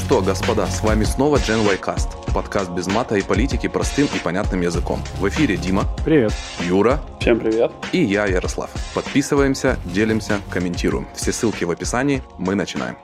[0.00, 4.18] что, господа, с вами снова Gen Y Cast, подкаст без мата и политики простым и
[4.18, 5.00] понятным языком.
[5.18, 5.84] В эфире Дима.
[6.04, 6.32] Привет.
[6.60, 7.00] Юра.
[7.20, 7.70] Всем привет.
[7.92, 8.70] И я, Ярослав.
[8.94, 11.06] Подписываемся, делимся, комментируем.
[11.14, 12.22] Все ссылки в описании.
[12.38, 12.96] Мы начинаем.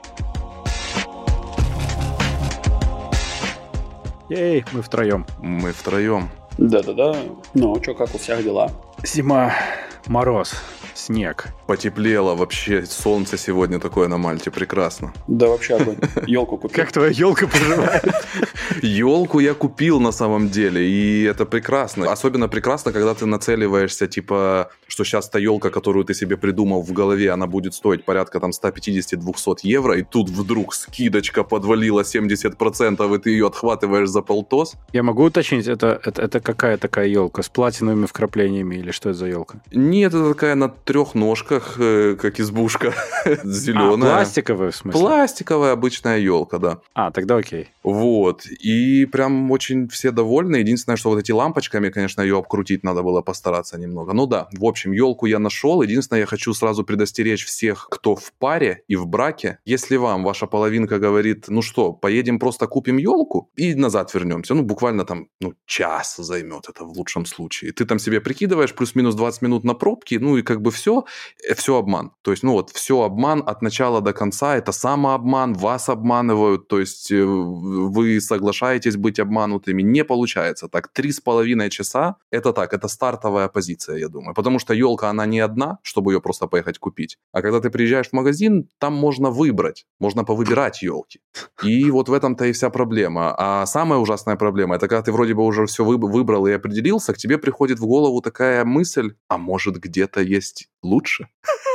[4.29, 5.25] Ей, мы втроем.
[5.39, 6.29] Мы втроем.
[6.57, 7.15] Да-да-да.
[7.53, 8.71] Ну, что, как у всех дела?
[9.03, 9.53] Зима,
[10.09, 10.53] мороз,
[10.93, 11.47] снег.
[11.67, 15.13] Потеплело вообще, солнце сегодня такое на Мальте, прекрасно.
[15.27, 15.97] Да вообще огонь.
[16.27, 16.75] Елку купил.
[16.75, 18.03] Как твоя елка поживает?
[18.81, 22.11] Елку я купил на самом деле, и это прекрасно.
[22.11, 26.91] Особенно прекрасно, когда ты нацеливаешься, типа, что сейчас та елка, которую ты себе придумал в
[26.93, 33.19] голове, она будет стоить порядка там 150-200 евро, и тут вдруг скидочка подвалила 70%, и
[33.19, 34.75] ты ее отхватываешь за полтос.
[34.93, 37.41] Я могу уточнить, это, это, это какая такая елка?
[37.41, 39.59] С платиновыми вкраплениями или что это за елка?
[39.97, 42.93] Нет, это такая на трех ножках, э, как избушка,
[43.43, 44.07] зеленая.
[44.17, 45.01] А, пластиковая в смысле?
[45.01, 46.77] Пластиковая обычная елка, да.
[46.93, 47.69] А, тогда окей.
[47.83, 48.45] Вот.
[48.45, 50.57] И прям очень все довольны.
[50.57, 54.13] Единственное, что вот эти лампочками, конечно, ее обкрутить надо было постараться немного.
[54.13, 55.81] Ну да, в общем, елку я нашел.
[55.81, 59.57] Единственное, я хочу сразу предостеречь всех, кто в паре и в браке.
[59.65, 64.53] Если вам ваша половинка говорит, ну что, поедем просто купим елку и назад вернемся.
[64.53, 67.71] Ну, буквально там, ну, час займет это в лучшем случае.
[67.71, 71.05] Ты там себе прикидываешь плюс-минус 20 минут на пробки, ну и как бы все,
[71.55, 72.11] все обман.
[72.21, 74.57] То есть, ну вот, все обман от начала до конца.
[74.57, 76.67] Это самообман, вас обманывают.
[76.67, 79.83] То есть, э, вы соглашаетесь быть обманутыми.
[79.83, 80.89] Не получается так.
[80.89, 84.33] Три с половиной часа– это так, это стартовая позиция, я думаю.
[84.35, 87.17] Потому что елка, она не одна, чтобы ее просто поехать купить.
[87.31, 91.19] А когда ты приезжаешь в магазин, там можно выбрать, можно повыбирать елки.
[91.63, 93.33] И вот в этом-то и вся проблема.
[93.37, 97.17] А самая ужасная проблема– это когда ты вроде бы уже все выбрал и определился, к
[97.17, 101.27] тебе приходит в голову такая мысль, а может где-то есть лучше?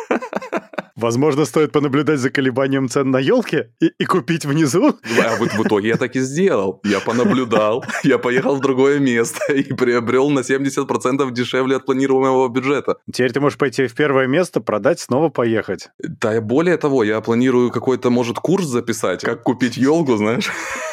[0.97, 4.99] Возможно, стоит понаблюдать за колебанием цен на елке и, и купить внизу.
[5.19, 6.81] А в, в итоге я так и сделал.
[6.85, 12.99] Я понаблюдал, я поехал в другое место и приобрел на 70% дешевле от планируемого бюджета.
[13.13, 15.89] Теперь ты можешь пойти в первое место, продать, снова поехать.
[15.99, 20.51] Да, более того, я планирую какой-то, может, курс записать, как купить елку, знаешь.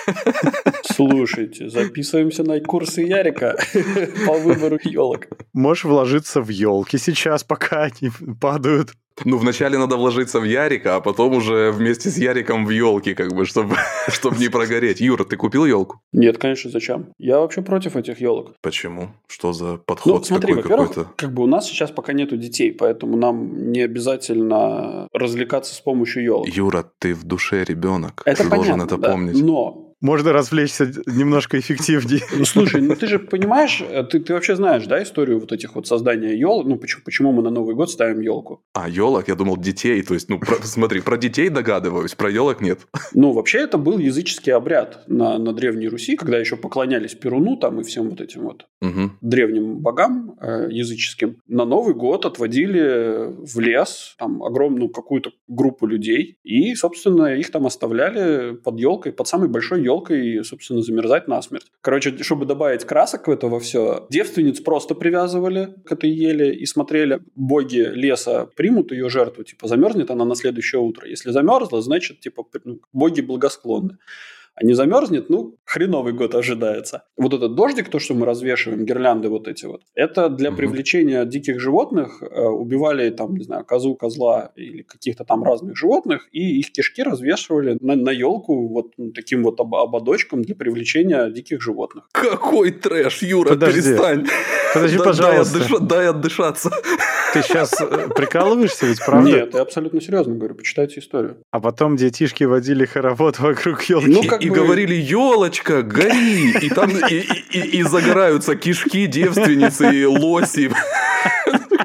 [1.00, 3.56] Слушайте, записываемся на курсы Ярика
[4.28, 5.28] по выбору елок.
[5.54, 8.12] Можешь вложиться в елки сейчас, пока они
[8.42, 8.90] падают.
[9.26, 13.34] Ну, вначале надо вложиться в Ярика, а потом уже вместе с Яриком в елки, как
[13.34, 13.76] бы, чтобы,
[14.08, 15.02] чтобы не прогореть.
[15.02, 16.02] Юра, ты купил елку?
[16.12, 17.08] Нет, конечно, зачем?
[17.18, 18.54] Я вообще против этих елок.
[18.62, 19.10] Почему?
[19.28, 21.12] Что за подход ну, смотри, такой во-первых, какой-то?
[21.16, 26.24] как бы у нас сейчас пока нету детей, поэтому нам не обязательно развлекаться с помощью
[26.24, 26.48] елок.
[26.48, 28.22] Юра, ты в душе ребенок.
[28.26, 29.12] Это ты понятно, должен это да.
[29.12, 29.42] помнить.
[29.42, 32.22] Но можно развлечься немножко эффективнее.
[32.38, 35.88] Ну, слушай, ну ты же понимаешь, ты, ты вообще знаешь, да, историю вот этих вот
[35.88, 38.62] создания елок, ну почему, почему мы на Новый год ставим елку?
[38.74, 42.62] А, елок, я думал, детей, то есть, ну, про, смотри, про детей догадываюсь, про елок
[42.62, 42.80] нет.
[43.14, 47.80] Ну, вообще это был языческий обряд на, на Древней Руси, когда еще поклонялись Перуну там
[47.82, 49.12] и всем вот этим вот угу.
[49.22, 51.38] древним богам э, языческим.
[51.48, 57.66] На Новый год отводили в лес там огромную какую-то группу людей и, собственно, их там
[57.66, 59.89] оставляли под елкой, под самой большой елкой,
[60.44, 61.68] собственно, замерзать насмерть.
[61.82, 66.66] Короче, чтобы добавить красок в это во все, девственниц просто привязывали к этой еле и
[66.66, 71.08] смотрели, боги леса примут ее жертву, типа, замерзнет она на следующее утро.
[71.08, 73.98] Если замерзла, значит, типа, ну, боги благосклонны.
[74.62, 77.04] А не замерзнет, ну, хреновый год ожидается.
[77.18, 80.58] Вот этот дождик, то, что мы развешиваем, гирлянды вот эти вот, это для Мгм.
[80.58, 82.22] привлечения диких животных.
[82.22, 87.04] э, убивали там, не знаю, козу, козла или каких-то там разных животных, и их кишки
[87.04, 92.10] развешивали на, на елку вот ну, таким вот об- ободочком для привлечения диких животных.
[92.12, 93.82] Какой трэш, Юра, Подожди.
[93.82, 94.26] перестань.
[94.74, 95.60] Подожди, пожалуйста.
[95.60, 96.72] Дай, отдыша- дай отдышаться.
[97.34, 97.72] Ты сейчас
[98.16, 99.30] прикалываешься ведь, правда?
[99.30, 101.38] Нет, я абсолютно серьезно говорю, почитайте историю.
[101.52, 104.08] А потом детишки водили хоровод вокруг елки.
[104.08, 106.52] Ну, как и бы- говорили, елочка, гори!
[106.62, 110.72] И там и, и- и- и загораются кишки, девственницы и лоси.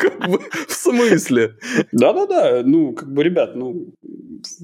[0.01, 1.57] Как бы, В смысле?
[1.93, 3.95] Да-да-да, ну, как бы, ребят, ну,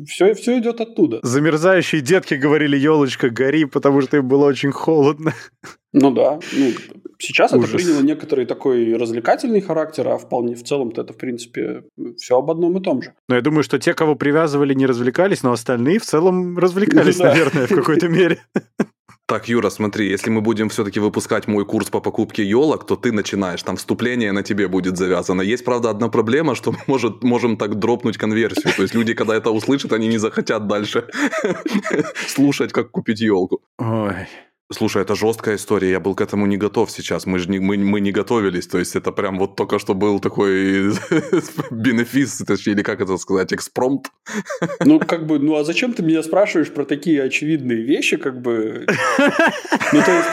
[0.07, 1.21] все, все идет оттуда.
[1.23, 5.33] Замерзающие детки говорили, елочка, гори, потому что им было очень холодно.
[5.93, 6.71] Ну да, ну,
[7.21, 7.69] сейчас Ужас.
[7.69, 11.85] это приняло некоторый такой развлекательный характер, а вполне в целом-то это, в принципе,
[12.17, 13.15] все об одном и том же.
[13.29, 17.27] Но я думаю, что те, кого привязывали, не развлекались, но остальные в целом развлекались, да.
[17.27, 18.41] наверное, в какой-то мере.
[19.31, 23.13] Так, Юра, смотри, если мы будем все-таки выпускать мой курс по покупке елок, то ты
[23.13, 25.41] начинаешь, там вступление на тебе будет завязано.
[25.43, 28.75] Есть, правда, одна проблема, что может, можем так дропнуть конверсию.
[28.75, 31.07] То есть люди, когда это услышат, они не захотят дальше
[32.27, 33.61] слушать, как купить елку.
[33.79, 34.27] Ой.
[34.73, 37.77] Слушай, это жесткая история, я был к этому не готов сейчас, мы же не, мы,
[37.77, 40.93] мы не готовились, то есть это прям вот только что был такой
[41.73, 44.11] бенефис, точнее, или как это сказать, экспромт.
[44.85, 48.87] Ну, как бы, ну а зачем ты меня спрашиваешь про такие очевидные вещи, как бы...
[49.93, 50.29] Ну, то есть,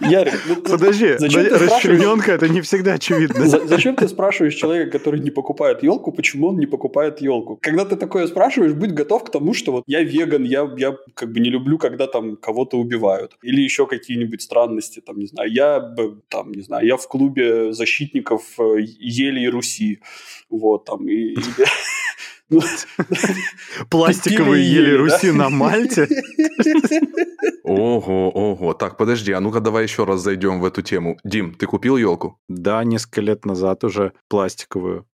[0.00, 3.46] Ярик, ну, Подожди, зачем расчлененка это не всегда очевидно.
[3.46, 7.58] За, зачем ты спрашиваешь человека, который не покупает елку, почему он не покупает елку?
[7.60, 11.32] Когда ты такое спрашиваешь, будь готов к тому, что вот я веган, я, я как
[11.32, 13.36] бы не люблю, когда там кого-то убивают.
[13.42, 15.94] Или еще какие-нибудь странности, там, не знаю, я
[16.28, 20.00] там, не знаю, я в клубе защитников э, ели и Руси.
[20.48, 21.64] Вот, там, и, ну,
[23.88, 26.08] Пластиковые ели Руси на Мальте?
[27.62, 28.74] Ого, ого.
[28.74, 31.18] Так, подожди, а ну-ка давай еще раз зайдем в эту тему.
[31.24, 32.38] Дим, ты купил елку?
[32.48, 35.06] Да, несколько лет назад уже пластиковую.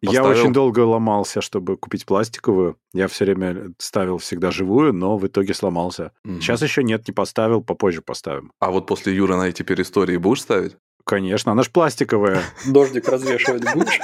[0.00, 2.76] Я очень долго ломался, чтобы купить пластиковую.
[2.94, 6.12] Я все время ставил всегда живую, но в итоге сломался.
[6.24, 8.52] Сейчас еще нет, не поставил, попозже поставим.
[8.58, 10.76] А вот после Юры на эти истории будешь ставить?
[11.04, 12.42] Конечно, она же пластиковая.
[12.66, 14.00] Дождик развешивать будешь?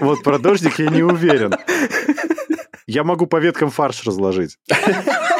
[0.00, 1.54] Вот про дождик я не уверен.
[2.88, 4.56] Я могу по веткам фарш разложить.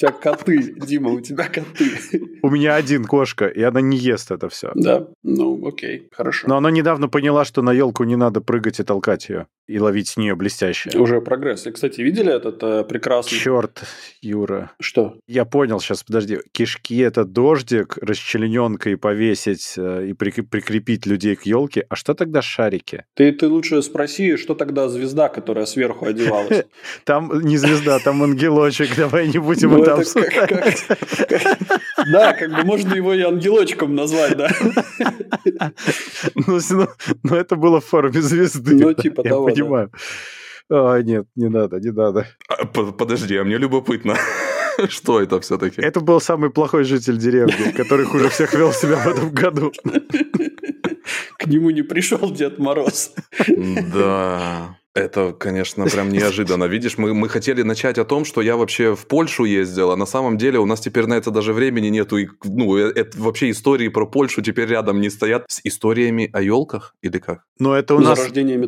[0.00, 1.90] У тебя коты, Дима, у тебя коты.
[2.42, 4.70] У меня один кошка, и она не ест это все.
[4.74, 6.48] Да, ну окей, хорошо.
[6.48, 10.08] Но она недавно поняла, что на елку не надо прыгать и толкать ее, и ловить
[10.08, 10.98] с нее блестящее.
[10.98, 11.66] Уже прогресс.
[11.66, 13.36] И, кстати, видели этот э, прекрасный...
[13.36, 13.82] Черт,
[14.22, 14.70] Юра.
[14.80, 15.18] Что?
[15.28, 16.38] Я понял сейчас, подожди.
[16.52, 21.84] Кишки– это дождик, расчлененкой повесить э, и прикрепить людей к елке.
[21.90, 23.04] А что тогда шарики?
[23.14, 26.64] Ты, ты лучше спроси, что тогда звезда, которая сверху одевалась.
[27.04, 28.96] Там не звезда, там ангелочек.
[28.96, 30.86] Давай не будем это обсуждать.
[32.12, 34.50] Да, как бы можно его и ангелочком назвать, да.
[36.34, 36.58] Ну,
[37.22, 38.74] ну это было в форме звезды.
[38.74, 39.90] Ну, типа того, понимаю.
[40.70, 42.26] А, нет, не надо, не надо.
[42.48, 44.16] А, подожди, а мне любопытно.
[44.88, 45.80] Что это все-таки?
[45.80, 49.72] Это был самый плохой житель деревни, который хуже всех вел себя в этом году.
[51.38, 53.12] К нему не пришел Дед Мороз.
[53.92, 54.76] Да.
[55.00, 56.64] Это, конечно, прям неожиданно.
[56.64, 60.06] Видишь, мы, мы хотели начать о том, что я вообще в Польшу ездил, а на
[60.06, 62.18] самом деле у нас теперь на это даже времени нету.
[62.18, 66.42] И, ну, э, это, вообще истории про Польшу теперь рядом не стоят с историями о
[66.42, 67.44] елках или как?
[67.58, 68.20] Ну, это у нас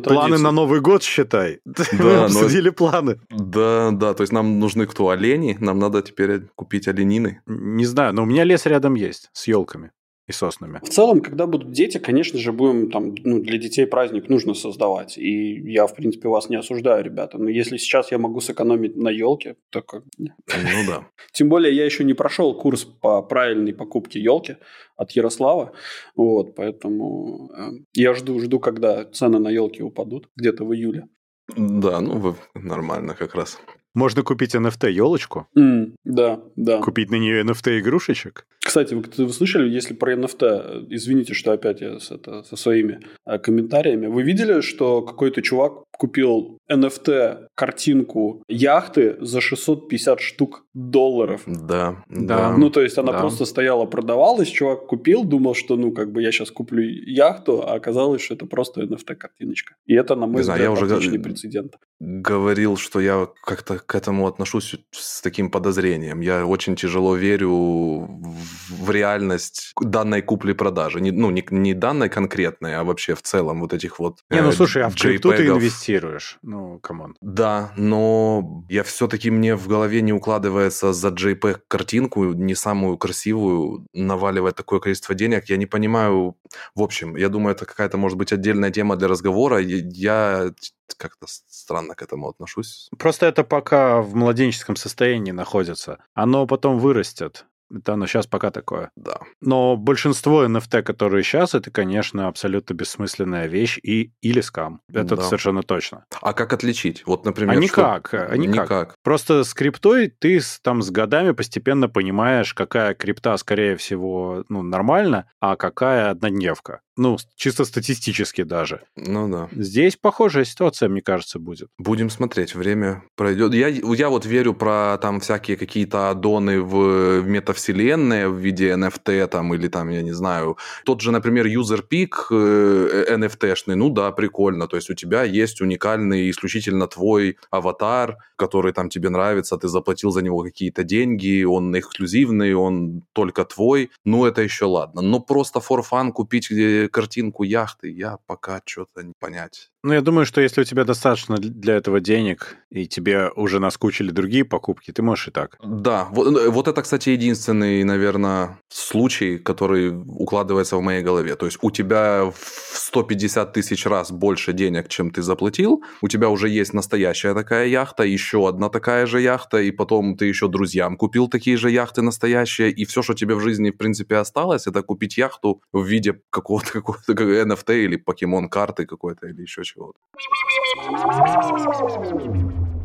[0.03, 1.59] планы на Новый год, считай.
[1.65, 2.73] Да, мы обсудили но...
[2.73, 3.19] планы.
[3.29, 5.09] Да, да, то есть нам нужны кто?
[5.09, 5.57] Олени?
[5.59, 7.41] Нам надо теперь купить оленины?
[7.45, 9.91] Не знаю, но у меня лес рядом есть с елками
[10.33, 10.79] и соснами.
[10.83, 15.17] В целом, когда будут дети, конечно же, будем там, ну, для детей праздник нужно создавать.
[15.17, 17.37] И я, в принципе, вас не осуждаю, ребята.
[17.37, 20.03] Но если сейчас я могу сэкономить на елке, то как...
[20.17, 21.07] Ну да.
[21.33, 24.57] Тем более, я еще не прошел курс по правильной покупке елки
[24.97, 25.71] от Ярослава.
[26.15, 31.07] Вот, поэтому э, я жду, жду, когда цены на елки упадут, где-то в июле.
[31.55, 33.59] Да, ну, нормально как раз.
[33.93, 35.47] Можно купить NFT елочку.
[35.57, 36.81] Mm, да, да.
[36.81, 38.47] Купить на нее NFT игрушечек.
[38.65, 43.01] Кстати, вы, вы слышали, если про NFT, извините, что опять я с, это, со своими
[43.25, 51.41] э, комментариями, вы видели, что какой-то чувак купил NFT картинку яхты за 650 штук долларов.
[51.45, 52.57] Да, да.
[52.57, 53.19] Ну, то есть она да.
[53.19, 57.73] просто стояла, продавалась, чувак купил, думал, что, ну, как бы я сейчас куплю яхту, а
[57.73, 59.75] оказалось, что это просто NFT картиночка.
[59.85, 61.75] И это, на мой взгляд, знаю, я отличный уже прецедент.
[61.99, 66.21] Говорил, что я как-то к этому отношусь с таким подозрением.
[66.21, 68.52] Я очень тяжело верю в
[68.89, 71.01] реальность данной купли-продажи.
[71.01, 74.49] Не, ну, не, не данной конкретной, а вообще в целом вот этих вот Не, ну,
[74.49, 76.37] э, слушай, а в крипту ты инвестируешь?
[76.41, 77.15] Ну, come on.
[77.21, 84.55] Да, но я все-таки мне в голове не укладывается за JPEG-картинку, не самую красивую, наваливать
[84.55, 85.49] такое количество денег.
[85.49, 86.35] Я не понимаю...
[86.75, 89.59] В общем, я думаю, это какая-то, может быть, отдельная тема для разговора.
[89.59, 90.51] Я
[90.97, 92.89] как-то странно к этому отношусь.
[92.97, 96.03] Просто это пока в младенческом состоянии находится.
[96.13, 97.45] Оно потом вырастет.
[97.73, 98.91] Это оно сейчас пока такое.
[98.95, 99.19] Да.
[99.41, 104.81] Но большинство NFT, которые сейчас, это, конечно, абсолютно бессмысленная вещь и или скам.
[104.91, 105.23] Это да.
[105.23, 106.05] совершенно точно.
[106.21, 107.03] А как отличить?
[107.05, 108.25] Вот, например, а никак, что...
[108.25, 108.65] а никак.
[108.65, 108.95] никак.
[109.03, 115.25] Просто с криптой ты там с годами постепенно понимаешь, какая крипта, скорее всего, ну, нормально,
[115.39, 116.81] а какая однодневка.
[116.95, 118.81] Ну, чисто статистически даже.
[118.95, 119.49] Ну да.
[119.51, 121.69] Здесь похожая ситуация, мне кажется, будет.
[121.79, 123.53] Будем смотреть, время пройдет.
[123.53, 127.27] Я, я вот верю про там всякие какие-то аддоны в, в
[127.63, 130.57] метавселенные в виде NFT там или там, я не знаю.
[130.85, 134.67] Тот же, например, user э, NFT-шный, ну да, прикольно.
[134.67, 140.11] То есть у тебя есть уникальный, исключительно твой аватар, который там тебе нравится, ты заплатил
[140.11, 143.89] за него какие-то деньги, он эксклюзивный, он только твой.
[144.05, 145.01] Ну это еще ладно.
[145.01, 150.01] Но просто for fun купить где картинку яхты я пока что-то не понять Ну, я
[150.01, 154.91] думаю, что если у тебя достаточно для этого денег, и тебе уже наскучили другие покупки,
[154.91, 155.57] ты можешь и так.
[155.61, 161.35] Да, вот, э, вот это, кстати, единственный, наверное, случай, который укладывается в моей голове.
[161.35, 166.29] То есть у тебя в 150 тысяч раз больше денег, чем ты заплатил, у тебя
[166.29, 170.95] уже есть настоящая такая яхта, еще одна такая же яхта, и потом ты еще друзьям
[170.95, 174.81] купил такие же яхты настоящие, и все, что тебе в жизни, в принципе, осталось, это
[174.81, 179.99] купить яхту в виде какого-то какого-то NFT или покемон-карты какой-то, или еще чего-то.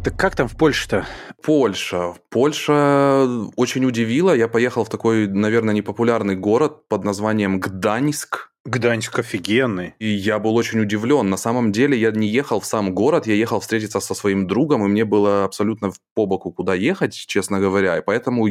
[0.05, 1.07] Так как там в Польше-то?
[1.43, 2.15] Польша.
[2.31, 3.27] Польша
[3.57, 4.35] очень удивила.
[4.35, 8.51] Я поехал в такой, наверное, непопулярный город под названием Гданьск.
[8.69, 9.95] Гданьск офигенный.
[9.99, 11.31] И я был очень удивлен.
[11.31, 14.85] На самом деле я не ехал в сам город, я ехал встретиться со своим другом,
[14.85, 17.99] и мне было абсолютно по боку, куда ехать, честно говоря.
[17.99, 18.47] И поэтому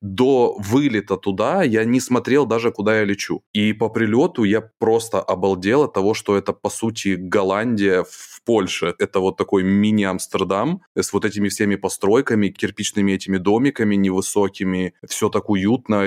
[0.00, 3.42] до вылета туда я не смотрел даже, куда я лечу.
[3.52, 8.94] И по прилету я просто обалдел от того, что это, по сути, Голландия в Польше.
[8.98, 14.94] Это вот такой мини-Амстердам с вот этими всеми постройками, кирпичными этими домиками невысокими.
[15.06, 16.04] Все так уютно.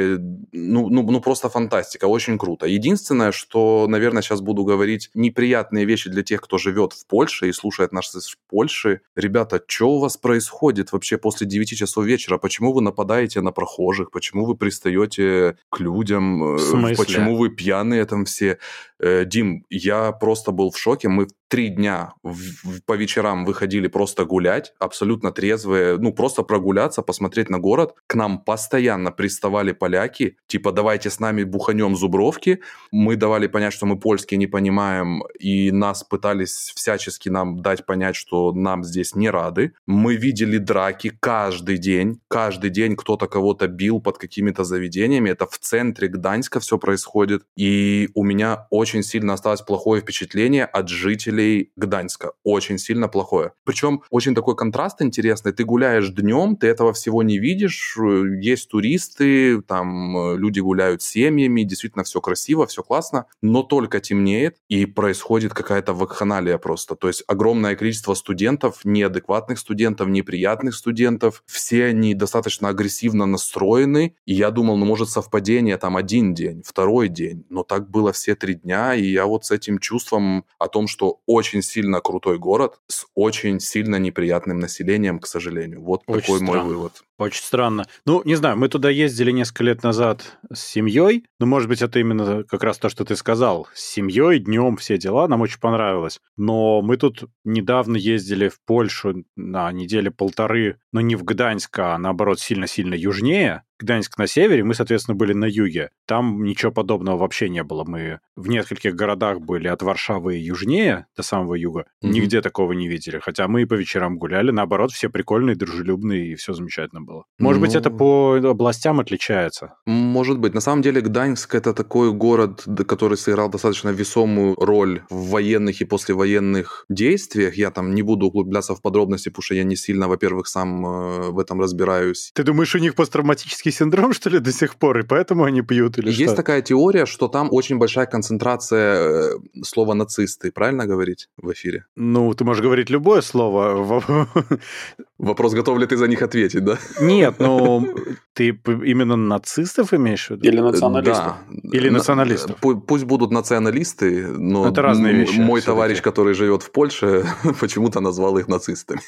[0.52, 2.06] Ну, ну, ну просто фантастика.
[2.06, 2.66] Очень круто.
[2.66, 7.54] Единственное, что наверное, сейчас буду говорить неприятные вещи для тех, кто живет в Польше и
[7.54, 9.02] слушает нас из Польши.
[9.16, 12.38] Ребята, что у вас происходит вообще после 9 часов вечера?
[12.38, 14.12] Почему вы нападаете на прохожих?
[14.12, 16.58] Почему вы пристаете к людям?
[16.98, 18.58] Почему вы пьяные там все?
[19.00, 21.10] Э, Дим, я просто был в шоке.
[21.10, 27.50] Мы три дня в, по вечерам выходили просто гулять, абсолютно трезвые, ну, просто прогуляться, посмотреть
[27.50, 27.94] на город.
[28.08, 32.62] К нам постоянно приставали поляки, типа, давайте с нами буханем зубровки.
[32.92, 38.16] Мы давали понять, что мы польский не понимаем, и нас пытались всячески нам дать понять,
[38.16, 39.74] что нам здесь не рады.
[39.86, 45.32] Мы видели драки каждый день, каждый день кто-то кого-то бил под какими-то заведениями.
[45.32, 47.44] Это в центре Гданьска все происходит.
[47.58, 52.34] И у меня очень сильно осталось плохое впечатление от жителей жителей Гданьска.
[52.44, 53.52] Очень сильно плохое.
[53.64, 55.52] Причем очень такой контраст интересный.
[55.52, 57.98] Ты гуляешь днем, ты этого всего не видишь.
[58.42, 63.26] Есть туристы, там э, люди гуляют семьями, действительно все красиво, все классно.
[63.42, 66.96] Но только темнеет, и происходит какая-то вакханалия просто.
[66.96, 71.44] То есть огромное количество студентов, неадекватных студентов, неприятных студентов.
[71.46, 74.16] Все они достаточно агрессивно настроены.
[74.26, 77.46] И я думал, ну может совпадение там один день, второй день.
[77.50, 78.96] Но так было все три дня.
[78.96, 83.60] И я вот с этим чувством о том, что очень сильно крутой город с очень
[83.60, 85.82] сильно неприятным населением, к сожалению.
[85.82, 86.64] Вот очень такой странно.
[86.64, 87.04] мой вывод.
[87.22, 87.86] Очень странно.
[88.08, 91.28] Ну, не знаю, мы туда ездили несколько лет назад с семьей.
[91.40, 93.68] Ну, может быть, это именно как раз то, что ты сказал.
[93.76, 95.28] С семьей, днем, все дела.
[95.28, 96.20] Нам очень понравилось.
[96.36, 102.00] Но мы тут недавно ездили в Польшу на неделе полторы, но не в Гданьск, а
[102.00, 103.62] наоборот сильно-сильно южнее.
[103.82, 105.90] Гданьск на севере, мы, соответственно, были на юге.
[106.06, 107.84] Там ничего подобного вообще не было.
[107.84, 111.86] Мы в нескольких городах были от Варшавы и южнее, до самого юга.
[112.04, 112.10] Mm-hmm.
[112.10, 113.18] Нигде такого не видели.
[113.18, 114.52] Хотя мы и по вечерам гуляли.
[114.52, 117.11] Наоборот, все прикольные, дружелюбные, и все замечательно было.
[117.40, 117.68] Может ну...
[117.68, 117.98] быть, это ну.
[117.98, 119.74] по областям отличается?
[119.86, 120.54] Может быть.
[120.54, 125.86] На самом деле, Гданьск— это такой город, который сыграл достаточно весомую роль в военных и
[125.86, 127.56] послевоенных действиях.
[127.56, 131.32] Я там не буду углубляться в подробности, потому что я не сильно, во-первых, сам э,
[131.32, 132.32] в этом разбираюсь.
[132.34, 135.98] Ты думаешь, у них посттравматический синдром, что ли, до сих пор, и поэтому они пьют
[135.98, 136.36] или Есть что?
[136.36, 141.86] такая теория, что там очень большая концентрация э, слова «нацисты», правильно говорить в эфире?
[141.96, 144.28] Ну, ты можешь говорить любое слово.
[145.22, 146.78] Вопрос, готов ли ты за них ответить, да?
[147.00, 147.88] Нет, ну,
[148.34, 150.48] ты именно нацистов имеешь в виду?
[150.48, 151.36] Или националистов?
[151.48, 151.78] Да.
[151.78, 152.58] Или националистов?
[152.88, 157.24] Пусть будут националисты, но Это разные вещи, мой товарищ, который живет в Польше,
[157.60, 159.02] почему-то назвал их нацистами.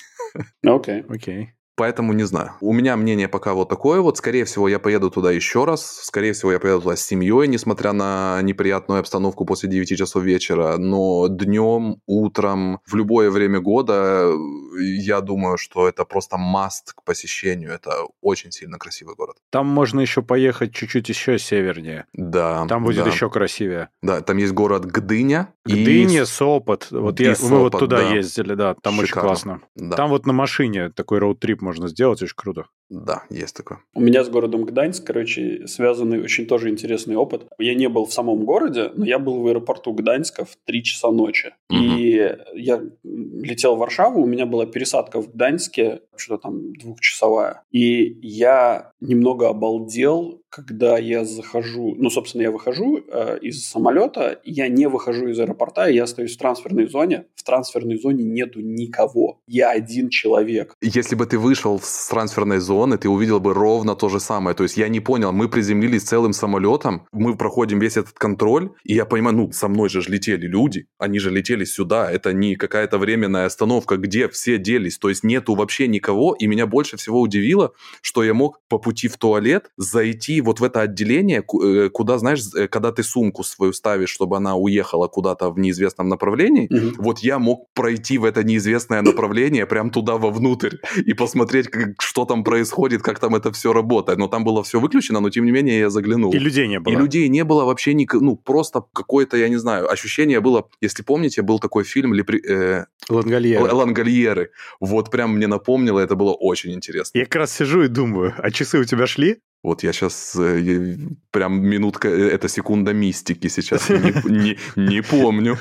[0.64, 1.02] Окей.
[1.02, 1.06] Okay.
[1.10, 1.44] Окей.
[1.44, 1.63] Okay.
[1.76, 2.52] Поэтому не знаю.
[2.62, 4.18] У меня мнение пока вот такое вот.
[4.18, 5.84] Скорее всего, я поеду туда еще раз.
[6.04, 10.78] Скорее всего, я поеду туда с семьей, несмотря на неприятную обстановку после 9 часов вечера.
[10.78, 14.32] Но днем, утром, в любое время года,
[14.80, 17.72] я думаю, что это просто маст к посещению.
[17.72, 19.38] Это очень сильно красивый город.
[19.50, 22.06] Там можно еще поехать чуть-чуть еще севернее.
[22.14, 22.68] Да.
[22.68, 23.10] Там будет да.
[23.10, 23.90] еще красивее.
[24.04, 25.54] Да, там есть город Гдыня.
[25.66, 26.26] Гдыня, и...
[26.26, 26.88] Сопот.
[26.92, 28.14] Вот и я, Сопот, мы вот туда да.
[28.14, 28.76] ездили, да.
[28.76, 29.04] Там Шикарно.
[29.04, 29.62] очень классно.
[29.76, 29.96] Да.
[29.96, 32.66] Там вот на машине такой роуд-трип можно сделать, очень круто.
[32.90, 33.80] Да, есть такое.
[33.96, 37.48] У меня с городом Гданьск, короче, связанный очень тоже интересный опыт.
[37.58, 41.10] Я не был в самом городе, но я был в аэропорту Гданьска в 3 часа
[41.12, 41.56] ночи.
[41.70, 41.80] Угу.
[41.80, 47.64] И я летел в Варшаву, у меня была пересадка в Гданьске, что-то там двухчасовая.
[47.72, 54.68] И я немного обалдел, когда я захожу, ну, собственно, я выхожу э, из самолета, я
[54.68, 57.26] не выхожу из аэропорта, я остаюсь в трансферной зоне.
[57.36, 59.42] В трансферной зоне нету никого.
[59.48, 60.76] Я один человек.
[60.80, 64.56] Если бы ты вышел с трансферной зоны, ты увидел бы ровно то же самое.
[64.56, 68.94] То есть я не понял, мы приземлились целым самолетом, мы проходим весь этот контроль, и
[68.94, 73.00] я понимаю, ну, со мной же летели люди, они же летели сюда, это не какая-то
[73.00, 77.74] временная остановка, где все делись, то есть нету вообще никого, и меня больше всего удивило,
[78.02, 82.42] что я мог по пути в туалет зайти вот в это отделение, э, куда, знаешь,
[82.56, 87.20] э, когда ты сумку свою ставишь, чтобы она уехала куда-то в неизвестном направлении, mm вот
[87.20, 92.44] я мог пройти в это неизвестное направление прям туда вовнутрь и посмотреть, как, что там
[92.44, 94.20] происходит, как там это все работает.
[94.20, 96.32] Но там было все выключено, но тем не менее я заглянул.
[96.34, 96.94] И людей не было.
[96.94, 101.04] И людей не было вообще, ни, ну, просто какое-то, я не знаю, ощущение было, если
[101.04, 102.42] помните, был такой фильм Лепри...
[102.48, 102.86] э...
[103.10, 103.74] Лангольеры.
[103.74, 104.52] Лангольеры.
[104.80, 107.18] Вот прям мне напомнило, это было очень интересно.
[107.18, 109.40] Я как раз сижу и думаю, а часы у тебя шли?
[109.64, 110.98] Вот я сейчас э,
[111.32, 115.58] прям минутка, э, это секунда мистики сейчас не, не, не помню.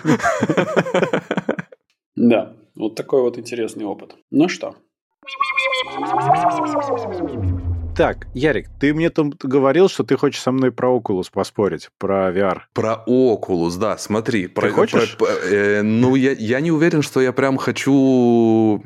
[2.17, 4.17] Да, вот такой вот интересный опыт.
[4.31, 4.75] Ну что?
[7.97, 12.33] Так, Ярик, ты мне там говорил, что ты хочешь со мной про Oculus поспорить, про
[12.33, 12.63] VR.
[12.73, 14.49] Про Oculus, да, смотри.
[14.49, 15.17] Ты про, хочешь?
[15.17, 18.83] Про, э, ну, я, я не уверен, что я прям хочу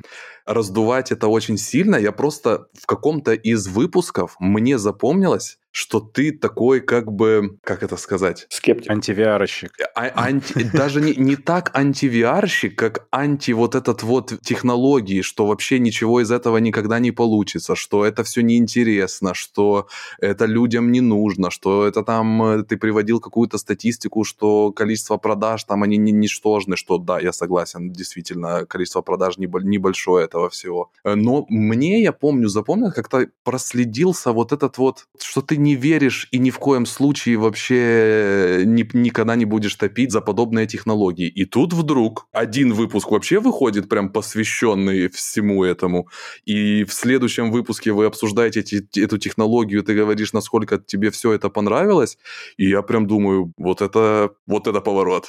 [0.47, 1.97] раздувать это очень сильно.
[1.97, 7.99] Я просто в каком-то из выпусков мне запомнилось, что ты такой, как бы, как это
[7.99, 8.47] сказать?
[8.49, 8.91] Скептик.
[8.91, 9.73] Антивиарщик.
[9.95, 15.79] А, анти, даже не, не так антивиарщик, как анти вот этот вот технологии, что вообще
[15.79, 19.87] ничего из этого никогда не получится, что это все неинтересно, что
[20.19, 25.65] это людям не нужно, что это там, э, ты приводил какую-то статистику, что количество продаж
[25.65, 30.91] там они не ничтожны, что да, я согласен, действительно, количество продаж небольшое этого всего.
[31.05, 36.39] Но мне, я помню, запомнил, как-то проследился вот этот вот, что ты не веришь и
[36.39, 41.29] ни в коем случае вообще ни, никогда не будешь топить за подобные технологии.
[41.29, 46.09] И тут вдруг один выпуск вообще выходит прям посвященный всему этому.
[46.45, 51.51] И в следующем выпуске вы обсуждаете эти, эту технологию, ты говоришь, насколько тебе все это
[51.51, 52.19] понравилось.
[52.57, 55.27] И я прям думаю, вот это, вот это поворот.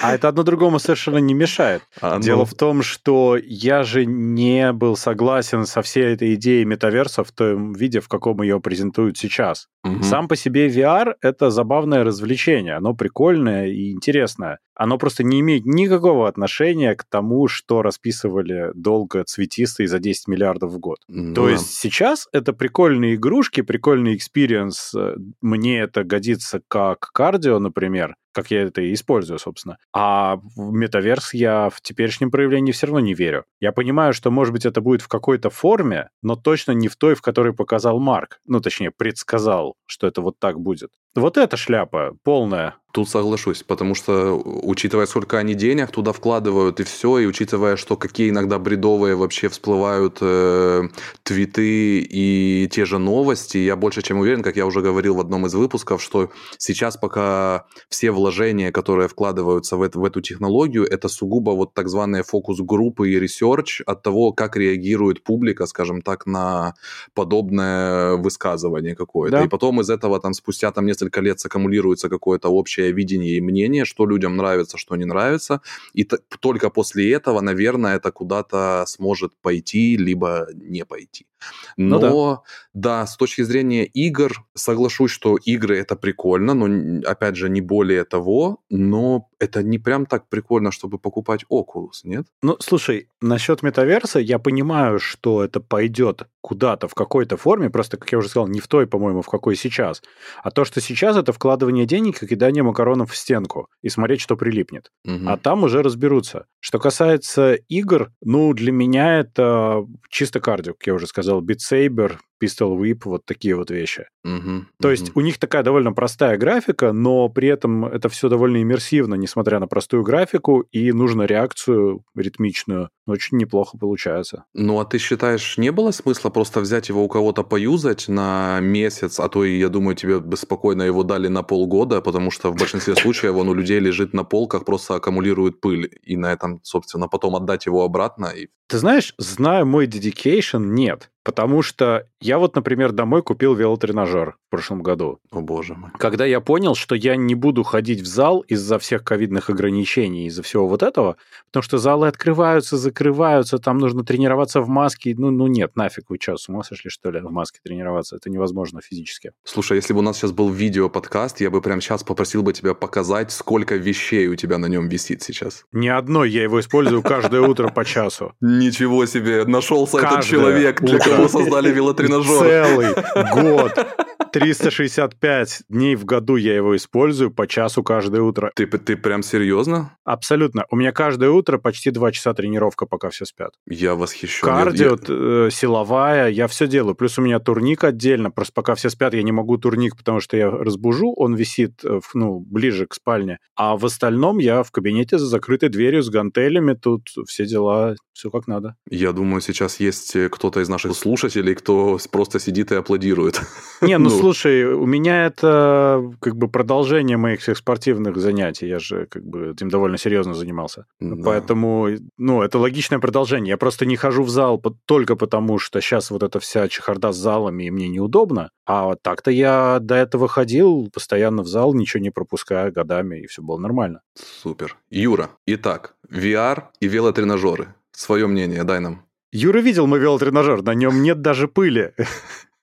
[0.00, 1.82] А, это одно другому совершенно не мешает.
[2.00, 2.22] А, ну...
[2.22, 7.24] Дело в том, что я же не был согласен со всей этой идеей metaverse а
[7.24, 9.68] в том виде, в каком ее презентуют сейчас.
[9.84, 10.02] Угу.
[10.02, 12.74] Сам по себе VR— это забавное развлечение.
[12.74, 14.58] Оно прикольное и интересное.
[14.74, 20.72] Оно просто не имеет никакого отношения к тому, что расписывали долго цветистые за 10 миллиардов
[20.72, 20.98] в год.
[21.08, 24.94] Ну, То есть сейчас это прикольные игрушки, прикольный experience.
[25.40, 29.78] Мне это годится как кардио, например, как я это и использую, собственно.
[29.94, 33.46] А в метаверс я в теперешнем проявлении все равно не верю.
[33.60, 37.14] Я понимаю, что, может быть, это будет в какой-то форме, но точно не в той,
[37.14, 38.40] в которой показал Марк.
[38.44, 40.90] Ну, точнее, предсказал, что это вот так будет.
[41.16, 42.76] Вот эта шляпа полная.
[42.96, 47.94] Тут соглашусь, потому что, учитывая, сколько они денег туда вкладывают и все, и учитывая, что
[47.98, 50.84] какие иногда бредовые вообще всплывают э,
[51.22, 55.44] твиты и те же новости, я больше чем уверен, как я уже говорил в одном
[55.44, 61.08] из выпусков, что сейчас пока все вложения, которые вкладываются в, это, в эту технологию, это
[61.08, 66.72] сугубо вот так званые фокус-группы и research от того, как реагирует публика, скажем так, на
[67.12, 69.36] подобное высказывание какое-то.
[69.36, 69.44] Да.
[69.44, 73.40] И потом из этого там спустя там несколько несколько лет саккумулируется какое-то общее видение и
[73.40, 75.60] мнение, что людям нравится, что не нравится,
[75.94, 76.04] и
[76.40, 81.26] только после этого, наверное, это куда-то сможет пойти, либо не пойти.
[81.76, 82.36] Но, ну,
[82.74, 83.00] да.
[83.02, 88.04] да, с точки зрения игр, соглашусь, что игры это прикольно, но, опять же, не более
[88.04, 92.26] того, но это не прям так прикольно, чтобы покупать Oculus, нет?
[92.42, 98.10] Ну, слушай, насчет метаверса я понимаю, что это пойдет куда-то в какой-то форме, просто, как
[98.12, 100.02] я уже сказал, не в той, по-моему, в какой сейчас.
[100.42, 104.36] А то, что сейчас, это вкладывание денег и кидание макаронов в стенку и смотреть, что
[104.36, 104.92] прилипнет.
[105.04, 105.28] Угу.
[105.28, 106.46] А там уже разберутся.
[106.60, 112.18] Что касается игр, ну, для меня это чисто кардио, как я уже сказал сказал, Saber,
[112.42, 114.06] Pistol Whip, вот такие вот вещи.
[114.24, 114.90] Угу, То угу.
[114.90, 119.58] есть у них такая довольно простая графика, но при этом это все довольно иммерсивно, несмотря
[119.60, 122.90] на простую графику, и нужно реакцию ритмичную.
[123.06, 124.44] Очень неплохо получается.
[124.52, 129.20] Ну, а ты считаешь, не было смысла просто взять его у кого-то поюзать на месяц,
[129.20, 132.56] а то, и, я думаю, тебе бы спокойно его дали на полгода, потому что в
[132.56, 137.06] большинстве случаев он у людей лежит на полках, просто аккумулирует пыль, и на этом, собственно,
[137.06, 138.26] потом отдать его обратно.
[138.26, 138.48] И...
[138.68, 141.10] Ты знаешь, знаю мой dedication, нет.
[141.22, 145.20] Потому что Я вот, например, домой купил велотренажер в прошлом году.
[145.30, 145.92] О боже мой.
[145.96, 150.42] Когда я понял, что я не буду ходить в зал из-за всех ковидных ограничений, из-за
[150.42, 155.14] всего вот этого, потому что залы открываются, закрываются, там нужно тренироваться в маске.
[155.16, 158.16] Ну, ну нет, нафиг, вы что, с ума сошли, что ли, в маске тренироваться?
[158.16, 159.30] Это невозможно физически.
[159.44, 162.74] Слушай, если бы у нас сейчас был видео-подкаст, я бы прямо сейчас попросил бы тебя
[162.74, 165.64] показать, сколько вещей у тебя на нем висит сейчас.
[165.70, 168.32] Ни одной, я его использую каждое утро по часу.
[168.40, 172.15] Ничего себе, нашелся этот человек, для кого создали велотренажер.
[172.22, 172.94] Целый
[173.32, 174.05] год.
[174.40, 178.52] 365 дней в году я его использую по часу каждое утро.
[178.54, 179.96] Ты, ты прям серьезно?
[180.04, 180.66] Абсолютно.
[180.70, 183.52] У меня каждое утро почти два часа тренировка, пока все спят.
[183.66, 184.46] Я восхищен.
[184.46, 184.98] Кардио, я...
[185.08, 186.94] Э, силовая, я все делаю.
[186.94, 188.30] Плюс у меня турник отдельно.
[188.30, 192.00] Просто пока все спят, я не могу турник, потому что я разбужу, он висит э,
[192.14, 193.38] ну, ближе к спальне.
[193.54, 198.30] А в остальном я в кабинете за закрытой дверью с гантелями, тут все дела, все
[198.30, 198.76] как надо.
[198.90, 203.40] Я думаю, сейчас есть э, кто-то из наших слушателей, кто просто сидит и аплодирует.
[203.80, 208.66] Не, ну, ну слушай, у меня это как бы продолжение моих всех спортивных занятий.
[208.66, 210.86] Я же как бы этим довольно серьезно занимался.
[210.98, 211.22] Да.
[211.24, 213.50] Поэтому, ну, это логичное продолжение.
[213.50, 217.16] Я просто не хожу в зал только потому, что сейчас вот эта вся чехарда с
[217.16, 218.50] залами, и мне неудобно.
[218.66, 223.42] А так-то я до этого ходил постоянно в зал, ничего не пропуская годами, и все
[223.42, 224.00] было нормально.
[224.42, 224.76] Супер.
[224.90, 227.74] Юра, итак, VR и велотренажеры.
[227.92, 229.04] Свое мнение дай нам.
[229.30, 231.92] Юра видел мой велотренажер, на нем нет даже пыли.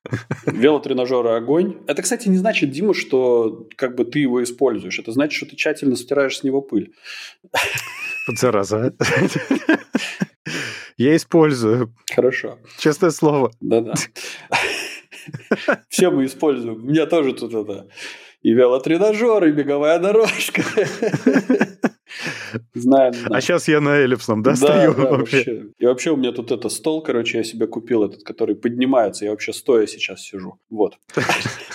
[0.45, 1.77] Велотренажеры огонь.
[1.87, 4.99] Это, кстати, не значит, Дима, что как бы ты его используешь.
[4.99, 6.93] Это значит, что ты тщательно стираешь с него пыль.
[8.27, 8.93] Вот зараза.
[10.97, 11.93] Я использую.
[12.13, 12.57] Хорошо.
[12.77, 13.51] Честное слово.
[13.59, 13.93] Да-да.
[15.89, 16.75] Все мы используем.
[16.75, 17.87] У меня тоже тут это
[18.43, 20.63] и велотренажер, и беговая дорожка.
[22.73, 23.13] Знаем.
[23.29, 25.67] А сейчас я на эллипсном, да, стою вообще?
[25.77, 29.25] И вообще у меня тут это стол, короче, я себе купил этот, который поднимается.
[29.25, 30.59] Я вообще стоя сейчас сижу.
[30.69, 30.97] Вот.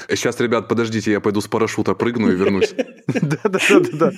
[0.09, 2.75] Сейчас, ребят, подождите, я пойду с парашюта прыгну и вернусь.
[3.07, 4.12] Да-да-да.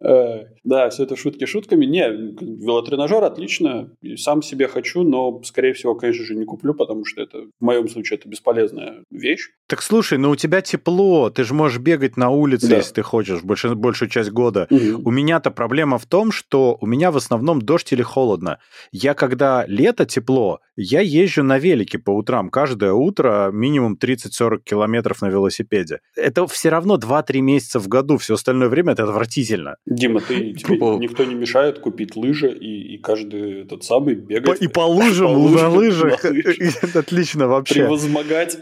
[0.00, 1.86] Э, да, все это шутки шутками.
[1.86, 3.90] Не, велотренажер отлично.
[4.16, 7.88] Сам себе хочу, но, скорее всего, конечно же, не куплю, потому что это, в моем
[7.88, 9.50] случае, это бесполезная вещь.
[9.66, 13.42] Так слушай, ну у тебя тепло, ты же можешь бегать на улице, если ты хочешь,
[13.42, 14.68] большую часть года.
[14.92, 18.58] У меня-то проблема в том, что у меня в основном дождь или холодно.
[18.92, 22.50] Я когда лето тепло, я езжу на велике по утрам.
[22.50, 26.00] Каждое утро минимум 30-40 километров на велосипеде.
[26.14, 28.18] Это все равно 2-3 месяца в году.
[28.18, 29.76] Все остальное время это отвратительно.
[29.86, 34.60] Дима, ты, тебе никто не мешает купить лыжи и, и каждый этот самый бегать.
[34.60, 36.24] и по лыжам, по лыжам на лыжах.
[36.94, 37.74] Отлично вообще.
[37.74, 38.58] Превозмогать.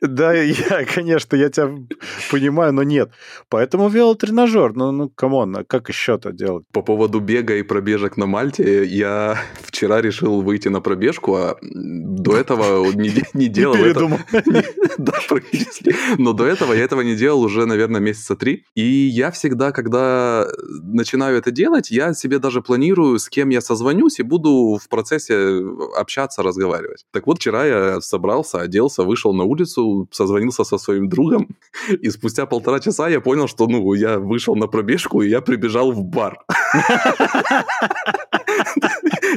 [0.00, 1.70] Да, я, конечно, я тебя
[2.30, 3.10] понимаю, но нет.
[3.48, 6.64] Поэтому велотренажер, ну, ну, come on, а как еще-то делать?
[6.72, 12.36] По поводу бега и пробежек на Мальте, я вчера решил выйти на пробежку, а до
[12.36, 14.04] этого не, не делал это.
[14.98, 15.94] Да, практически.
[16.18, 18.64] Но до этого я этого не делал уже, наверное, месяца три.
[18.74, 20.46] И я всегда, когда
[20.82, 25.62] начинаю это делать, я себе даже планирую, с кем я созвонюсь, и буду в процессе
[25.96, 27.04] общаться, разговаривать.
[27.12, 31.48] Так вот, вчера я собрался, оделся, вышел на улицу, улицу, созвонился со своим другом,
[32.02, 35.92] и спустя полтора часа я понял, что, ну, я вышел на пробежку, и я прибежал
[35.92, 36.38] в бар.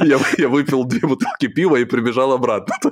[0.04, 2.74] Я, я выпил две бутылки пива и прибежал обратно.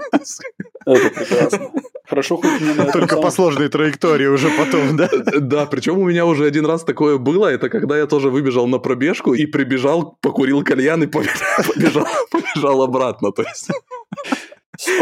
[0.86, 1.70] Это прекрасно.
[2.08, 5.08] Хорошо, хоть не на Только по сложной траектории уже потом, да?
[5.40, 7.46] Да, причем у меня уже один раз такое было.
[7.46, 13.32] Это когда я тоже выбежал на пробежку и прибежал, покурил кальян и побежал, побежал обратно.
[13.32, 13.70] То есть...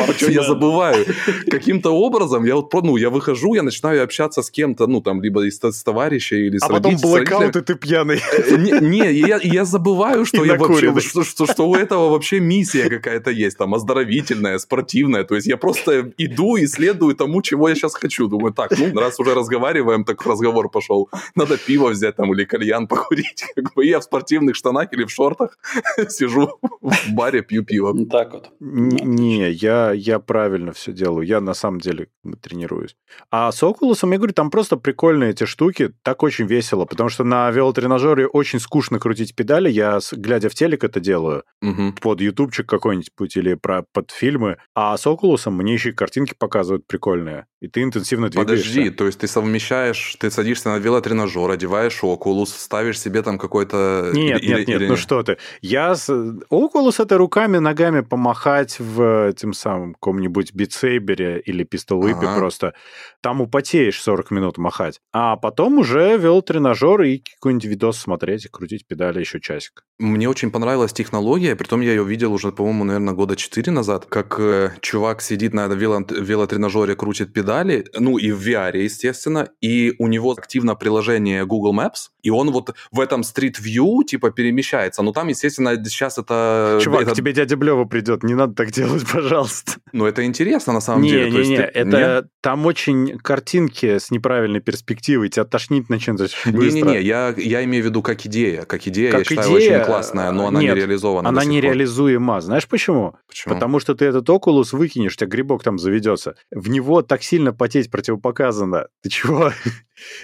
[0.06, 1.06] Почему я забываю?
[1.50, 5.46] Каким-то образом я вот, ну, я выхожу, я начинаю общаться с кем-то, ну, там, либо
[5.46, 8.20] из, с товарища или с А потом блэкаут, и ты пьяный.
[8.32, 12.40] Э, не, не я, я забываю, что я вообще, что, что, что у этого вообще
[12.40, 15.24] миссия какая-то есть, там, оздоровительная, спортивная.
[15.24, 18.28] То есть я просто иду и следую тому, чего я сейчас хочу.
[18.28, 21.08] Думаю, так, ну, раз уже разговариваем, так разговор пошел.
[21.34, 23.44] Надо пиво взять там или кальян покурить.
[23.54, 25.58] Как бы я в спортивных штанах или в шортах
[26.08, 27.94] сижу в баре, пью пиво.
[28.06, 28.50] Так вот.
[28.60, 31.26] Не, я, я правильно все делаю.
[31.26, 32.08] Я на самом деле
[32.42, 32.96] тренируюсь.
[33.30, 35.92] А с Oculus, я говорю, там просто прикольные эти штуки.
[36.02, 39.70] Так очень весело, потому что на велотренажере очень скучно крутить педали.
[39.70, 41.44] Я, глядя в телек, это делаю.
[41.62, 41.94] Угу.
[42.00, 44.58] Под ютубчик какой-нибудь или про, под фильмы.
[44.74, 47.46] А с Oculus мне еще и картинки показывают прикольные.
[47.60, 48.68] И ты интенсивно двигаешься.
[48.68, 54.10] Подожди, то есть ты совмещаешь, ты садишься на велотренажер, одеваешь Oculus, ставишь себе там какой-то...
[54.12, 54.88] Нет, или, нет, нет, или...
[54.88, 55.38] ну что ты.
[55.62, 55.94] Я...
[55.94, 56.10] С...
[56.50, 62.36] Oculus это руками, ногами помахать в этим самым каком-нибудь битсейбере или пистолвипе ага.
[62.36, 62.74] просто,
[63.20, 65.00] там употеешь 40 минут махать.
[65.12, 69.84] А потом уже вел тренажер и какой-нибудь видос смотреть, крутить педали еще часик.
[69.98, 74.40] Мне очень понравилась технология, притом я ее видел уже, по-моему, наверное, года 4 назад, как
[74.40, 80.08] э, чувак сидит на вело велотренажере, крутит педали, ну и в VR, естественно, и у
[80.08, 85.02] него активно приложение Google Maps, и он вот в этом Street View типа перемещается.
[85.02, 86.80] Но там, естественно, сейчас это...
[86.82, 87.14] Чувак, это...
[87.14, 89.43] тебе дядя Блева придет, не надо так делать, пожалуйста.
[89.92, 91.30] Ну, это интересно на самом не, деле.
[91.30, 92.26] Не, не, не, это нет?
[92.40, 98.02] там очень картинки с неправильной перспективой, тебя тошнить начнет Не-не-не, я, я имею в виду
[98.02, 98.62] как идея.
[98.62, 102.40] Как идея, как я идея, считаю, очень классная, но она нет, не реализована она нереализуема.
[102.40, 103.16] Знаешь почему?
[103.28, 103.54] Почему?
[103.54, 106.34] Потому что ты этот окулус выкинешь, у тебя грибок там заведется.
[106.50, 108.88] В него так сильно потеть противопоказано.
[109.02, 109.52] Ты чего?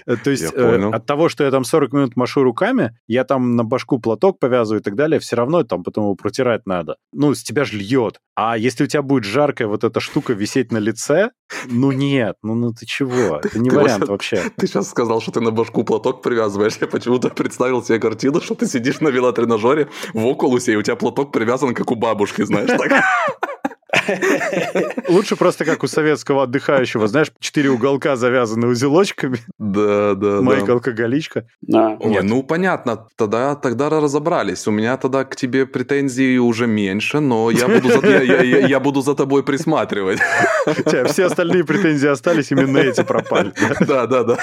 [0.06, 3.56] Э, то есть э, от того, что я там 40 минут машу руками, я там
[3.56, 6.96] на башку платок повязываю и так далее, все равно там потом его протирать надо.
[7.12, 8.18] Ну, с тебя же льет.
[8.34, 11.30] А если у тебя будет жаркая вот эта штука висеть на лице,
[11.66, 13.36] ну нет, ну, ну ты чего?
[13.42, 14.42] Это не вариант вообще.
[14.56, 16.78] Ты сейчас сказал, что ты на башку платок привязываешь.
[16.80, 20.96] Я почему-то представил себе картину, что ты сидишь на велотренажере в окулусе, и у тебя
[20.96, 23.04] платок привязан, как у бабушки, знаешь, так.
[25.08, 29.38] Лучше просто как у советского отдыхающего, знаешь, четыре уголка завязаны узелочками.
[29.58, 30.72] Да, да, Майка да.
[30.74, 31.46] алкоголичка.
[31.62, 31.96] Да.
[32.04, 34.66] Не, ну понятно, тогда, тогда разобрались.
[34.66, 38.66] У меня тогда к тебе претензий уже меньше, но я буду за, я, я, я,
[38.66, 40.20] я буду за тобой присматривать.
[41.06, 43.52] Все остальные претензии остались, именно эти пропали.
[43.80, 44.38] Да, да, да.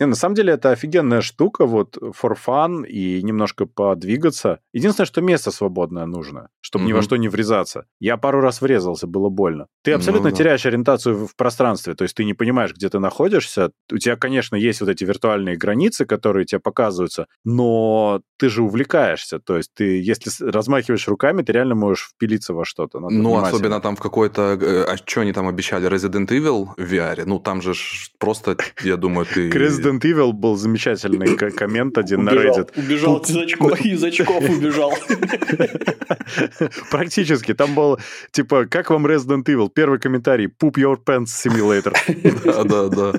[0.00, 4.60] Не, на самом деле это офигенная штука, вот for fun и немножко подвигаться.
[4.72, 6.88] Единственное, что место свободное нужно, чтобы mm-hmm.
[6.88, 7.86] ни во что не врезаться.
[8.00, 9.66] Я пару раз врезался, было больно.
[9.82, 10.36] Ты абсолютно ну, да.
[10.36, 13.70] теряешь ориентацию в пространстве, то есть ты не понимаешь, где ты находишься.
[13.92, 19.38] У тебя, конечно, есть вот эти виртуальные границы, которые тебе показываются, но ты же увлекаешься.
[19.38, 23.00] То есть ты, если размахиваешь руками, ты реально можешь впилиться во что-то.
[23.00, 24.58] ну, особенно там в какой-то...
[24.60, 25.88] Э, а что они там обещали?
[25.88, 27.22] Resident Evil в VR?
[27.26, 27.74] Ну, там же
[28.18, 29.50] просто, я думаю, ты...
[29.84, 32.70] Resident Evil был замечательный коммент один на Reddit.
[32.76, 34.92] Убежал из очков, из очков убежал.
[36.90, 37.54] Практически.
[37.54, 37.98] Там был,
[38.32, 39.68] типа, как вам Resident Evil?
[39.68, 40.46] Первый комментарий.
[40.46, 41.94] Poop your pants simulator.
[42.44, 43.12] Да, да, да.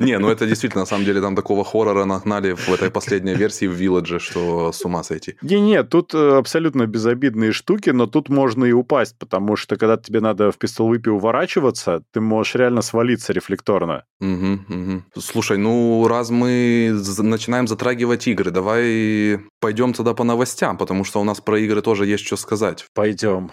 [0.00, 3.66] Не, ну это действительно, на самом деле, там такого хоррора нагнали в этой последней версии
[3.66, 5.36] в Village, что с ума сойти.
[5.42, 9.96] Не, нет, тут э, абсолютно безобидные штуки, но тут можно и упасть, потому что когда
[9.96, 14.04] тебе надо в пистолвипе уворачиваться, ты можешь реально свалиться рефлекторно.
[14.20, 15.02] Угу, угу.
[15.18, 21.24] Слушай, ну раз мы начинаем затрагивать игры, давай пойдем тогда по новостям, потому что у
[21.24, 22.86] нас про игры тоже есть что сказать.
[22.94, 23.50] Пойдем.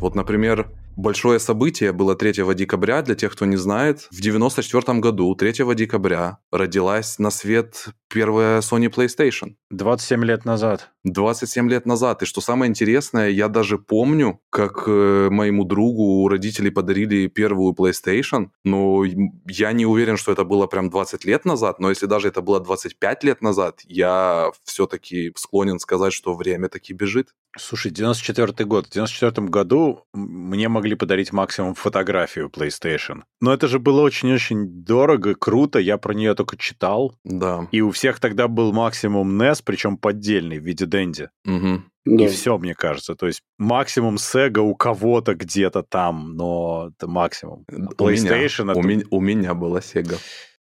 [0.00, 4.08] Вот, например, Большое событие было 3 декабря, для тех, кто не знает.
[4.10, 9.54] В 94 году, 3 декабря, родилась на свет первая Sony PlayStation.
[9.70, 10.90] 27 лет назад.
[11.04, 12.22] 27 лет назад.
[12.22, 18.48] И что самое интересное, я даже помню, как э, моему другу родители подарили первую PlayStation,
[18.64, 19.04] но
[19.46, 22.58] я не уверен, что это было прям 20 лет назад, но если даже это было
[22.58, 27.28] 25 лет назад, я все-таки склонен сказать, что время таки бежит.
[27.56, 28.86] Слушай, 94 год.
[28.86, 33.22] В 94 году мне могли подарить максимум фотографию PlayStation.
[33.40, 35.78] Но это же было очень-очень дорого, круто.
[35.78, 37.14] Я про нее только читал.
[37.24, 37.68] Да.
[37.70, 41.28] И у всех тогда был максимум NES, причем поддельный в виде Денди.
[41.46, 41.82] Угу.
[42.06, 42.28] И да.
[42.28, 43.14] все, мне кажется.
[43.14, 47.64] То есть максимум Sega у кого-то где-то там, но это максимум.
[47.98, 47.98] PlayStation...
[47.98, 48.78] У меня, это...
[48.78, 50.18] у меня, у меня была Sega.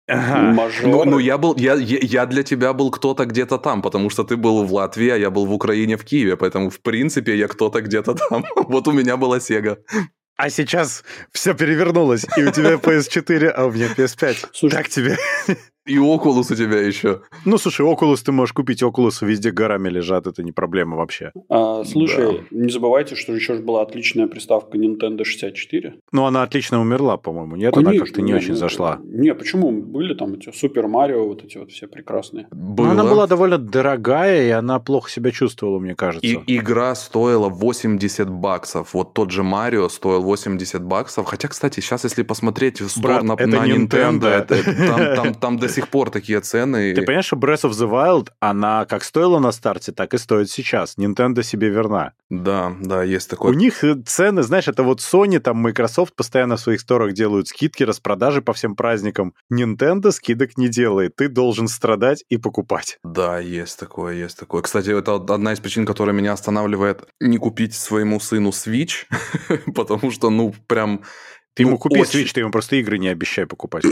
[0.08, 0.68] Ага.
[0.82, 4.22] Ну, ну, я был, я, я, я для тебя был кто-то где-то там, потому что
[4.22, 7.48] ты был в Латвии, а я был в Украине, в Киеве, поэтому, в принципе, я
[7.48, 8.44] кто-то где-то там.
[8.68, 9.78] Вот у меня была Сега.
[10.36, 14.48] А сейчас все перевернулось, и у тебя PS4, а у меня PS5.
[14.52, 15.16] Слушай, так тебе.
[15.86, 17.20] И Oculus у тебя еще.
[17.44, 21.32] Ну, слушай, Oculus ты можешь купить, Oculus везде горами лежат, это не проблема вообще.
[21.48, 22.56] А, слушай, да.
[22.56, 25.94] не забывайте, что еще была отличная приставка Nintendo 64.
[26.10, 27.72] Ну, она отлично умерла, по-моему, нет?
[27.72, 28.98] Конечно, она как-то не ну, очень ну, зашла.
[29.04, 29.70] Не, почему?
[29.70, 32.48] Были там эти Супер Марио, вот эти вот все прекрасные.
[32.50, 32.88] Была.
[32.88, 36.26] Но она была довольно дорогая, и она плохо себя чувствовала, мне кажется.
[36.26, 38.92] И игра стоила 80 баксов.
[38.92, 41.26] Вот тот же Марио стоил 80 баксов.
[41.26, 45.16] Хотя, кстати, сейчас, если посмотреть в сторону на, это на Nintendo, Nintendo это, это, там,
[45.16, 46.94] там, там до сих пор такие цены.
[46.94, 50.50] Ты понимаешь, что Breath of the Wild, она как стоила на старте, так и стоит
[50.50, 50.96] сейчас.
[50.96, 52.12] Nintendo себе верна.
[52.30, 53.52] Да, да, есть такое.
[53.52, 57.48] У них э, цены, знаешь, это вот Sony, там Microsoft постоянно в своих сторах делают
[57.48, 59.34] скидки, распродажи по всем праздникам.
[59.52, 61.14] Nintendo скидок не делает.
[61.16, 62.98] Ты должен страдать и покупать.
[63.04, 64.62] Да, есть такое, есть такое.
[64.62, 69.04] Кстати, это одна из причин, которая меня останавливает не купить своему сыну Switch,
[69.74, 71.02] потому что, ну, прям
[71.56, 72.20] Ты ему ну, купи очень...
[72.20, 73.82] Switch, ты ему просто игры не обещай покупать.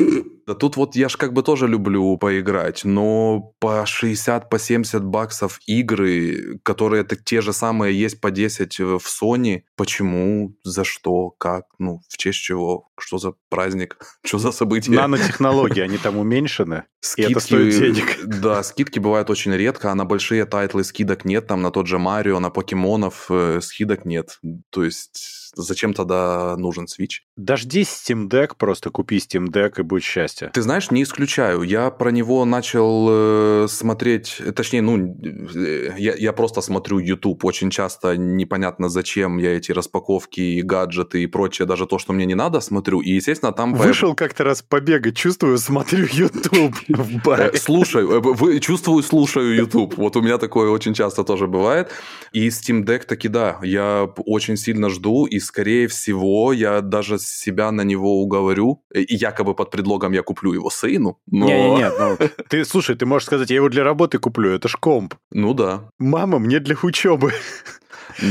[0.46, 5.03] Да тут вот я ж как бы тоже люблю поиграть, но по 60, по 70
[5.03, 11.31] баксов игры, которые это те же самые есть по 10 в Sony, почему, за что,
[11.31, 13.96] как, ну, в честь чего, что за праздник,
[14.27, 14.94] что за событие.
[14.94, 18.27] Нанотехнологии, они там уменьшены, скидки, и это стоит денег.
[18.27, 21.87] Да, скидки бывают очень редко, а на большие title ы скидок нет, там на тот
[21.87, 24.38] же Марио, на покемонов э, скидок нет.
[24.68, 27.20] То есть зачем тогда нужен Switch?
[27.36, 30.50] Дождись Steam Deck, просто купи Steam Deck и будь счастье.
[30.52, 31.62] Ты знаешь, не исключаю.
[31.62, 37.70] Я про него начал э, смотреть, точнее, ну, э, я, я просто смотрю YouTube очень
[37.70, 42.60] часто, непонятно зачем я эти распаковки, гаджеты и прочее, даже то, что мне не надо,
[42.60, 43.00] смотрю.
[43.00, 43.74] И, естественно, там...
[43.74, 47.50] Вышел как-то раз побегать, чувствую, смотрю YouTube в баре.
[47.52, 49.96] Э, слушаю, чувствую, слушаю YouTube.
[49.96, 51.90] Вот у меня такое очень часто тоже бывает.
[52.32, 57.70] И Steam Deck таки да, я очень сильно жду, и скорее всего, я даже себя
[57.70, 61.46] на него уговорю, и якобы под предлогом я куплю его сыну, но...
[61.46, 65.14] Не-не-не, ну, ты, слушай, ты можешь сказать, я его для работы куплю, это ж комп.
[65.30, 65.88] Ну да.
[65.98, 67.33] Мама, мне для учебы.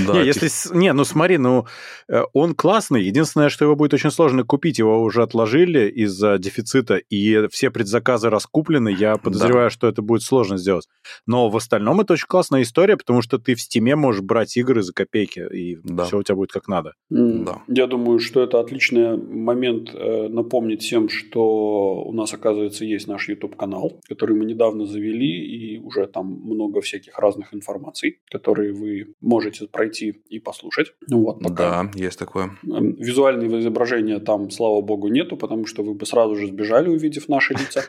[0.08, 0.50] Да, не, если...
[0.76, 1.66] не, ну смотри, ну
[2.08, 3.04] э, он классный.
[3.04, 8.30] Единственное, что его будет очень сложно купить, его уже отложили из-за дефицита, и все предзаказы
[8.30, 8.90] раскуплены.
[8.90, 9.74] Я подозреваю, да.
[9.74, 10.88] что это будет сложно сделать.
[11.28, 14.82] Но в остальном это очень классная история, потому что ты в стиме можешь брать игры
[14.82, 16.06] за копейки, и да.
[16.06, 16.94] все у тебя будет как надо.
[17.12, 17.44] Mm.
[17.46, 17.62] Да.
[17.68, 23.30] Я думаю, что это отличный момент э, напомнить всем, что у нас, оказывается, есть наш
[23.30, 29.68] YouTube-канал, который мы недавно завели, и уже там много всяких разных информаций, которые вы можете
[29.74, 30.94] пройти и послушать.
[31.10, 31.84] Ну, вот, пока.
[31.84, 32.52] Да, есть такое.
[32.64, 37.28] Эм, визуального изображения там, слава богу, нету, потому что вы бы сразу же сбежали, увидев
[37.28, 37.84] наши лица.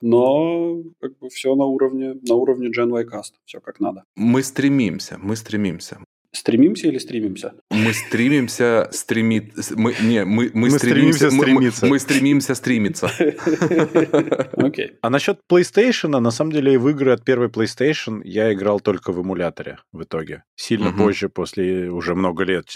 [0.00, 3.32] Но как бы все на уровне, на уровне Gen Y Cast.
[3.44, 4.04] Все как надо.
[4.14, 5.98] Мы стремимся, мы стремимся.
[6.32, 7.54] Стремимся или стремимся?
[7.70, 9.52] Мы стремимся стремить...
[9.70, 11.84] Мы, не, мы, мы, мы стремимся, стремимся стремиться.
[11.86, 13.10] Мы, мы стремимся стремиться.
[14.52, 14.92] Окей.
[15.00, 19.22] А насчет PlayStation, на самом деле, в игры от первой PlayStation я играл только в
[19.22, 20.44] эмуляторе в итоге.
[20.54, 22.66] Сильно позже, после уже много лет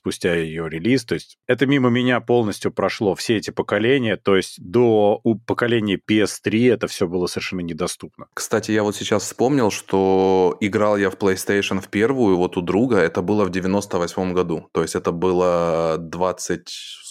[0.00, 1.04] спустя ее релиз.
[1.04, 4.16] То есть это мимо меня полностью прошло все эти поколения.
[4.16, 8.26] То есть до поколения PS3 это все было совершенно недоступно.
[8.34, 12.99] Кстати, я вот сейчас вспомнил, что играл я в PlayStation в первую, вот у друга,
[13.02, 14.68] это было в 98 году.
[14.72, 16.68] То есть это было 20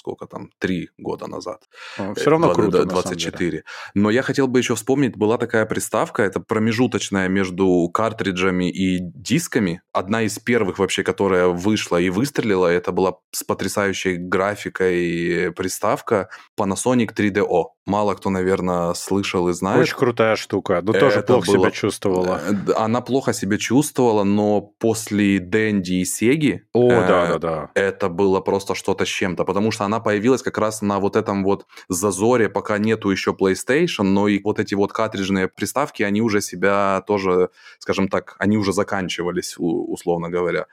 [0.10, 1.62] сколько там, три года назад.
[1.98, 3.64] А, все равно 20, круто, 24.
[3.94, 9.82] Но я хотел бы еще вспомнить, была такая приставка, это промежуточная между картриджами и дисками.
[9.94, 17.14] Одна из первых вообще, которая вышла и выстрелила, это была с потрясающей графикой приставка Panasonic
[17.16, 17.66] 3DO.
[17.86, 19.82] Мало кто, наверное, слышал и знает.
[19.82, 21.58] Очень крутая штука, но тоже это плохо было...
[21.58, 22.40] себя чувствовала.
[22.48, 26.62] Э, она плохо себя чувствовала, но после Дэнди и Сеги...
[26.74, 27.72] О, э, да, да, да.
[27.74, 31.44] Это было просто что-то с чем-то, потому что она появилась как раз на вот этом
[31.44, 36.42] вот зазоре, пока нету еще PlayStation, но и вот эти вот картриджные приставки, они уже
[36.42, 40.68] себя тоже, скажем так, они уже заканчивались, условно говоря.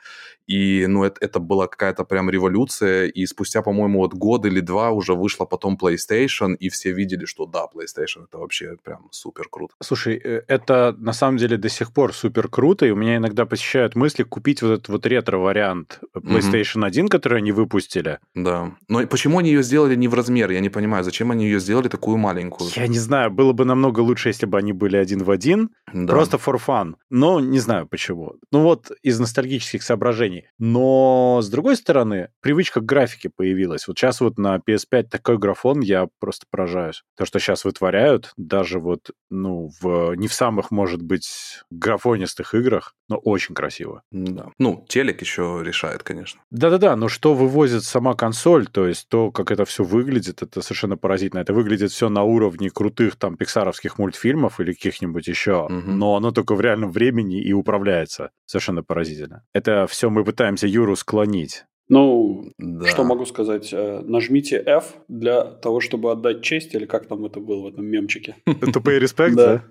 [0.46, 4.90] И, ну, это, это была какая-то прям революция, и спустя, по-моему, вот год или два
[4.90, 9.74] уже вышла потом PlayStation, и все видели, что да, PlayStation это вообще прям супер круто.
[9.82, 13.44] Слушай, э, это на самом деле до сих пор супер круто, и у меня иногда
[13.44, 16.86] посещают мысли купить вот этот вот ретро-вариант PlayStation mm-hmm.
[16.86, 18.18] 1, который они выпустили.
[18.34, 18.72] Да.
[18.88, 20.50] Но почему они ее сделали не в размер?
[20.50, 22.70] Я не понимаю, зачем они ее сделали такую маленькую?
[22.76, 26.12] Я не знаю, было бы намного лучше, если бы они были один в один, да.
[26.12, 26.94] просто for fun.
[27.10, 28.36] Но не знаю почему.
[28.52, 30.48] Ну вот из ностальгических соображений компаний.
[30.58, 33.86] Но, с другой стороны, привычка к графике появилась.
[33.88, 37.02] Вот сейчас вот на PS5 такой графон, я просто поражаюсь.
[37.16, 41.28] То, что сейчас вытворяют, даже вот, ну, в, не в самых, может быть,
[41.70, 44.02] графонистых играх, но очень красиво.
[44.10, 44.48] Да.
[44.58, 46.40] Ну, телек еще решает, конечно.
[46.50, 50.96] Да-да-да, но что вывозит сама консоль, то есть то, как это все выглядит, это совершенно
[50.96, 51.40] поразительно.
[51.40, 55.72] Это выглядит все на уровне крутых там пиксаровских мультфильмов или каких-нибудь еще, угу.
[55.72, 58.30] но оно только в реальном времени и управляется.
[58.46, 59.44] Совершенно поразительно.
[59.52, 61.64] Это все мы пытаемся Юру склонить.
[61.88, 62.86] Ну, да.
[62.86, 63.72] что могу сказать?
[63.72, 67.86] Э, нажмите F для того, чтобы отдать честь, или как там это было в этом
[67.86, 68.36] мемчике.
[68.72, 69.64] Тупые респект, да?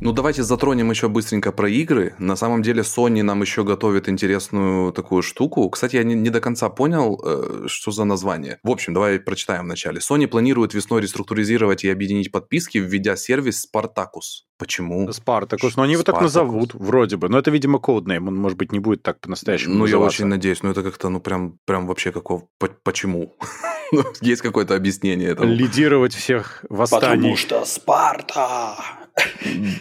[0.00, 2.14] Ну, давайте затронем еще быстренько про игры.
[2.18, 5.68] На самом деле, Sony нам еще готовит интересную такую штуку.
[5.70, 8.58] Кстати, я не, не до конца понял, э, что за название.
[8.62, 10.00] В общем, давай прочитаем вначале.
[10.00, 14.44] Sony планирует весной реструктуризировать и объединить подписки, введя сервис Spartacus.
[14.58, 15.10] Почему?
[15.12, 17.28] Спартакус, но они его так назовут, вроде бы.
[17.28, 20.22] Но это, видимо, коднейм, он, может быть, не будет так по-настоящему Ну, называться.
[20.22, 22.48] я очень надеюсь, но это как-то, ну, прям, прям вообще какого...
[22.82, 23.36] Почему?
[23.92, 25.52] Ну, есть какое-то объяснение этому.
[25.52, 27.16] Лидировать всех восстаний.
[27.18, 28.74] Потому что Спарта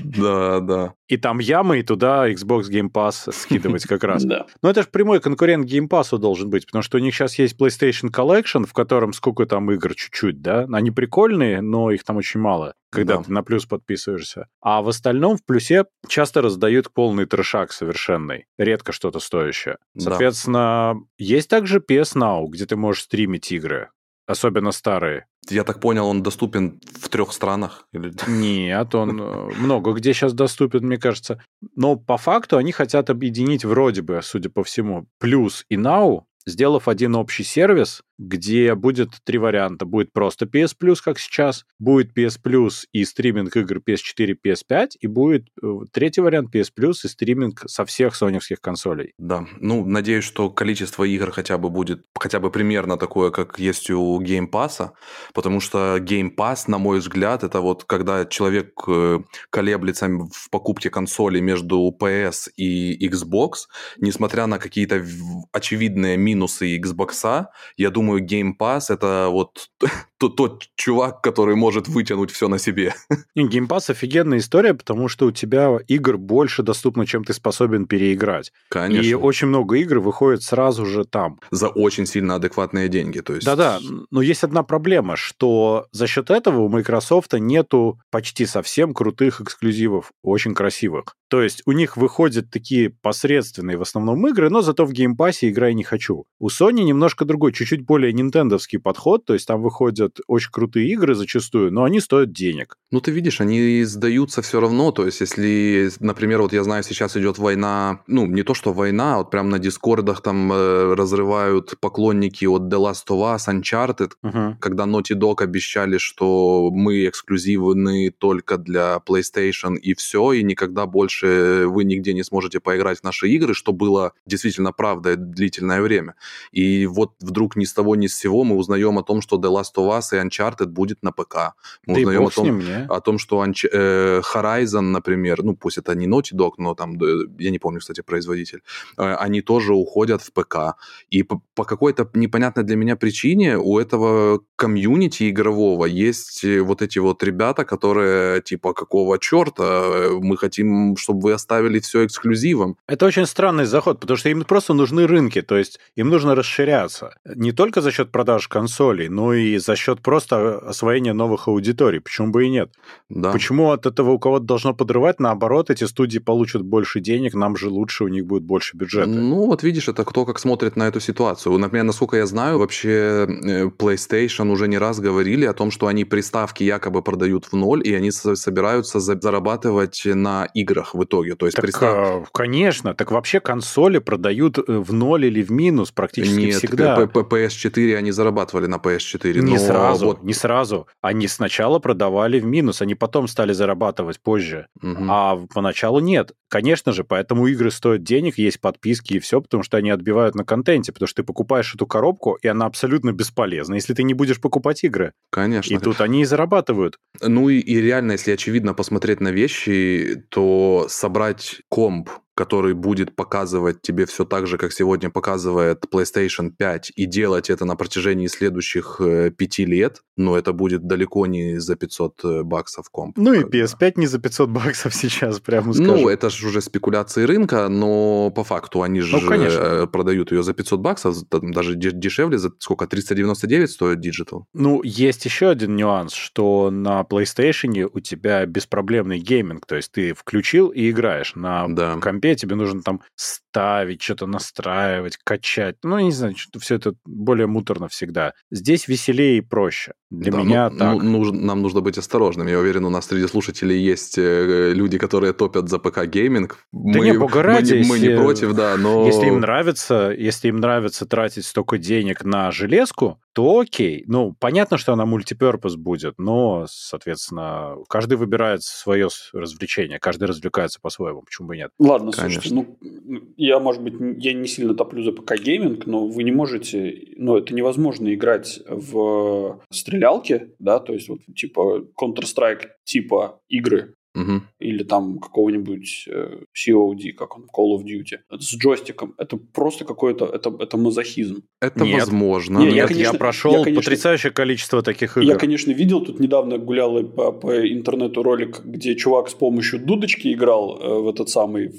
[0.03, 0.93] Да, да.
[1.07, 4.23] И там ямы, и туда Xbox Game Pass скидывать как раз.
[4.35, 4.45] Да.
[4.63, 7.55] Но это же прямой конкурент Game Pass должен быть, потому что у них сейчас есть
[7.59, 10.65] PlayStation Collection, в котором сколько там игр чуть-чуть, да?
[10.71, 13.23] Они прикольные, но их там очень мало, когда Да.
[13.23, 14.47] ты на плюс подписываешься.
[14.61, 18.45] А в остальном в плюсе часто раздают полный трешак совершенный.
[18.57, 19.77] Редко что-то стоящее.
[19.93, 20.05] Да.
[20.05, 23.89] Соответственно, есть также PS Now, где ты можешь стримить игры.
[24.27, 25.27] Особенно старые.
[25.49, 27.87] Я так понял, он доступен в трех странах?
[27.93, 28.11] Или...
[28.27, 31.43] Нет, он э, много где сейчас доступен, мне кажется.
[31.75, 36.87] Но по факту они хотят объединить вроде бы, судя по всему, плюс и Now, сделав
[36.87, 39.85] один общий сервис, где будет три варианта.
[39.85, 45.07] Будет просто PS Plus, как сейчас, будет PS Plus и стриминг игр PS4, PS5, и
[45.07, 49.13] будет э, третий вариант PS Plus и стриминг со всех соневских консолей.
[49.17, 53.89] Да, ну, надеюсь, что количество игр хотя бы будет хотя бы примерно такое, как есть
[53.89, 54.91] у Game Pass,
[55.33, 60.89] потому что Game Pass, на мой взгляд, это вот когда человек э, колеблется в покупке
[60.89, 65.05] консоли между PS и Xbox, несмотря на какие-то
[65.51, 67.45] очевидные минусы Xbox,
[67.77, 69.69] я думаю, Game Pass это вот
[70.17, 72.93] тот, тот чувак, который может вытянуть все на себе.
[73.35, 77.85] И Game Pass офигенная история, потому что у тебя игр больше доступно, чем ты способен
[77.85, 78.51] переиграть.
[78.69, 79.05] Конечно.
[79.05, 81.39] И очень много игр выходит сразу же там.
[81.51, 83.19] За очень сильно адекватные деньги.
[83.19, 83.45] То есть...
[83.45, 83.79] Да-да,
[84.11, 90.11] но есть одна проблема, что за счет этого у Microsoft нету почти совсем крутых эксклюзивов,
[90.23, 91.15] очень красивых.
[91.27, 95.73] То есть у них выходят такие посредственные в основном игры, но зато в Pass играй
[95.73, 96.25] не хочу.
[96.39, 101.15] У Sony немножко другой, чуть-чуть более нинтендовский подход, то есть там выходят очень крутые игры
[101.15, 102.77] зачастую, но они стоят денег.
[102.91, 104.91] Ну, ты видишь, они сдаются все равно.
[104.91, 109.15] То есть, если, например, вот я знаю, сейчас идет война, ну, не то, что война,
[109.15, 114.11] а вот прям на дискордах там э, разрывают поклонники от The Last of Us, Uncharted,
[114.21, 114.57] Мгм.
[114.59, 121.14] когда Naughty Dog обещали, что мы эксклюзивны только для PlayStation и все, и никогда больше
[121.23, 126.15] вы нигде не сможете поиграть в наши игры, что было действительно правдой длительное время.
[126.51, 129.51] И вот вдруг ни с того ни с сего мы узнаем о том, что The
[129.51, 131.55] Last of Us и Uncharted будет на ПК.
[131.85, 135.77] Мы Да узнаем о том, ним, о том, что Unch- э, Horizon, например, ну пусть
[135.77, 136.97] это не Naughty Dog, но там,
[137.39, 138.61] я не помню, кстати, производитель,
[138.97, 140.75] э, они тоже уходят в ПК.
[141.09, 146.81] И по, по какой-то непонятной для меня причине у этого комьюнити игрового есть э, вот
[146.81, 152.75] эти вот ребята, которые типа какого черта э, мы хотим, чтобы вы оставили все эксклюзивом.
[152.87, 157.15] Это очень странный заход, потому что им просто нужны рынки, то есть им нужно расширяться.
[157.35, 161.99] Не только за счет продаж консолей, но и за счет просто освоения новых аудиторий.
[161.99, 162.69] Почему бы и нет?
[163.09, 163.31] Да.
[163.31, 165.19] Почему от этого у кого-то должно подрывать?
[165.19, 169.09] Наоборот, эти студии получат больше денег, нам же лучше, у них будет больше бюджета.
[169.09, 171.57] Ну, вот видишь, это кто как смотрит на эту ситуацию.
[171.57, 172.89] Например, насколько я знаю, вообще
[173.27, 177.81] э, PlayStation уже не раз говорили о том, что они приставки якобы продают в ноль,
[177.87, 181.35] и они со- собираются за- зарабатывать на играх в итоге.
[181.35, 182.93] То есть Так, пристав- а, конечно.
[182.93, 187.07] Так вообще консоли продают э, в ноль или в минус практически Нет, всегда.
[187.07, 189.39] П- PS4 они зарабатывали на PS4.
[189.41, 190.87] Не сразу, вот- не сразу.
[191.01, 194.67] Они сначала продавали в минус, они потом стали зарабатывать позже.
[194.81, 195.07] Мгм.
[195.11, 196.31] А поначалу нет.
[196.49, 200.45] Конечно же, поэтому игры стоят денег, есть подписки и все, потому что они отбивают на
[200.45, 204.39] контенте, потому что ты покупаешь эту коробку, и она абсолютно бесполезна, если ты не будешь
[204.39, 205.11] покупать игры.
[205.31, 205.73] Конечно.
[205.73, 206.97] И тут они и зарабатывают.
[207.21, 213.81] Ну и, и реально, если очевидно посмотреть на вещи, то собрать комп, который будет показывать
[213.81, 218.97] тебе все так же, как сегодня показывает PlayStation 5, и делать это на протяжении следующих
[218.99, 223.17] э, пяти лет, ну это будет далеко не за 500 э, баксов комп.
[223.17, 223.57] Ну и Как бы.
[223.57, 225.95] PS5 не за 500 баксов сейчас, прямо скажем.
[225.95, 229.59] Ну, это же уже спекуляции рынка, но по факту они же Ну, конечно.
[229.61, 234.43] э, продают ее за 500 баксов, даже де- дешевле, за сколько, 399 стоит Digital?
[234.53, 240.13] Ну, есть еще один нюанс, что на PlayStation у тебя беспроблемный гейминг, то есть ты
[240.13, 241.33] включил и играешь.
[241.35, 241.95] На Да.
[242.01, 245.75] компе тебе нужно там ставить, что-то настраивать, качать.
[245.83, 248.33] Ну, я не знаю, что все это более муторно всегда.
[248.49, 249.93] Здесь веселее и проще.
[250.19, 250.93] Для Да, меня ну, так.
[251.03, 252.49] ну, нужно- нам нужно быть осторожными.
[252.51, 256.57] Я уверен, у нас среди слушателей есть э, люди, которые топят за ПК гейминг.
[256.71, 259.05] Да не, бога ради, мы, не- мы не если- против, да, но...
[259.05, 264.05] Если им нравится, если им нравится тратить столько денег на железку, то окей.
[264.07, 271.21] Ну, понятно, что она мультиперпус будет, но, соответственно, каждый выбирает свое развлечение, каждый развлекается по-своему,
[271.21, 271.71] почему бы и нет.
[271.77, 272.41] Ладно, Конечно.
[272.41, 273.93] слушайте, ну, я, может быть,
[274.23, 279.59] я не сильно топлю за ПК-гейминг, но вы не можете, ну, это невозможно играть в
[280.05, 284.41] стрелялки, да, то есть вот типа Counter-Strike типа игры, угу.
[284.59, 290.25] или там какого-нибудь э, COD, как он, Call of Duty, с джойстиком, это просто какой-то,
[290.25, 291.43] это, это мазохизм.
[291.61, 291.99] Это Нет.
[291.99, 292.59] возможно.
[292.59, 295.25] Нет, я, конечно, я прошел я, конечно, потрясающее количество таких игр.
[295.25, 300.33] Я, конечно, видел, тут недавно гулял по, по интернету ролик, где чувак с помощью дудочки
[300.33, 301.71] играл э, в этот самый...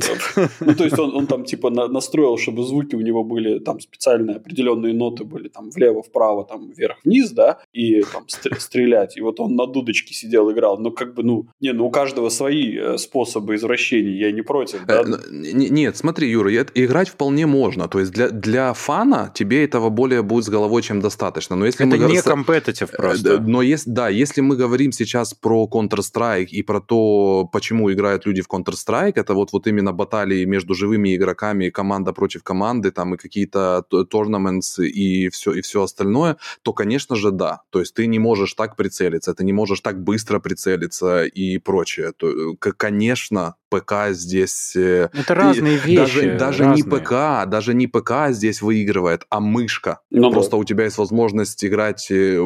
[0.60, 4.36] Ну, то есть он, он там типа настроил, чтобы звуки у него были, там специальные
[4.36, 9.16] определенные ноты были, там влево, вправо, там вверх-вниз, да, и там стрелять.
[9.16, 10.78] И вот он на дудочке сидел, играл.
[10.78, 14.84] Но как бы, ну, не, ну у каждого свои э, способы извращений, я не против,
[14.86, 15.02] да?
[15.02, 17.88] Э, нет, смотри, Юра, играть вполне можно.
[17.88, 21.56] То есть для, для фана тебе этого более будет с головой, чем достаточно.
[21.56, 23.40] Но если Это мы не компетитив просто.
[23.40, 28.42] Но есть, да, если мы говорим сейчас про Counter-Strike и про то, почему играют люди
[28.42, 33.16] в Counter-Strike, это вот, вот именно баталии между живыми игроками, команда против команды, там и
[33.16, 37.60] какие-то tournaments и все, и все остальное, то, конечно же, да.
[37.70, 42.12] То есть ты не можешь так прицелиться, ты не можешь так быстро прицелиться и прочее.
[42.18, 44.74] То, конечно, ПК здесь...
[44.76, 45.96] Э, Это разные вещи.
[45.96, 46.84] Даже, даже разные.
[46.84, 50.00] не ПК, даже не ПК здесь выигрывает, а мышка.
[50.10, 50.56] Ну, Просто да.
[50.58, 52.40] у тебя есть возможность играть, э,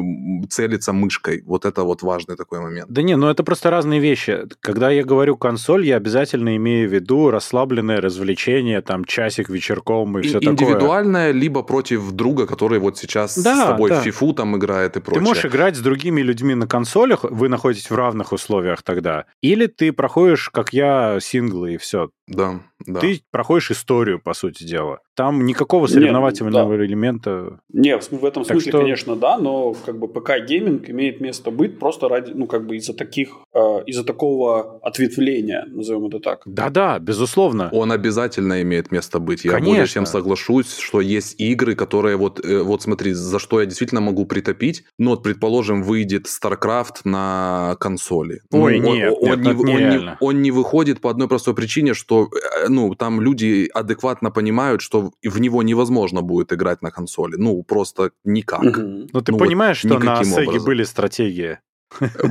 [0.49, 1.43] целиться мышкой.
[1.47, 2.91] Вот это вот важный такой момент.
[2.91, 4.47] Да не, ну это просто разные вещи.
[4.61, 10.23] Когда я говорю консоль, я обязательно имею в виду расслабленное развлечение, там часик вечерком и,
[10.23, 10.53] и все такое.
[10.53, 14.01] Индивидуальное, либо против друга, который вот сейчас да, с тобой да.
[14.01, 15.23] в фифу там играет и прочее.
[15.23, 19.27] Ты можешь играть с другими людьми на консолях, вы находитесь в равных условиях тогда.
[19.43, 22.11] Или ты проходишь, как я, синглы и все.
[22.27, 23.01] Да, да.
[23.01, 25.01] Ты проходишь историю, по сути дела.
[25.15, 26.87] Там никакого соревновательного Нет, да.
[26.87, 27.61] элемента.
[27.73, 28.79] Нет, в этом так смысле, что...
[28.79, 32.95] конечно, да, но как бы ПК-гейминг имеет место быть просто ради, ну, как бы из-за
[32.95, 36.43] таких, э, из-за такого ответвления, назовем это так.
[36.47, 37.69] Да-да, безусловно.
[37.73, 39.45] Он обязательно имеет место быть.
[39.45, 39.71] Я конечно.
[39.71, 44.01] более чем соглашусь, что есть игры, которые вот, э, вот смотри, за что я действительно
[44.01, 44.85] могу притопить.
[44.99, 48.41] Ну, вот, предположим, выйдет StarCraft на консоли.
[48.51, 51.55] Ой, ну, нет, он, нет, он, не, он, не, он не выходит по одной простой
[51.55, 52.29] причине, что
[52.61, 57.37] Э, ну, там люди адекватно понимают, что в него невозможно будет играть на консоли.
[57.37, 58.63] Ну, просто никак.
[58.63, 59.09] Угу.
[59.13, 61.59] Ну, ты ну, понимаешь, вот что на Sega были стратегии?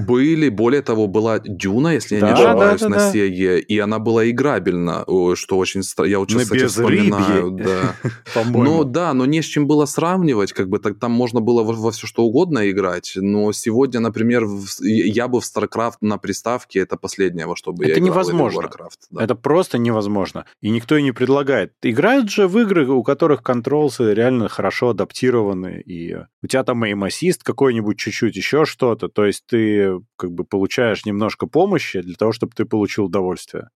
[0.07, 5.05] Были, более того, была Дюна, если я не ошибаюсь, на Сеге, и она была играбельна,
[5.35, 5.81] что очень...
[6.05, 7.51] Я вот сейчас, кстати, вспоминаю.
[7.51, 7.95] Да.
[8.49, 12.07] Но да, но не с чем было сравнивать, как бы там можно было во все
[12.07, 14.45] что угодно играть, но сегодня, например,
[14.81, 17.97] я бы в StarCraft на приставке, это последнее, во что бы я играл.
[17.97, 18.69] Это невозможно.
[19.17, 20.45] Это просто невозможно.
[20.61, 21.73] И никто и не предлагает.
[21.81, 27.43] Играют же в игры, у которых контролсы реально хорошо адаптированы, и у тебя там эйм-ассист
[27.43, 32.53] какой-нибудь чуть-чуть, еще что-то, то есть ты как бы получаешь немножко помощи для того, чтобы
[32.55, 33.69] ты получил удовольствие.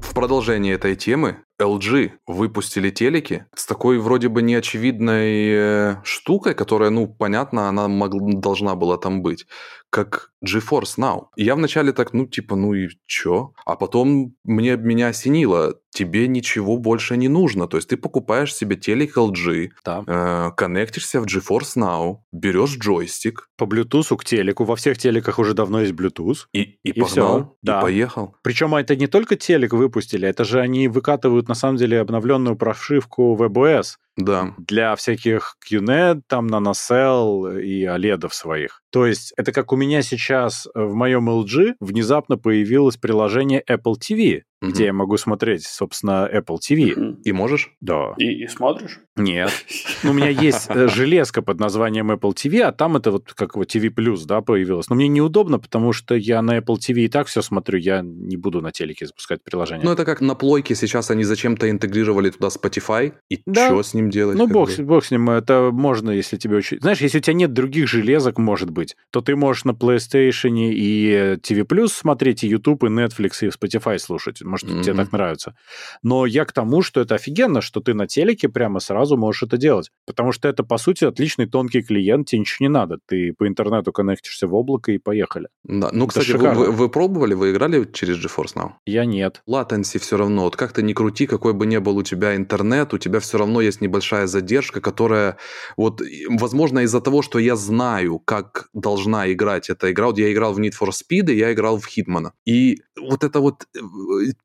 [0.00, 6.90] В продолжение этой темы LG выпустили телеки с такой вроде бы неочевидной э, штукой, которая,
[6.90, 9.46] ну, понятно, она мог, должна была там быть,
[9.90, 11.26] как GeForce Now.
[11.36, 13.52] И я вначале так, ну, типа, ну и чё?
[13.66, 17.66] А потом мне, меня осенило, тебе ничего больше не нужно.
[17.66, 20.04] То есть ты покупаешь себе телек LG, да.
[20.06, 23.48] э, коннектишься в GeForce Now, берешь джойстик.
[23.56, 24.64] По Bluetooth к телеку.
[24.64, 26.46] Во всех телеках уже давно есть Bluetooth.
[26.52, 27.56] И, и, и погнал, все.
[27.62, 27.78] Да.
[27.80, 28.36] и поехал.
[28.42, 33.36] Причем это не только телек выпустили, это же они выкатывают на самом деле обновленную прошивку
[33.36, 33.96] WebOS.
[34.16, 34.54] Да.
[34.58, 38.82] Для всяких QNET, там, NanoCell и OLED своих.
[38.90, 44.42] То есть это как у меня сейчас в моем LG внезапно появилось приложение Apple TV,
[44.60, 44.70] угу.
[44.70, 46.92] где я могу смотреть, собственно, Apple TV.
[46.92, 47.20] Угу.
[47.24, 47.72] И можешь?
[47.80, 48.14] Да.
[48.18, 49.00] И, и смотришь?
[49.16, 49.50] Нет.
[50.02, 53.56] Ну, у меня есть э, железка под названием Apple TV, а там это вот как
[53.56, 54.88] вот TV Plus, да, появилось.
[54.88, 58.38] Но мне неудобно, потому что я на Apple TV и так все смотрю, я не
[58.38, 59.84] буду на телеке запускать приложение.
[59.84, 63.66] Ну, это как на плойке сейчас они зачем-то интегрировали туда Spotify, и да.
[63.66, 64.38] что с ним делать?
[64.38, 66.80] Ну, бог, бог с ним, это можно, если тебе очень...
[66.80, 71.36] Знаешь, если у тебя нет других железок, может быть, то ты можешь на PlayStation и
[71.42, 74.82] TV Plus смотреть, и YouTube, и Netflix, и Spotify слушать может, mm-hmm.
[74.82, 75.54] тебе так нравится.
[76.02, 79.56] Но я к тому, что это офигенно, что ты на телеке прямо сразу можешь это
[79.56, 79.90] делать.
[80.06, 82.98] Потому что это, по сути, отличный тонкий клиент, тебе ничего не надо.
[83.06, 85.48] Ты по интернету коннектишься в облако и поехали.
[85.64, 85.90] Да.
[85.92, 88.70] Ну, это кстати, вы, вы, вы пробовали, вы играли через GeForce Now?
[88.86, 89.42] Я нет.
[89.48, 90.44] Latency все равно.
[90.44, 93.38] Вот как ты ни крути, какой бы ни был у тебя интернет, у тебя все
[93.38, 95.36] равно есть небольшая задержка, которая
[95.76, 100.06] вот, возможно, из-за того, что я знаю, как должна играть эта игра.
[100.06, 102.30] Вот я играл в Need for Speed, и я играл в Hitman.
[102.46, 103.80] И вот это вот э,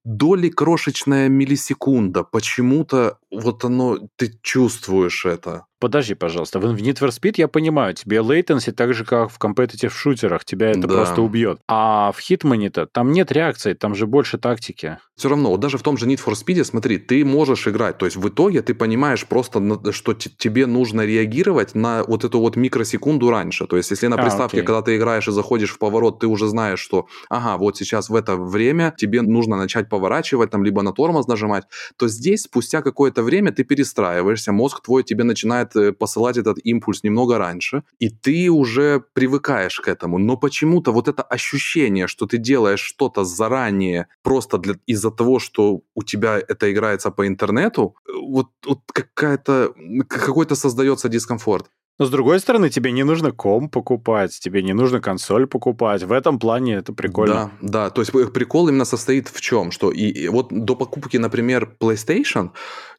[0.04, 5.66] доли крошечная миллисекунда, почему-то вот оно, ты чувствуешь это.
[5.86, 6.60] Подожди, пожалуйста.
[6.60, 10.72] В Need for Speed я понимаю, тебе latency так же, как в competitive шутерах, тебя
[10.72, 10.88] это да.
[10.88, 11.60] просто убьет.
[11.68, 14.98] А в Hitman-то там нет реакции, там же больше тактики.
[15.16, 18.06] Все равно, вот даже в том же Need for Speed, смотри, ты можешь играть, то
[18.06, 19.62] есть в итоге ты понимаешь просто,
[19.92, 23.68] что тебе нужно реагировать на вот эту вот микросекунду раньше.
[23.68, 26.26] То есть если на а, приставке, а, когда ты играешь и заходишь в поворот, ты
[26.26, 30.82] уже знаешь, что, ага, вот сейчас в это время тебе нужно начать поворачивать, там, либо
[30.82, 31.66] на тормоз нажимать,
[31.96, 37.38] то здесь спустя какое-то время ты перестраиваешься, мозг твой тебе начинает посылать этот импульс немного
[37.38, 40.18] раньше, и ты уже привыкаешь к этому.
[40.18, 45.82] Но почему-то вот это ощущение, что ты делаешь что-то заранее просто для, из-за того, что
[45.96, 49.74] у тебя это играется по интернету, э, вот, вот какая-то,
[50.08, 51.70] какой-то создается дискомфорт.
[51.98, 56.04] Но с другой стороны, тебе не нужно ком покупать, тебе не нужно консоль покупать.
[56.04, 57.52] В этом плане это прикольно.
[57.62, 57.90] Да, да.
[57.90, 59.72] То есть прикол именно состоит в чем?
[59.72, 62.52] Что и, и вот до покупки, например, PlayStation,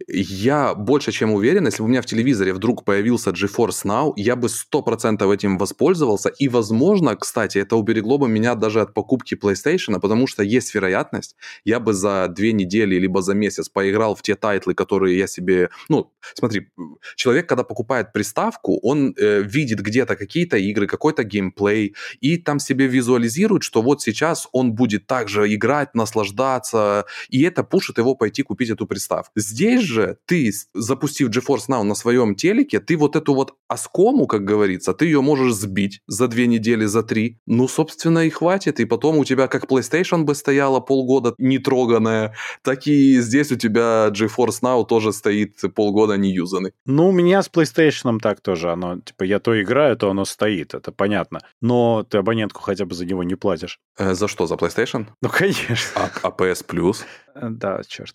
[0.08, 4.34] я больше чем уверен, если бы у меня в телевизоре вдруг появился GeForce Now, я
[4.34, 6.30] бы 100% этим воспользовался.
[6.30, 11.36] И, возможно, кстати, это уберегло бы меня даже от покупки PlayStation, потому что есть вероятность,
[11.64, 15.68] я бы за две недели либо за месяц поиграл в те тайтлы, которые я себе...
[15.90, 16.68] Ну, смотри,
[17.16, 22.86] человек, когда покупает приставку, он э, видит где-то какие-то игры, какой-то геймплей, и там себе
[22.86, 28.70] визуализирует, что вот сейчас он будет также играть, наслаждаться, и это пушит его пойти купить
[28.70, 29.32] эту приставку.
[29.34, 34.44] Здесь же ты, запустив GeForce Now на своем телеке, ты вот эту вот оскому, как
[34.44, 37.38] говорится, ты ее можешь сбить за две недели, за три.
[37.46, 38.78] Ну, собственно, и хватит.
[38.78, 44.08] И потом у тебя как PlayStation бы стояла полгода нетроганная, так и здесь у тебя
[44.12, 46.70] GeForce Now тоже стоит полгода не юзанный.
[46.84, 50.74] Ну, у меня с PlayStation так тоже оно, типа, я то играю, то оно стоит,
[50.74, 51.40] это понятно.
[51.60, 53.78] Но ты абонентку хотя бы за него не платишь.
[53.98, 55.06] Э, за что, за PlayStation?
[55.22, 56.02] Ну, конечно.
[56.02, 57.04] А, а PS Plus?
[57.36, 58.14] Э, да, черт.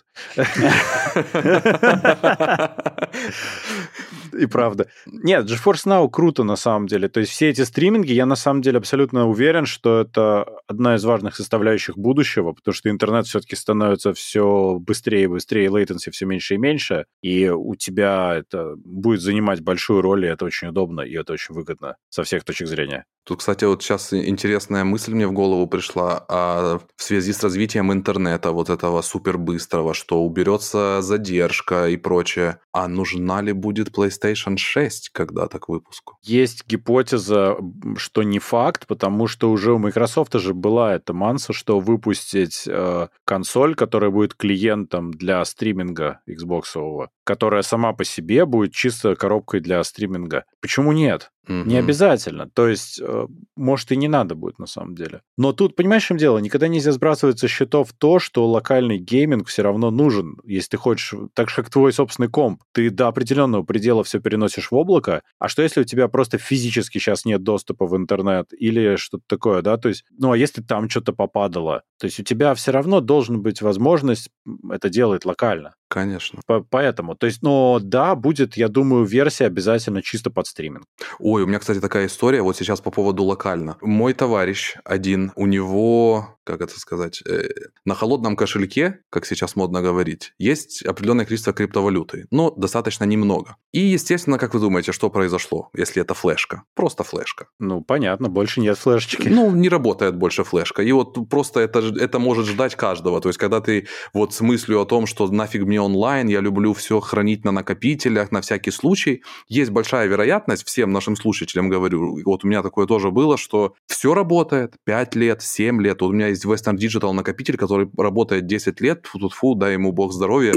[4.33, 4.87] И правда.
[5.05, 7.09] Нет, GeForce Now круто на самом деле.
[7.09, 11.03] То есть все эти стриминги, я на самом деле абсолютно уверен, что это одна из
[11.03, 16.55] важных составляющих будущего, потому что интернет все-таки становится все быстрее и быстрее, latency все меньше
[16.55, 21.13] и меньше, и у тебя это будет занимать большую роль, и это очень удобно, и
[21.13, 23.05] это очень выгодно со всех точек зрения.
[23.23, 27.91] Тут, кстати, вот сейчас интересная мысль мне в голову пришла а в связи с развитием
[27.93, 32.59] интернета, вот этого супербыстрого, что уберется задержка и прочее.
[32.71, 36.17] А нужна ли будет PlayStation 6 когда-то к выпуску?
[36.21, 37.57] Есть гипотеза,
[37.97, 43.07] что не факт, потому что уже у Microsoft же была эта манса, что выпустить э,
[43.25, 49.81] консоль, которая будет клиентом для стриминга Xbox, которая сама по себе будет чисто коробкой для
[49.85, 50.43] стриминга.
[50.59, 51.31] Почему нет?
[51.47, 51.65] Mm-hmm.
[51.65, 52.49] Не обязательно.
[52.49, 55.21] То есть, э, может, и не надо будет на самом деле.
[55.37, 56.39] Но тут, понимаешь, в чем дело?
[56.39, 61.13] Никогда нельзя сбрасывать со счетов то, что локальный гейминг все равно нужен, если ты хочешь,
[61.33, 62.61] так же, как твой собственный комп.
[62.73, 66.97] Ты до определенного предела все переносишь в облако, а что если у тебя просто физически
[66.97, 69.77] сейчас нет доступа в интернет или что-то такое, да?
[69.77, 71.83] То есть, ну, а если там что-то попадало?
[71.97, 74.29] То есть у тебя все равно должен быть возможность
[74.69, 75.75] это делать локально.
[75.91, 76.39] Конечно.
[76.47, 77.15] По поэтому.
[77.15, 80.85] То есть, но да, будет, я думаю, версия обязательно чисто под стриминг.
[81.19, 83.75] Ой, у меня, кстати, такая история вот сейчас по поводу локально.
[83.81, 87.49] Мой товарищ один, у него как это сказать, э,
[87.85, 93.55] на холодном кошельке, как сейчас модно говорить, есть определенное количество криптовалюты, но достаточно немного.
[93.71, 96.63] И, естественно, как вы думаете, что произошло, если это флешка?
[96.75, 97.47] Просто флешка.
[97.59, 99.27] Ну, понятно, больше нет флешечки.
[99.27, 100.83] Ну, не работает больше флешка.
[100.83, 103.21] И вот просто это, это может ждать каждого.
[103.21, 106.73] То есть, когда ты вот с мыслью о том, что нафиг мне онлайн, я люблю
[106.73, 112.43] все хранить на накопителях, на всякий случай, есть большая вероятность, всем нашим слушателям говорю, вот
[112.43, 116.01] у меня такое тоже было, что все работает 5 лет, 7 лет.
[116.01, 119.91] Вот у меня есть Western Digital накопитель, который работает 10 лет, фу фу дай ему
[119.91, 120.53] бог здоровья.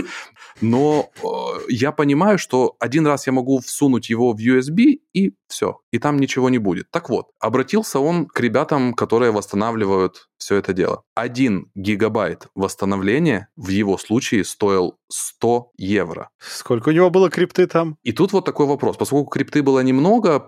[0.60, 1.26] Но э,
[1.68, 6.18] я понимаю, что один раз я могу всунуть его в USB и все, и там
[6.18, 6.90] ничего не будет.
[6.90, 11.04] Так вот, обратился он к ребятам, которые восстанавливают все это дело.
[11.14, 16.30] Один гигабайт восстановления в его случае стоил 100 евро.
[16.38, 17.96] Сколько у него было крипты там?
[18.02, 18.96] И тут вот такой вопрос.
[18.96, 20.46] Поскольку крипты было немного,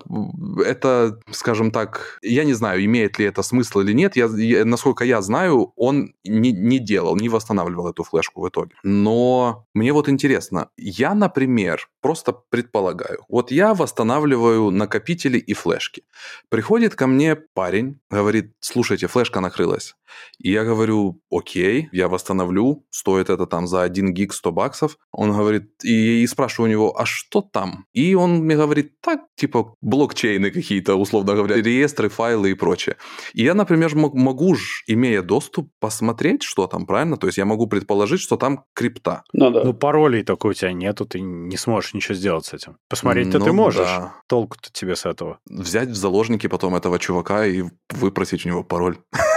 [0.64, 4.16] это, скажем так, я не знаю, имеет ли это смысл или нет.
[4.16, 8.74] Я, я, насколько я знаю, он не, не делал, не восстанавливал эту флешку в итоге.
[8.82, 16.02] Но мне вот интересно, я, например, просто предполагаю, вот я восстанавливаю накопители накопители и флешки.
[16.48, 19.94] Приходит ко мне парень, говорит, слушайте, флешка накрылась.
[20.38, 24.98] И я говорю, окей, я восстановлю, стоит это там за 1 гиг 100 баксов.
[25.12, 27.86] Он говорит, и, и спрашиваю у него, а что там?
[27.92, 32.96] И он мне говорит, так, типа блокчейны какие-то, условно говоря, реестры, файлы и прочее.
[33.34, 37.16] И я, например, могу же, имея доступ, посмотреть, что там, правильно?
[37.16, 39.22] То есть я могу предположить, что там крипта.
[39.32, 39.64] Ну да.
[39.64, 42.76] Ну паролей только у тебя нету, ты не сможешь ничего сделать с этим.
[42.88, 43.86] Посмотреть-то ну, ты можешь.
[43.86, 44.14] Да.
[44.26, 45.25] Толку-то тебе с этого.
[45.46, 48.98] Взять в заложники потом этого чувака и выпросить у него пароль.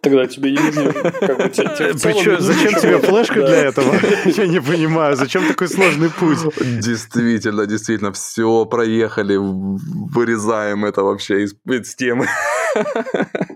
[0.00, 0.92] Тогда тебе не нужно...
[0.92, 3.94] Как бы, тебе, Причем, зачем тебе флешка для этого?
[4.24, 5.16] Я не понимаю.
[5.16, 6.38] Зачем такой сложный путь?
[6.58, 8.12] Действительно, действительно.
[8.12, 9.36] Все проехали.
[9.38, 12.26] Вырезаем это вообще из, из темы.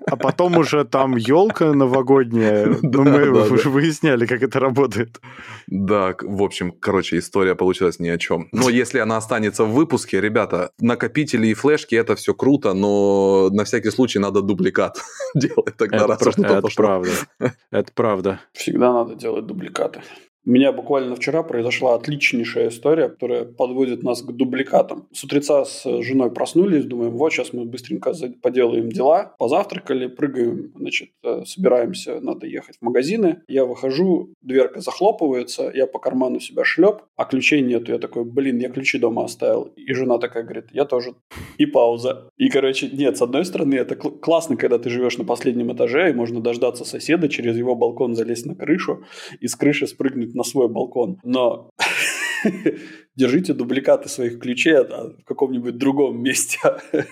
[0.06, 2.76] А потом уже там елка новогодняя.
[2.82, 5.20] Ну, мы уже выясняли, как это работает.
[5.66, 8.48] Да, в общем, короче, история получилась ни о чем.
[8.52, 13.64] Но если она останется в выпуске, ребята, накопители и флешки это все круто, но на
[13.64, 15.00] всякий случай надо дубликат
[15.34, 17.10] делать тогда, раз Это правда.
[17.70, 18.40] Это правда.
[18.52, 20.02] Всегда надо делать дубликаты.
[20.46, 25.08] У меня буквально вчера произошла отличнейшая история, которая подводит нас к дубликатам.
[25.10, 31.10] С утреца с женой проснулись, думаем, вот сейчас мы быстренько поделаем дела, позавтракали, прыгаем, значит,
[31.22, 33.40] э, собираемся, надо ехать в магазины.
[33.48, 37.92] Я выхожу, дверка захлопывается, я по карману себя шлеп, а ключей нету.
[37.92, 39.72] Я такой, блин, я ключи дома оставил.
[39.76, 41.14] И жена такая говорит, я тоже.
[41.56, 42.28] И пауза.
[42.36, 46.10] И, короче, нет, с одной стороны, это кл- классно, когда ты живешь на последнем этаже,
[46.10, 49.04] и можно дождаться соседа, через его балкон залезть на крышу
[49.40, 51.18] и с крыши спрыгнуть на свой балкон.
[51.22, 51.70] Но
[53.16, 56.58] держите дубликаты своих ключей в каком-нибудь другом месте.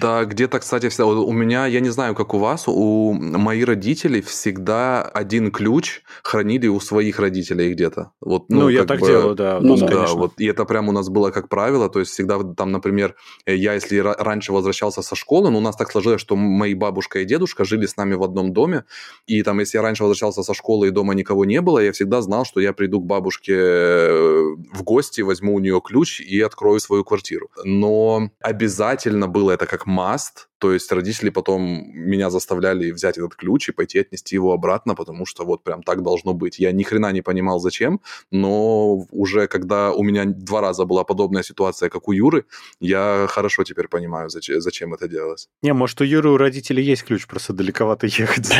[0.00, 4.20] Да, где-то, кстати, всегда, у меня, я не знаю, как у вас, у моих родителей
[4.20, 8.12] всегда один ключ хранили у своих родителей где-то.
[8.20, 9.58] Вот, ну, ну я так бы, делаю, да.
[9.60, 10.16] Ну, да, конечно.
[10.16, 13.14] вот, и это прям у нас было как правило, то есть всегда там, например,
[13.46, 17.24] я если раньше возвращался со школы, ну, у нас так сложилось, что мои бабушка и
[17.24, 18.84] дедушка жили с нами в одном доме,
[19.26, 22.22] и там, если я раньше возвращался со школы и дома никого не было, я всегда
[22.22, 26.80] знал, что я приду к бабушке э, в гости, возьму у нее ключ и открою
[26.80, 27.50] свою квартиру.
[27.64, 31.62] Но обязательно было это как must, то есть родители потом
[31.94, 36.02] меня заставляли взять этот ключ и пойти отнести его обратно, потому что вот прям так
[36.02, 36.58] должно быть.
[36.58, 38.00] Я ни хрена не понимал, зачем,
[38.30, 42.44] но уже когда у меня два раза была подобная ситуация, как у Юры,
[42.78, 45.48] я хорошо теперь понимаю, зачем, зачем это делалось.
[45.62, 48.50] Не, может, у Юры у родителей есть ключ, просто далековато ехать.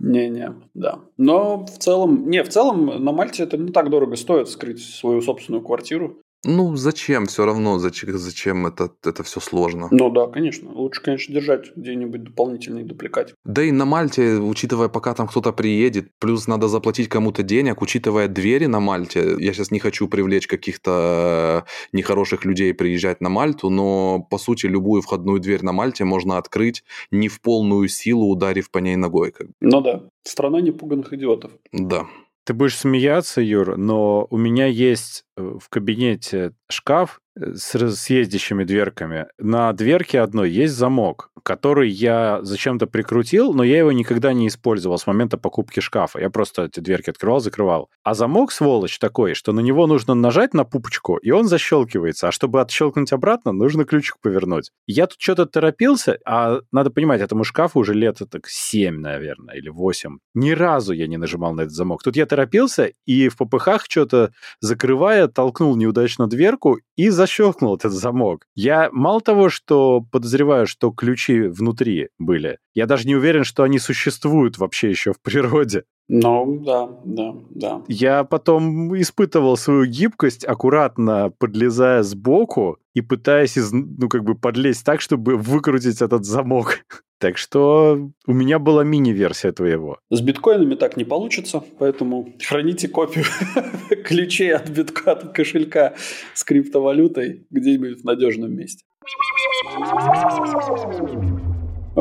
[0.00, 0.98] Не-не, да.
[1.16, 5.20] Но в целом, не, в целом на Мальте это не так дорого стоит скрыть свою
[5.20, 6.18] собственную квартиру.
[6.44, 9.88] Ну, зачем все равно, зачем, зачем это, это все сложно?
[9.90, 10.70] Ну да, конечно.
[10.72, 13.34] Лучше, конечно, держать где-нибудь дополнительный дупликат.
[13.44, 18.28] Да и на Мальте, учитывая, пока там кто-то приедет, плюс надо заплатить кому-то денег, учитывая
[18.28, 24.26] двери на Мальте, я сейчас не хочу привлечь каких-то нехороших людей приезжать на Мальту, но,
[24.30, 28.78] по сути, любую входную дверь на Мальте можно открыть не в полную силу, ударив по
[28.78, 29.32] ней ногой.
[29.60, 31.52] Ну да, страна непуганных идиотов.
[31.72, 32.06] Да.
[32.44, 39.26] Ты будешь смеяться, Юр, но у меня есть э, в кабинете шкаф, с съездящими дверками.
[39.38, 44.98] На дверке одной есть замок, который я зачем-то прикрутил, но я его никогда не использовал
[44.98, 46.20] с момента покупки шкафа.
[46.20, 47.90] Я просто эти дверки открывал, закрывал.
[48.04, 52.28] А замок, сволочь, такой, что на него нужно нажать на пупочку, и он защелкивается.
[52.28, 54.70] А чтобы отщелкнуть обратно, нужно ключик повернуть.
[54.86, 59.68] Я тут что-то торопился, а надо понимать, этому шкафу уже лет так 7, наверное, или
[59.68, 60.18] 8.
[60.34, 62.02] Ни разу я не нажимал на этот замок.
[62.04, 64.30] Тут я торопился, и в попыхах что-то
[64.60, 68.46] закрывая, толкнул неудачно дверку и за защелкнул этот замок.
[68.54, 73.78] Я мало того, что подозреваю, что ключи внутри были, я даже не уверен, что они
[73.78, 75.84] существуют вообще еще в природе.
[76.06, 77.82] Ну, да, да, да.
[77.88, 84.84] Я потом испытывал свою гибкость, аккуратно подлезая сбоку и пытаясь, из, ну, как бы подлезть
[84.84, 86.84] так, чтобы выкрутить этот замок.
[87.24, 89.98] Так что у меня была мини-версия твоего.
[90.10, 93.24] С биткоинами так не получится, поэтому храните копию
[94.04, 95.94] ключей от битка, от кошелька
[96.34, 98.84] с криптовалютой где-нибудь в надежном месте.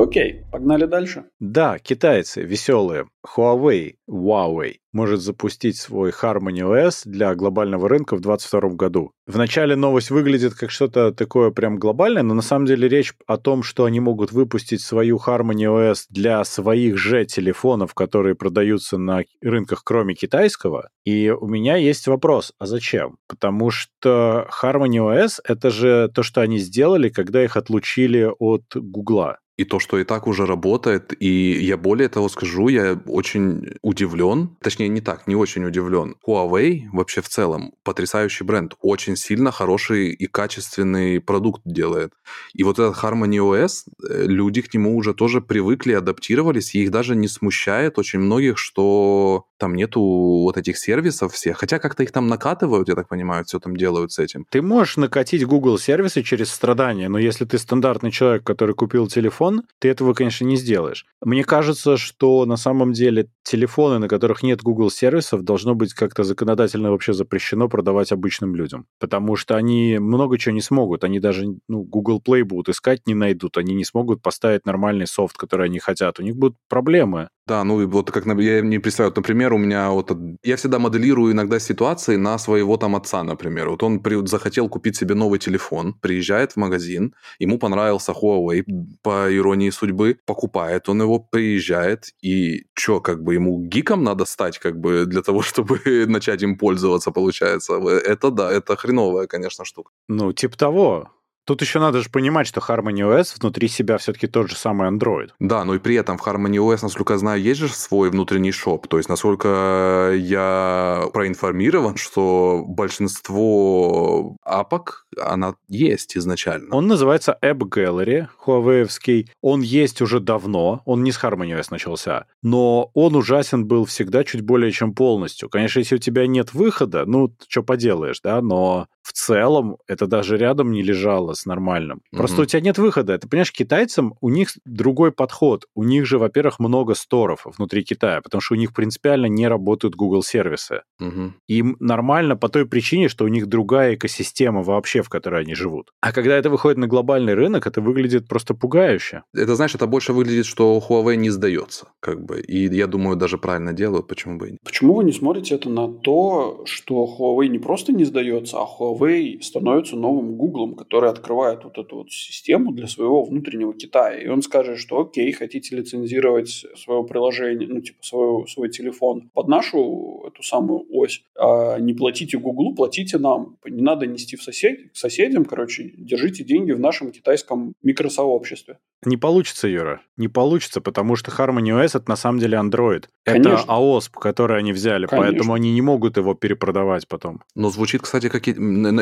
[0.04, 1.24] Окей, погнали дальше.
[1.40, 3.08] Да, китайцы веселые.
[3.26, 9.12] Huawei, Huawei может запустить свой Harmony OS для глобального рынка в 2022 году.
[9.26, 13.64] Вначале новость выглядит как что-то такое прям глобальное, но на самом деле речь о том,
[13.64, 19.84] что они могут выпустить свою Harmony OS для своих же телефонов, которые продаются на рынках
[19.86, 20.90] кроме китайского.
[21.06, 23.16] И у меня есть вопрос, а зачем?
[23.30, 29.38] Потому что Harmony OS— это же то, что они сделали, когда их отлучили от Гугла.
[29.58, 34.58] И то, что и так уже работает, и я более того скажу, я очень удивлен,
[34.62, 36.16] точнее не так, не очень удивлен.
[36.28, 42.14] Huawei вообще в целом потрясающий бренд, очень сильно хороший и качественный продукт делает.
[42.54, 46.92] И вот этот Harmony OS, э, люди к нему уже тоже привыкли, адаптировались, и их
[46.92, 52.12] даже не смущает очень многих, что там нету вот этих сервисов всех, хотя как-то их
[52.12, 54.46] там накатывают, я так понимаю, все там делают с этим.
[54.50, 59.43] Ты можешь накатить Google сервисы через страдания, но если ты стандартный человек, который купил телефон,
[59.80, 61.06] ты этого, конечно, не сделаешь.
[61.22, 66.24] Мне кажется, что на самом деле телефоны, на которых нет Google сервисов, должно быть как-то
[66.24, 71.46] законодательно вообще запрещено продавать обычным людям, потому что они много чего не смогут, они даже
[71.68, 75.80] ну, Google Play будут искать, не найдут, они не смогут поставить нормальный софт, который они
[75.80, 77.30] хотят, у них будут проблемы.
[77.46, 81.34] Да, ну и вот как я не представляю, например, у меня вот я всегда моделирую
[81.34, 83.70] иногда ситуации на своего там отца, например.
[83.70, 88.64] Вот он при, захотел купить себе новый телефон, приезжает в магазин, ему понравился Huawei,
[89.02, 94.60] по иронии судьбы, покупает он его, приезжает, и что, как бы ему гиком надо стать,
[94.60, 97.74] как бы для того, чтобы начать им пользоваться, получается.
[97.74, 99.92] Это да, это хреновая, конечно, штука.
[100.08, 101.12] Ну, типа того.
[101.46, 105.30] Тут еще надо же понимать, что Harmony OS внутри себя все-таки тот же самый Android.
[105.40, 108.52] Да, но и при этом в Harmony OS, насколько я знаю, есть же свой внутренний
[108.52, 108.88] шоп.
[108.88, 116.76] То есть, насколько я проинформирован, что большинство апок, она есть изначально.
[116.76, 119.28] Он называется App Gallery, Huawei.
[119.42, 124.24] Он есть уже давно, он не с Harmony OS начался, но он ужасен был всегда
[124.24, 125.50] чуть более чем полностью.
[125.50, 130.38] Конечно, если у тебя нет выхода, ну, что поделаешь, да, но в целом это даже
[130.38, 131.98] рядом не лежало с нормальным.
[131.98, 132.18] Mm-hmm.
[132.18, 133.18] Просто у тебя нет выхода.
[133.18, 135.66] Ты понимаешь, китайцам у них другой подход.
[135.76, 139.96] У них же, во-первых, много сторов внутри Китая, потому что у них принципиально не работают
[139.96, 140.82] Google сервисы.
[141.02, 141.32] Mm-hmm.
[141.48, 145.92] Им нормально по той причине, что у них другая экосистема вообще, в которой они живут.
[146.02, 149.24] А когда это выходит на глобальный рынок, это выглядит просто пугающе.
[149.34, 152.40] Это, знаешь, это больше выглядит, что Huawei не сдается, как бы.
[152.40, 154.60] И я думаю, даже правильно делают, почему бы и нет.
[154.64, 158.93] Почему вы не смотрите это на то, что Huawei не просто не сдается, а Huawei
[158.94, 164.20] Huawei становится новым Гуглом, который открывает вот эту вот систему для своего внутреннего Китая.
[164.20, 169.48] И он скажет, что окей, хотите лицензировать свое приложение, ну, типа свой, свой телефон под
[169.48, 173.58] нашу эту самую ось, а не платите Гуглу, платите нам.
[173.66, 178.78] Не надо нести в сосед, к соседям, короче, держите деньги в нашем китайском микросообществе.
[179.06, 183.06] Не получится, Юра, не получится, потому что Harmony OS это на самом деле Android.
[183.24, 183.50] Конечно.
[183.50, 185.18] Это AOSP, который они взяли, Конечно.
[185.18, 187.42] поэтому они не могут его перепродавать потом.
[187.56, 188.44] Но звучит, кстати, как...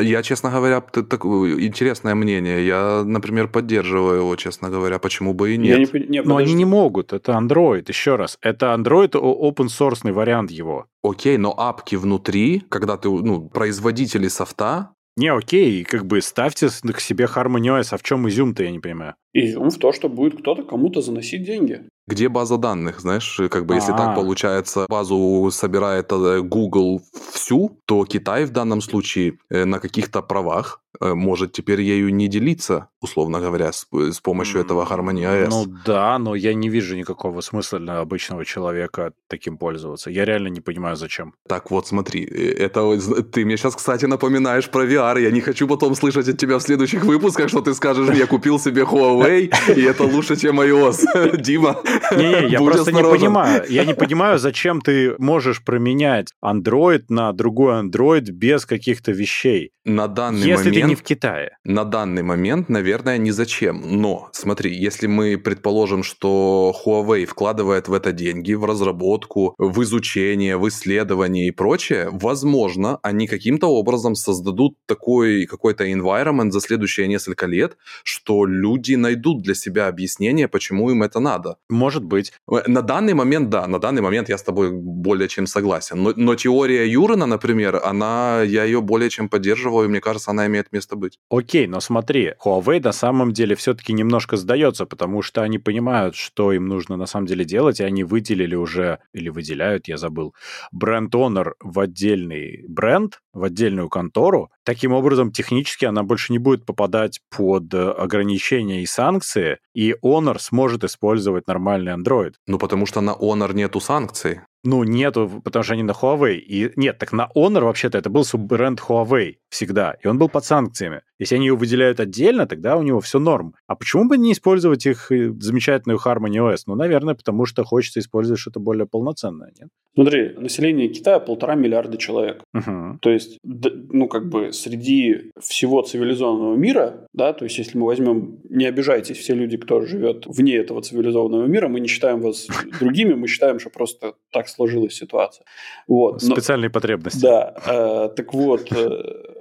[0.00, 2.66] Я, честно говоря, так, интересное мнение.
[2.66, 5.92] Я, например, поддерживаю его, честно говоря, почему бы и нет.
[5.92, 8.38] не, не, Но они не могут, это Android, еще раз.
[8.42, 10.86] Это Android open source вариант его.
[11.02, 17.00] Окей, но апки внутри, когда ты, ну, производители софта, не, окей, как бы ставьте к
[17.00, 19.14] себе Harmony OS, а в чем изюм-то, я не понимаю?
[19.34, 21.86] Изюм в то, что будет кто-то кому-то заносить деньги.
[22.08, 23.98] Где база данных, знаешь, как бы если А-а-а.
[23.98, 24.14] так а.
[24.14, 27.00] получается, базу собирает э, Google
[27.32, 32.88] всю, то Китай в данном случае э, на каких-то правах может теперь ею не делиться,
[33.00, 35.48] условно говоря, с, с помощью этого Harmony OS.
[35.50, 40.10] Ну да, но я не вижу никакого смысла для обычного человека таким пользоваться.
[40.10, 41.34] Я реально не понимаю, зачем.
[41.48, 42.98] Так вот, смотри, э, это
[43.32, 45.20] ты мне сейчас, кстати, напоминаешь про VR.
[45.20, 48.58] Я не хочу потом слышать от тебя в следующих выпусках, что ты скажешь, я купил
[48.58, 51.36] себе Huawei, и это лучше, чем iOS.
[51.42, 51.82] Дима,
[52.16, 53.64] Не, я просто не понимаю.
[53.68, 59.72] Я не понимаю, зачем ты можешь променять Android на другой Android без каких-то вещей.
[59.84, 61.56] На данный Если момент не в Китае.
[61.64, 63.82] На данный момент, наверное, ни зачем.
[64.00, 70.56] Но, смотри, если мы предположим, что Huawei вкладывает в это деньги, в разработку, в изучение,
[70.56, 77.46] в исследование и прочее, возможно, они каким-то образом создадут такой какой-то environment за следующие несколько
[77.46, 81.56] лет, что люди найдут для себя объяснение, почему им это надо.
[81.68, 82.32] Может быть.
[82.66, 86.02] На данный момент, да, на данный момент я с тобой более чем согласен.
[86.02, 90.46] Но, но теория Юрина, например, она, я ее более чем поддерживаю, и мне кажется, она
[90.46, 91.18] имеет место быть.
[91.30, 96.52] Окей, но смотри, Huawei на самом деле все-таки немножко сдается, потому что они понимают, что
[96.52, 100.34] им нужно на самом деле делать, и они выделили уже, или выделяют, я забыл,
[100.70, 104.50] бренд Honor в отдельный бренд, в отдельную контору.
[104.64, 110.84] Таким образом, технически она больше не будет попадать под ограничения и санкции, и Honor сможет
[110.84, 112.34] использовать нормальный Android.
[112.46, 114.40] Ну, потому что на Honor нету санкций.
[114.64, 116.36] Ну, нету, потому что они на Huawei.
[116.36, 120.44] И нет, так на Honor вообще-то это был суббренд Huawei всегда, и он был под
[120.44, 121.02] санкциями.
[121.18, 123.54] Если они его выделяют отдельно, тогда у него все норм.
[123.66, 126.62] А почему бы не использовать их э, замечательную Harmony OS?
[126.66, 129.68] Ну, наверное, потому что хочется использовать что-то более полноценное, нет?
[129.94, 132.42] Смотри, население Китая полтора миллиарда человек.
[132.54, 132.98] Угу.
[133.02, 137.86] То есть есть, ну, как бы среди всего цивилизованного мира, да, то есть если мы
[137.86, 142.46] возьмем, не обижайтесь, все люди, кто живет вне этого цивилизованного мира, мы не считаем вас
[142.80, 145.44] другими, мы считаем, что просто так сложилась ситуация.
[145.86, 146.22] Вот.
[146.22, 147.20] Специальные Но, потребности.
[147.20, 147.54] Да.
[147.66, 149.31] Э, так вот, э,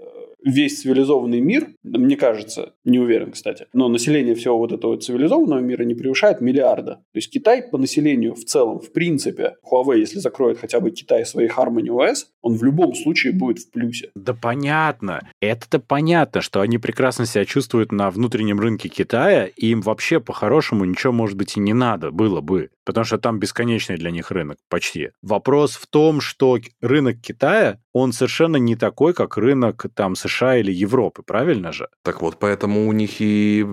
[0.44, 5.84] весь цивилизованный мир, мне кажется, не уверен, кстати, но население всего вот этого цивилизованного мира
[5.84, 6.96] не превышает миллиарда.
[6.96, 11.26] То есть Китай по населению в целом, в принципе, Huawei, если закроет хотя бы Китай
[11.26, 14.12] своей Harmony OS, он в любом случае будет в плюсе.
[14.16, 15.28] Да понятно.
[15.40, 20.86] Это-то понятно, что они прекрасно себя чувствуют на внутреннем рынке Китая, и им вообще по-хорошему
[20.86, 24.58] ничего, может быть, и не надо было бы, потому что там бесконечный для них рынок,
[24.70, 25.12] почти.
[25.22, 30.72] Вопрос в том, что рынок Китая, он совершенно не такой, как рынок там США или
[30.72, 31.90] Европы, правильно же?
[32.04, 33.66] Так вот, поэтому у них и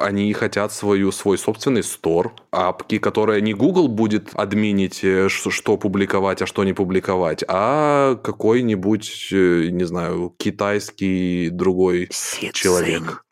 [0.00, 6.42] они хотят свою, свой собственный стор, апки, которые не Google будет админить, э, что публиковать,
[6.42, 12.08] а что не публиковать, а какой-нибудь, э, не знаю, китайский другой
[12.52, 13.24] человек.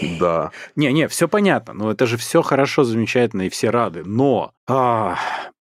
[0.20, 0.50] Да.
[0.76, 1.74] Не-не, все понятно.
[1.74, 4.02] Но это же все хорошо, замечательно, и все рады.
[4.04, 5.18] Но а,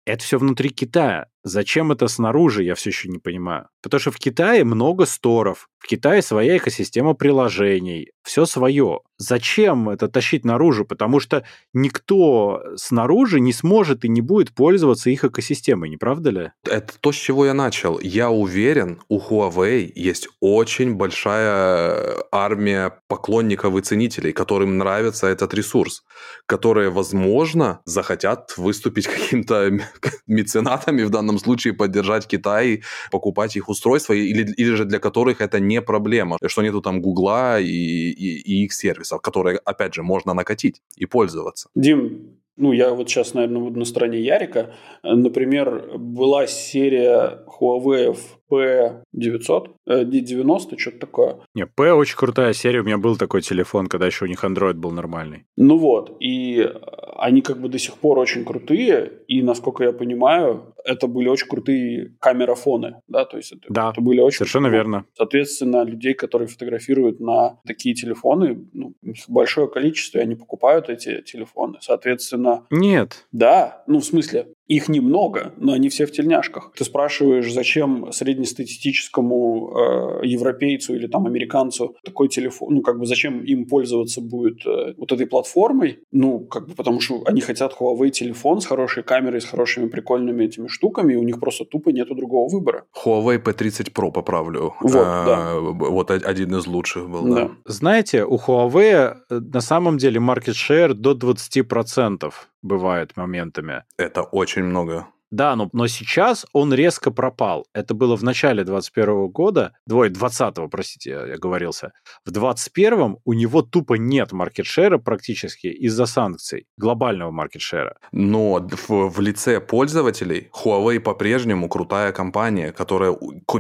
[0.05, 1.27] это все внутри Китая.
[1.43, 3.67] Зачем это снаружи, я все еще не понимаю.
[3.81, 9.01] Потому что в Китае много сторов, в Китае своя экосистема приложений, все свое.
[9.17, 10.85] Зачем это тащить наружу?
[10.85, 16.51] Потому что никто снаружи не сможет и не будет пользоваться их экосистемой, не правда ли?
[16.65, 17.99] Это то, с чего я начал.
[17.99, 26.03] Я уверен, у Huawei есть очень большая армия поклонников и ценителей, которым нравится этот ресурс,
[26.45, 29.79] которые, возможно, захотят выступить каким-то
[30.27, 32.81] меценатами в данном данном случае поддержать Китай,
[33.11, 37.59] покупать их устройства, или, или же для которых это не проблема, что нету там Гугла
[37.59, 41.69] и, и, и их сервисов, которые, опять же, можно накатить и пользоваться.
[41.75, 44.73] Дим, ну, я вот сейчас, наверное, буду на стороне Ярика.
[45.03, 48.15] Например, была серия Huawei
[48.51, 51.37] P900, э, D90, что-то такое.
[51.55, 54.73] Не, P очень крутая серия, у меня был такой телефон, когда еще у них Android
[54.73, 55.45] был нормальный.
[55.57, 56.69] Ну вот, и
[57.17, 61.47] они как бы до сих пор очень крутые, и, насколько я понимаю, это были очень
[61.47, 64.37] крутые камерафоны, да, то есть это, да, это были очень...
[64.37, 64.83] совершенно крутые.
[64.83, 65.05] верно.
[65.15, 71.21] Соответственно, людей, которые фотографируют на такие телефоны, ну, их большое количество, и они покупают эти
[71.21, 71.77] телефоны.
[71.81, 72.65] Соответственно...
[72.69, 73.25] Нет.
[73.31, 76.73] Да, ну, в смысле, их немного, но они все в тельняшках.
[76.75, 83.43] Ты спрашиваешь, зачем среднестатистическому э, европейцу или там американцу такой телефон, ну как бы зачем
[83.43, 85.99] им пользоваться будет э, вот этой платформой?
[86.11, 90.45] Ну как бы потому что они хотят Huawei телефон с хорошей камерой, с хорошими прикольными
[90.45, 92.83] этими штуками, и у них просто тупо нету другого выбора.
[93.05, 94.73] Huawei P30 Pro поправлю.
[94.81, 95.59] Вот, а, да.
[95.59, 97.35] Вот один из лучших был, да.
[97.35, 97.51] да.
[97.65, 103.83] Знаете, у Huawei э, на самом деле market share до 20% бывает моментами.
[103.97, 105.07] Это очень много.
[105.33, 107.65] Да, но, но сейчас он резко пропал.
[107.73, 111.91] Это было в начале 21 года, двое 20 простите, я, говорился.
[112.23, 117.97] В 21 у него тупо нет маркетшера практически из-за санкций, глобального маркетшера.
[118.11, 123.17] Но в, в лице пользователей Huawei по-прежнему крутая компания, которая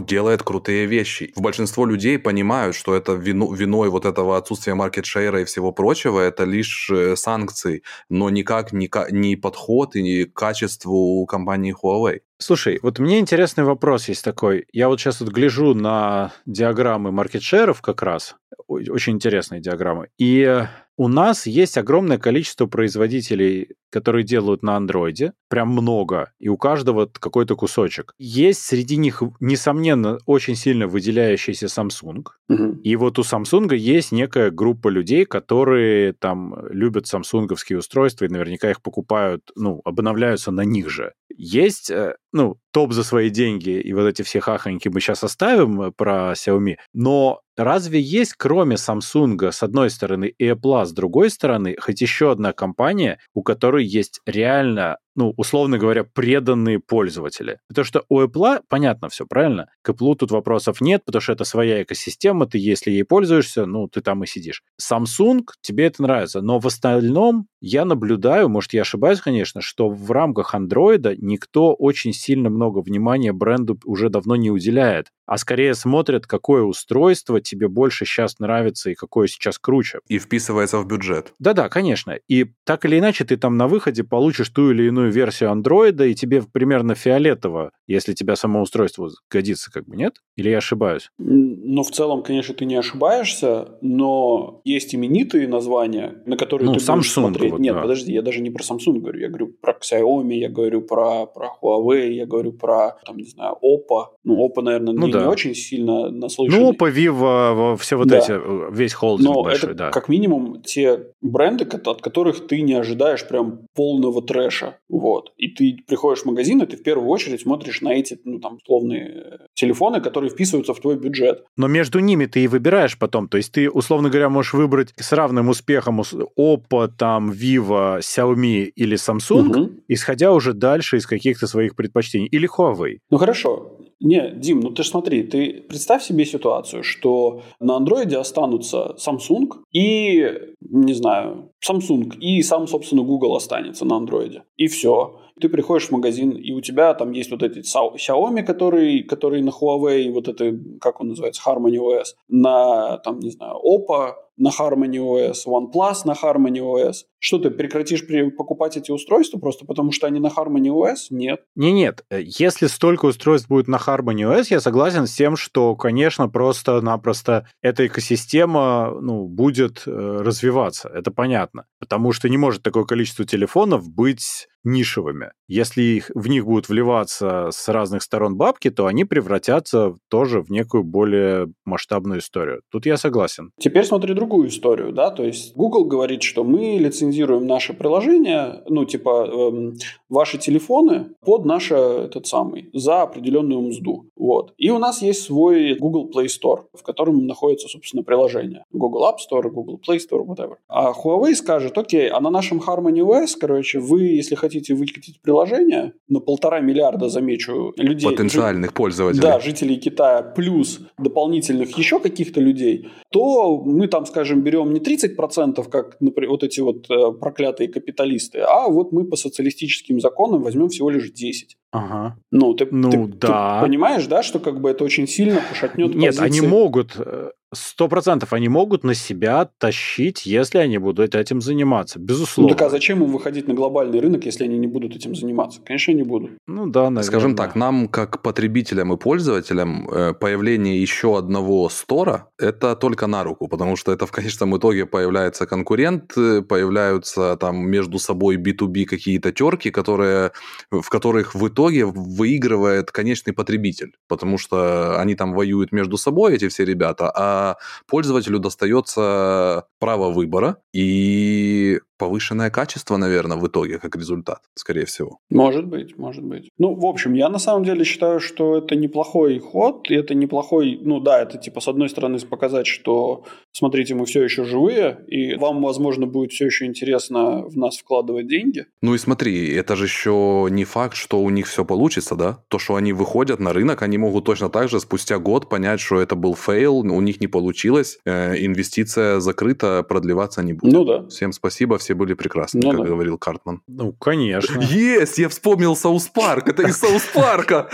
[0.07, 1.33] делает крутые вещи.
[1.35, 6.19] В большинство людей понимают, что это вину, виной вот этого отсутствия маркетшера и всего прочего,
[6.19, 12.21] это лишь э, санкции, но никак не, не подход и не качеству компании компании Huawei.
[12.37, 14.65] Слушай, вот мне интересный вопрос есть такой.
[14.73, 18.35] Я вот сейчас вот гляжу на диаграммы маркетшеров как раз.
[18.67, 20.09] Очень интересные диаграммы.
[20.17, 20.65] И
[20.97, 27.05] у нас есть огромное количество производителей, которые делают на андроиде, прям много, и у каждого
[27.05, 28.15] какой-то кусочек.
[28.17, 32.79] Есть среди них, несомненно, очень сильно выделяющийся Samsung, угу.
[32.83, 38.71] и вот у Samsung есть некая группа людей, которые там любят самсунговские устройства и наверняка
[38.71, 41.13] их покупают, ну, обновляются на них же.
[41.29, 45.81] Есть, э, ну, топ за свои деньги, и вот эти все хахоньки мы сейчас оставим
[45.81, 51.29] э, про Xiaomi, но Разве есть, кроме Samsung, с одной стороны, и Apple, с другой
[51.29, 57.59] стороны, хоть еще одна компания, у которой есть реально ну, условно говоря, преданные пользователи.
[57.67, 59.69] Потому что у Apple понятно все, правильно?
[59.81, 63.87] К Apple тут вопросов нет, потому что это своя экосистема, ты если ей пользуешься, ну,
[63.87, 64.63] ты там и сидишь.
[64.81, 70.11] Samsung, тебе это нравится, но в остальном я наблюдаю, может, я ошибаюсь, конечно, что в
[70.11, 76.27] рамках Android никто очень сильно много внимания бренду уже давно не уделяет, а скорее смотрят,
[76.27, 79.99] какое устройство тебе больше сейчас нравится и какое сейчас круче.
[80.07, 81.33] И вписывается в бюджет.
[81.39, 82.17] Да-да, конечно.
[82.27, 86.15] И так или иначе ты там на выходе получишь ту или иную версию андроида, и
[86.15, 90.15] тебе примерно фиолетово, если тебя само устройство годится, как бы, нет?
[90.35, 91.09] Или я ошибаюсь?
[91.17, 96.79] Ну, в целом, конечно, ты не ошибаешься, но есть именитые названия, на которые ну, ты
[96.79, 97.51] Samsung, будешь смотреть.
[97.51, 97.81] Вот, Нет, да.
[97.81, 101.51] подожди, я даже не про Samsung говорю, я говорю про Xiaomi, я говорю про, про
[101.61, 104.07] Huawei, я говорю про, там, не знаю, Oppo.
[104.23, 105.21] Ну, Oppo, наверное, ну, не да.
[105.21, 106.61] не очень сильно наслышаны.
[106.61, 108.17] Ну, по Vivo, все вот да.
[108.17, 109.89] эти, э, весь холдинг Но большой, это да.
[109.91, 114.77] как минимум те бренды, от которых ты не ожидаешь прям полного трэша.
[114.89, 115.31] Вот.
[115.37, 118.57] И ты приходишь в магазин, и ты в первую очередь смотришь на эти, ну, там,
[118.57, 121.43] условные телефоны, которые вписываются в твой бюджет.
[121.57, 123.27] Но между ними ты и выбираешь потом.
[123.27, 128.97] То есть ты, условно говоря, можешь выбрать с равным успехом Oppo, там, Vivo, Xiaomi или
[128.97, 129.71] Samsung, угу.
[129.87, 132.27] исходя уже дальше из каких-то своих предпочтений.
[132.27, 132.97] Или Huawei.
[133.09, 133.77] Ну, хорошо.
[134.03, 139.49] Не, Дим, ну ты ж смотри, ты представь себе ситуацию, что на андроиде останутся Samsung
[139.71, 140.29] и,
[140.59, 144.43] не знаю, Samsung и сам, собственно, Google останется на андроиде.
[144.57, 145.19] И все.
[145.39, 149.49] Ты приходишь в магазин, и у тебя там есть вот эти Xiaomi, которые, которые на
[149.49, 154.97] Huawei, вот это, как он называется, Harmony OS, на, там, не знаю, Oppo, на Harmony
[154.97, 157.05] OS, OnePlus на Harmony OS.
[157.19, 158.05] Что ты прекратишь
[158.35, 161.07] покупать эти устройства просто потому, что они на Harmony OS?
[161.11, 161.41] Нет.
[161.55, 162.03] Не, нет.
[162.11, 167.85] Если столько устройств будет на Harmony OS, я согласен с тем, что, конечно, просто-напросто эта
[167.87, 170.89] экосистема ну, будет э, развиваться.
[170.89, 171.52] Это понятно.
[171.79, 175.31] Потому что не может такое количество телефонов быть нишевыми.
[175.47, 180.49] Если их, в них будут вливаться с разных сторон бабки, то они превратятся тоже в
[180.49, 182.61] некую более масштабную историю.
[182.71, 183.51] Тут я согласен.
[183.59, 188.85] Теперь смотри другую историю, да, то есть Google говорит, что мы лицензируем наше приложение, ну,
[188.85, 189.73] типа, эм,
[190.09, 194.53] ваши телефоны под наше, этот самый, за определенную мзду, вот.
[194.57, 198.63] И у нас есть свой Google Play Store, в котором находится, собственно, приложение.
[198.71, 200.55] Google App Store, Google Play Store, whatever.
[200.67, 205.93] А Huawei скажет, окей, а на нашем Harmony OS, короче, вы, если хотите выкатить приложение
[206.07, 208.09] на полтора миллиарда, замечу, людей...
[208.09, 208.75] Потенциальных жи...
[208.75, 209.21] пользователей.
[209.21, 215.69] Да, жителей Китая, плюс дополнительных еще каких-то людей, то мы там, скажем, берем не 30%,
[215.69, 220.69] как, например, вот эти вот э, проклятые капиталисты, а вот мы по социалистическим законам возьмем
[220.69, 221.57] всего лишь 10.
[221.71, 222.17] Ага.
[222.31, 223.59] Ну, ты, ну ты, да.
[223.59, 226.23] ты понимаешь, да, что как бы это очень сильно пошатнет Нет, позиции.
[226.23, 231.99] они могут э, Сто процентов они могут на себя тащить, если они будут этим заниматься,
[231.99, 232.51] безусловно.
[232.51, 235.61] Ну так а зачем им выходить на глобальный рынок, если они не будут этим заниматься?
[235.65, 236.31] Конечно, не будут.
[236.47, 237.03] Ну да, наверное.
[237.03, 243.23] Скажем так, нам как потребителям и пользователям э, появление еще одного стора– это только на
[243.23, 248.85] руку, потому что это в конечном итоге появляется конкурент, э, появляются там между собой B2B
[248.85, 250.31] какие-то терки, которые,
[250.71, 256.47] в которых в итоге выигрывает конечный потребитель, потому что они там воюют между собой, эти
[256.47, 257.42] все ребята, а
[257.87, 265.19] пользователю достается право выбора и повышенное качество, наверное, в итоге, как результат, скорее всего.
[265.29, 266.49] Может быть, может быть.
[266.57, 270.79] Ну, в общем, я на самом деле считаю, что это неплохой ход, и это неплохой,
[270.81, 273.23] ну да, это типа с одной стороны показать, что
[273.53, 278.27] смотрите, мы все еще живые, и вам, возможно, будет все еще интересно в нас вкладывать
[278.27, 278.65] деньги.
[278.81, 282.39] Ну и смотри, это же еще не факт, что у них все получится, да?
[282.49, 286.01] То, что они выходят на рынок, они могут точно так же спустя год понять, что
[286.01, 290.73] это был фейл, у них не получилось, э, инвестиция закрыта, продлеваться не будет.
[290.73, 291.07] Ну да.
[291.07, 292.85] Всем спасибо, все были прекрасны, ну, как да.
[292.87, 293.61] говорил Картман.
[293.67, 294.59] Ну, конечно.
[294.61, 297.69] Есть, я вспомнил South Park, это из South Park'а.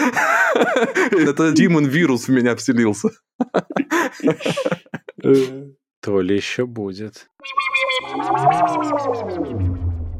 [1.12, 3.10] Это Димон вирус в меня вселился.
[6.02, 7.30] То ли еще будет.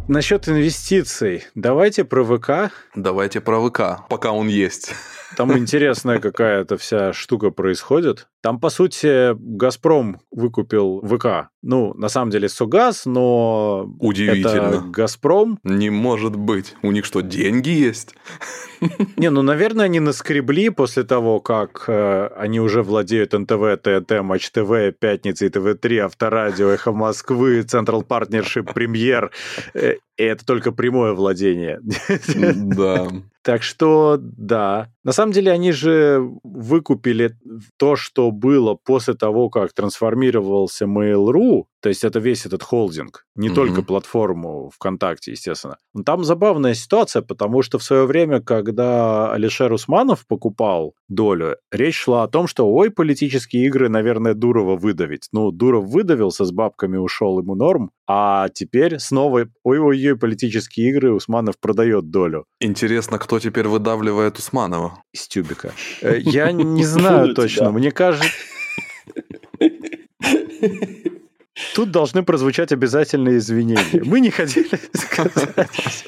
[0.08, 1.44] Насчет инвестиций.
[1.56, 2.72] Давайте про ВК.
[2.96, 4.94] Давайте про ВК, пока он есть.
[5.36, 8.28] Там интересная какая-то вся штука происходит.
[8.42, 11.50] Там, по сути, «Газпром» выкупил ВК.
[11.62, 13.94] Ну, на самом деле, Сугаз, но...
[14.00, 14.68] Удивительно.
[14.68, 15.60] Это «Газпром».
[15.64, 16.76] Не может быть.
[16.82, 18.16] У них что, деньги есть?
[19.18, 24.52] Не, ну, наверное, они наскребли после того, как э, они уже владеют НТВ, ТНТ, Матч
[24.52, 29.32] ТВ, Пятница и ТВ-3, Авторадио, Эхо Москвы, Централ Партнершип, Премьер.
[29.74, 31.80] Э, и это только прямое владение.
[32.36, 33.08] Да.
[33.42, 34.92] Так что, да.
[35.04, 37.38] На самом деле, они же выкупили
[37.78, 43.48] то, что было после того, как трансформировался Mail.ru, то есть это весь этот холдинг, не
[43.48, 43.54] mm-hmm.
[43.54, 45.78] только платформу ВКонтакте, естественно.
[45.94, 51.96] Но там забавная ситуация, потому что в свое время, когда Алишер Усманов покупал долю, речь
[51.96, 55.30] шла о том, что ой, политические игры, наверное, Дурова выдавить.
[55.32, 61.60] Ну, Дуров выдавился, с бабками ушел, ему норм, а теперь снова ой-ой-ой, политические игры, Усманов
[61.60, 62.46] продает долю.
[62.60, 65.04] Интересно, кто теперь выдавливает Усманова?
[65.14, 65.72] Из тюбика.
[66.02, 68.19] Э, я не знаю точно, мне кажется...
[71.76, 74.04] Тут должны прозвучать обязательные извинения.
[74.04, 76.06] Мы не хотели сказать.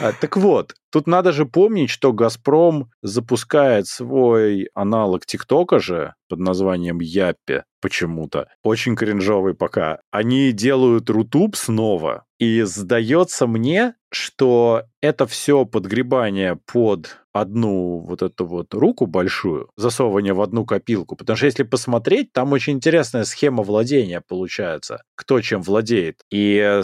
[0.00, 6.40] А, так вот, тут надо же помнить, что «Газпром» запускает свой аналог ТикТока же под
[6.40, 8.48] названием Яппи почему-то.
[8.62, 10.00] Очень кринжовый пока.
[10.10, 12.24] Они делают Рутуб снова.
[12.38, 20.32] И сдается мне, что это все подгребание под одну вот эту вот руку большую, засовывание
[20.32, 21.16] в одну копилку.
[21.16, 26.22] Потому что если посмотреть, там очень интересная схема владения получается, кто чем владеет.
[26.30, 26.80] И,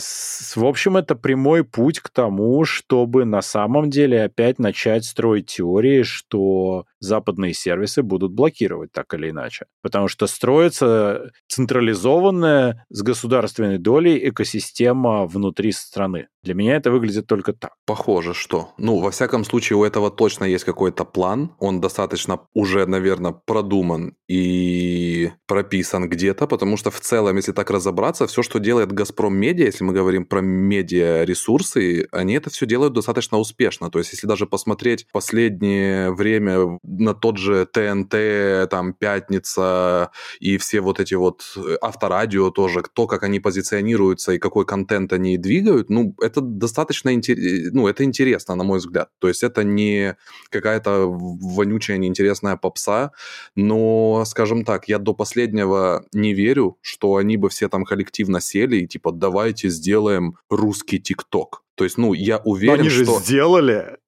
[0.57, 6.03] в общем, это прямой путь к тому, чтобы на самом деле опять начать строить теории,
[6.03, 9.65] что западные сервисы будут блокировать так или иначе.
[9.81, 16.29] Потому что строится централизованная с государственной долей экосистема внутри страны.
[16.43, 17.73] Для меня это выглядит только так.
[17.87, 18.73] Похоже, что.
[18.79, 21.57] Ну, во всяком случае, у этого точно есть какой-то план.
[21.59, 28.26] Он достаточно уже, наверное, продуман и прописан где-то, потому что в целом, если так разобраться,
[28.27, 33.39] все, что делает Газпром Медиа, если мы говорим про медиа-ресурсы, они это все делают достаточно
[33.39, 33.91] успешно.
[33.91, 40.11] То есть, если даже посмотреть последнее время на тот же ТНТ, там, Пятница
[40.41, 45.13] и все вот эти вот э, авторадио тоже, то, как они позиционируются и какой контент
[45.13, 47.73] они двигают, ну, это достаточно интерес...
[47.73, 49.11] ну, это интересно, на мой взгляд.
[49.19, 50.17] То есть это не
[50.51, 53.13] какая-то вонючая, неинтересная попса,
[53.55, 58.79] но, скажем так, я до последнего не верю, что они бы все там коллективно сели
[58.79, 61.63] и типа давайте сделаем русский ТикТок.
[61.77, 63.21] То есть, ну, я уверен, Но они же что...
[63.21, 63.99] сделали.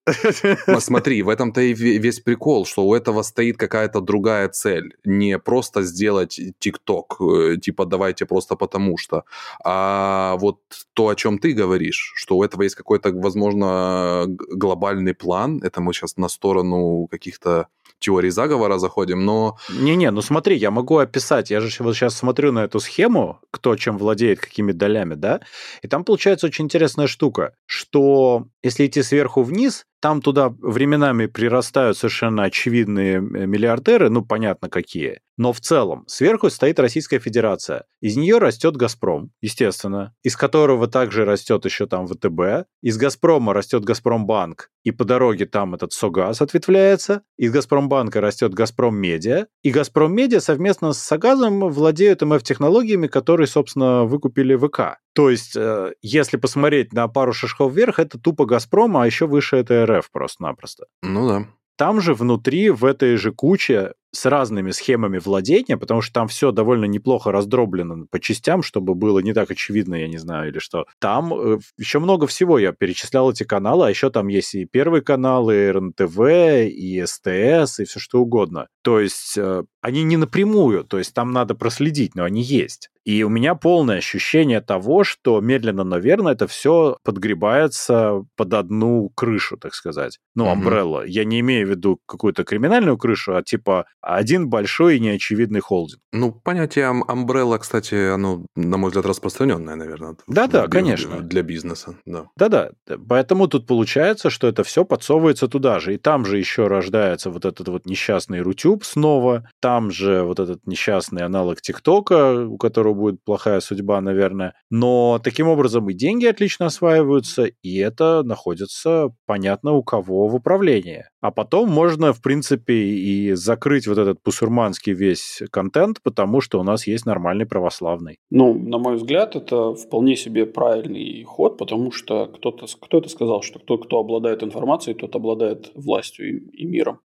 [0.67, 4.97] Но смотри, в этом-то и весь прикол, что у этого стоит какая-то другая цель.
[5.05, 9.25] Не просто сделать ТикТок, э, типа давайте просто потому что,
[9.63, 10.61] а вот
[10.95, 15.61] то, о чем ты говоришь, что у этого есть какой-то, возможно, глобальный план.
[15.63, 17.69] Это мы сейчас на сторону каких-то
[17.99, 19.57] теорий заговора заходим, но...
[19.69, 23.77] Не-не, ну смотри, я могу описать, я же вот сейчас смотрю на эту схему, кто
[23.77, 25.41] чем владеет, какими долями, да,
[25.83, 31.97] и там получается очень интересная штука, что если идти сверху вниз, там туда временами прирастают
[31.97, 35.21] совершенно очевидные э, миллиардеры, ну, понятно, какие.
[35.39, 37.85] Но в целом сверху стоит Российская Федерация.
[38.01, 42.67] Из нее растет «Газпром», естественно, из которого также растет еще там ВТБ.
[42.83, 47.23] Из «Газпрома» растет «Газпромбанк», и по дороге там этот «Согаз» ответвляется.
[47.37, 49.47] Из «Газпромбанка» растет «Газпром Медиа».
[49.63, 54.99] И «Газпром Медиа» совместно с «Согазом» владеют МФ-технологиями, которые, собственно, выкупили ВК.
[55.15, 59.57] То есть, э, если посмотреть на пару шажков вверх, это тупо «Газпром», а еще выше
[59.57, 60.87] это РФ просто-напросто.
[61.03, 61.47] Ну да.
[61.77, 66.51] Там же внутри, в этой же куче, с разными схемами владения, потому что там все
[66.53, 70.87] довольно неплохо раздроблено по частям, чтобы было не так очевидно, я не знаю, или что.
[70.99, 72.59] Там э, еще много всего.
[72.59, 77.81] Я перечислял эти каналы, а еще там есть и Первый канал, и РНТВ, и СТС,
[77.81, 78.69] и все что угодно.
[78.83, 82.91] То есть э, они не напрямую, то есть там надо проследить, но они есть.
[83.09, 89.57] И у меня полное ощущение того, что медленно, наверное, это все подгребается под одну крышу,
[89.57, 90.19] так сказать.
[90.35, 91.07] Ну, амбрелла.
[91.07, 91.11] Mm-hmm.
[91.11, 96.01] Я не имею в виду какую-то криминальную крышу, а типа один большой и неочевидный холдинг.
[96.13, 100.17] Ну, понятие Umbrella, кстати, оно, на мой взгляд, распространенное, наверное.
[100.27, 101.21] Да-да, конечно.
[101.21, 102.27] Для бизнеса, да.
[102.37, 102.71] Да-да.
[103.09, 105.95] Поэтому тут получается, что это все подсовывается туда же.
[105.95, 109.49] И там же еще рождается вот этот вот несчастный Рутюб снова.
[109.61, 114.55] Там же вот этот несчастный аналог ТикТока, у которого будет плохая судьба, наверное.
[114.71, 121.07] Но таким образом и деньги отлично осваиваются, и это находится, понятно, у кого в управлении.
[121.21, 126.63] А потом можно, в принципе, и закрыть вот этот пусурманский весь контент, потому что у
[126.63, 128.19] нас есть нормальный православный.
[128.31, 133.43] Ну, на мой взгляд, это вполне себе правильный ход, потому что кто-то кто то сказал,
[133.43, 137.01] что кто, кто обладает информацией, тот обладает властью и, и миром.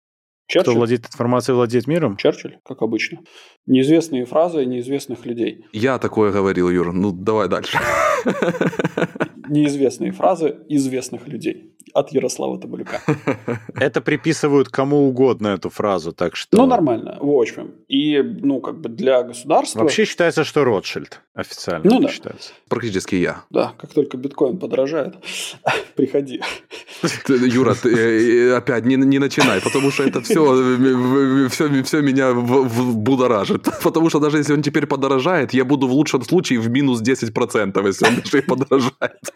[0.51, 0.73] Черчилль?
[0.73, 2.17] Кто владеет информацией, владеет миром?
[2.17, 3.21] Черчилль, как обычно.
[3.67, 5.65] Неизвестные фразы неизвестных людей.
[5.73, 6.93] Я такое говорил, Юр.
[6.93, 7.79] Ну, давай дальше.
[9.51, 13.01] Неизвестные фразы известных людей от Ярослава Табалюка.
[13.75, 16.57] Это приписывают кому угодно эту фразу, так что...
[16.57, 17.73] Ну, нормально, в общем.
[17.89, 19.81] И, ну, как бы для государства...
[19.81, 22.09] Вообще считается, что Ротшильд официально ну, да.
[22.09, 22.53] считается.
[22.69, 23.45] Практически я.
[23.51, 25.15] Да, как только биткоин подорожает,
[25.97, 26.41] приходи.
[27.29, 30.41] Юра, ты э, опять не, не начинай, потому что это все,
[31.49, 33.69] все, все меня будоражит.
[33.83, 37.87] Потому что даже если он теперь подорожает, я буду в лучшем случае в минус 10%,
[37.87, 39.33] если он даже и подорожает.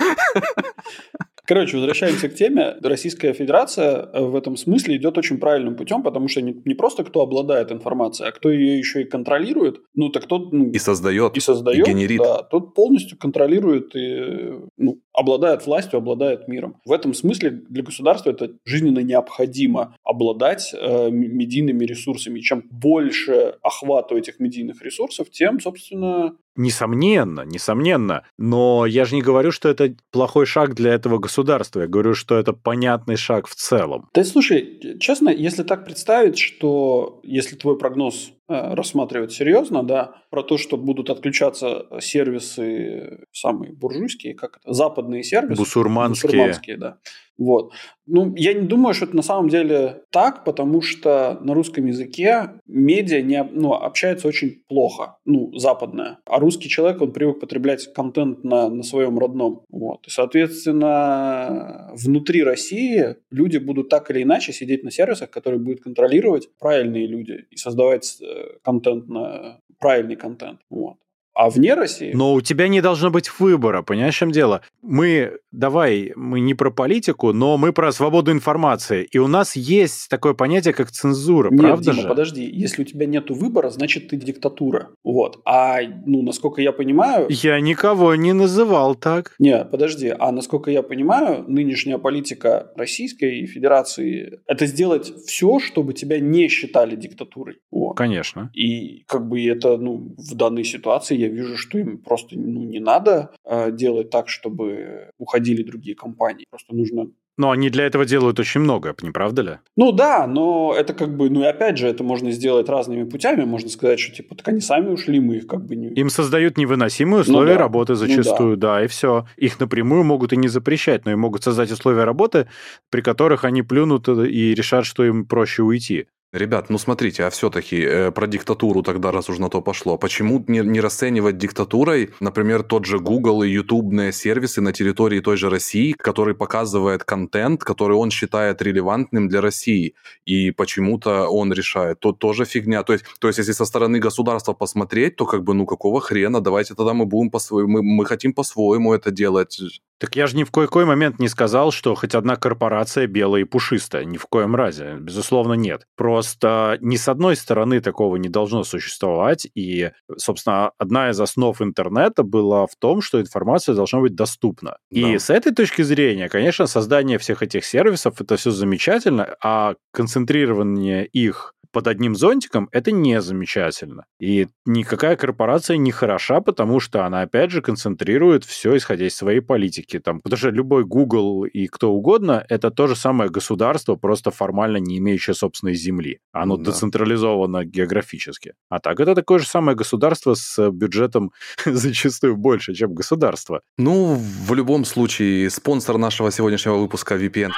[1.47, 2.76] Короче, возвращаемся к теме.
[2.82, 7.05] Российская Федерация э, в этом смысле идет очень правильным путем, потому что не, не просто
[7.05, 9.81] кто обладает информацией, а кто ее еще и контролирует.
[9.94, 10.52] Ну, так тот...
[10.52, 11.36] Ну, и создает.
[11.36, 11.86] И создает.
[11.86, 12.18] И генерит.
[12.18, 16.81] Да, тот полностью контролирует и ну, обладает властью, обладает миром.
[16.86, 22.40] В этом смысле для государства это жизненно необходимо обладать э, медийными ресурсами.
[22.40, 28.22] Чем больше охвата этих медийных ресурсов, тем, собственно, Несомненно, несомненно.
[28.39, 31.81] Но я же не говорю, что это плохой шаг для этого государства.
[31.81, 34.09] Я говорю, что это понятный шаг в целом.
[34.14, 40.58] Да слушай, честно, если так представить, что если твой прогноз рассматривать серьезно, да, про то,
[40.58, 45.60] что будут отключаться сервисы самые буржуйские, как это, западные сервисы.
[45.60, 46.30] Бусурманские.
[46.30, 46.98] Бусурманские, да.
[47.38, 47.72] Вот.
[48.06, 52.50] Ну, я не думаю, что это на самом деле так, потому что на русском языке
[52.66, 56.18] медиа не, ну, общается очень плохо, ну, западное.
[56.26, 59.64] А русский человек, он привык потреблять контент на, на своем родном.
[59.70, 60.06] Вот.
[60.06, 66.50] И, соответственно, внутри России люди будут так или иначе сидеть на сервисах, которые будут контролировать
[66.60, 70.61] правильные люди и создавать э, контент на правильный контент.
[70.70, 70.97] Вот.
[71.35, 72.12] А вне России...
[72.15, 74.62] Но у тебя не должно быть выбора, понимаешь, в чем дело?
[74.82, 79.09] Мы, давай, мы не про политику, но мы про свободу информации.
[79.11, 82.09] И у нас есть такое понятие, как цензура, нет, правда Дима, же?
[82.09, 82.44] подожди.
[82.44, 84.90] Если у тебя нет выбора, значит, ты диктатура.
[85.02, 85.40] Вот.
[85.44, 87.27] А, ну, насколько я понимаю...
[87.31, 89.35] Я никого не называл так.
[89.40, 90.15] Не, подожди.
[90.16, 96.94] А насколько я понимаю, нынешняя политика Российской Федерации– это сделать все, чтобы тебя не считали
[96.94, 97.56] диктатурой.
[97.73, 97.94] Вот.
[97.94, 98.51] Конечно.
[98.55, 102.80] И как бы это, ну, в данной ситуации я вижу, что им просто ну, не
[102.80, 106.46] надо э, делать так, чтобы уходили другие компании.
[106.51, 109.51] Просто нужно но они для этого делают очень много, не правда ли?
[109.76, 113.44] Ну да, но это как бы, ну и опять же, это можно сделать разными путями.
[113.44, 115.88] Можно сказать, что типа, так они сами ушли, мы их как бы не...
[115.88, 117.60] Им создают невыносимые условия ну, да.
[117.60, 118.74] работы зачастую, ну, да.
[118.76, 119.26] да, и все.
[119.36, 122.46] Их напрямую могут и не запрещать, но и могут создать условия работы,
[122.90, 126.06] при которых они плюнут и решат, что им проще уйти.
[126.35, 130.44] Ребят, ну смотрите, а все-таки э, про диктатуру тогда, раз уж на то пошло, почему
[130.48, 135.48] не, не расценивать диктатурой, например, тот же Google и ютубные сервисы на территории той же
[135.48, 139.94] России, который показывает контент, который он считает релевантным для России,
[140.24, 142.82] и почему-то он решает, то тоже фигня.
[142.82, 146.40] То есть, то есть если со стороны государства посмотреть, то как бы, ну какого хрена,
[146.40, 149.61] давайте тогда мы будем по-своему, мы, мы хотим по-своему это делать.
[149.98, 153.44] Так я же ни в кой-кой момент не сказал, что хоть одна корпорация белая и
[153.44, 154.04] пушистая.
[154.04, 154.96] Ни в коем разе.
[154.98, 155.86] Безусловно, нет.
[155.96, 159.46] Просто ни с одной стороны такого не должно существовать.
[159.54, 164.78] И, собственно, одна из основ интернета была в том, что информация должна быть доступна.
[164.90, 165.00] Да.
[165.00, 171.06] И с этой точки зрения, конечно, создание всех этих сервисов это все замечательно, а концентрирование
[171.06, 174.05] их под одним зонтиком, это не замечательно.
[174.20, 179.40] И никакая корпорация не хороша, потому что она, опять же, концентрирует все, исходя из своей
[179.40, 179.98] политики.
[179.98, 184.76] Там, потому что любой Google и кто угодно, это то же самое государство, просто формально
[184.76, 186.20] не имеющее собственной земли.
[186.32, 186.70] Оно да.
[186.70, 188.55] децентрализовано географически.
[188.68, 191.32] А так это такое же самое государство с бюджетом
[191.66, 193.60] зачастую больше, чем государство.
[193.78, 197.51] Ну, в любом случае, спонсор нашего сегодняшнего выпуска VPN.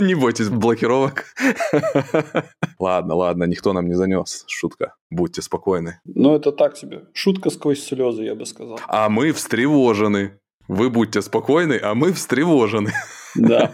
[0.00, 1.24] Не бойтесь блокировок.
[2.78, 4.44] Ладно, ладно, никто нам не занес.
[4.46, 4.94] Шутка.
[5.10, 6.00] Будьте спокойны.
[6.04, 7.04] Ну, это так себе.
[7.12, 8.80] Шутка сквозь слезы, я бы сказал.
[8.88, 10.38] А мы встревожены.
[10.68, 12.92] Вы будьте спокойны, а мы встревожены.
[13.34, 13.72] Да.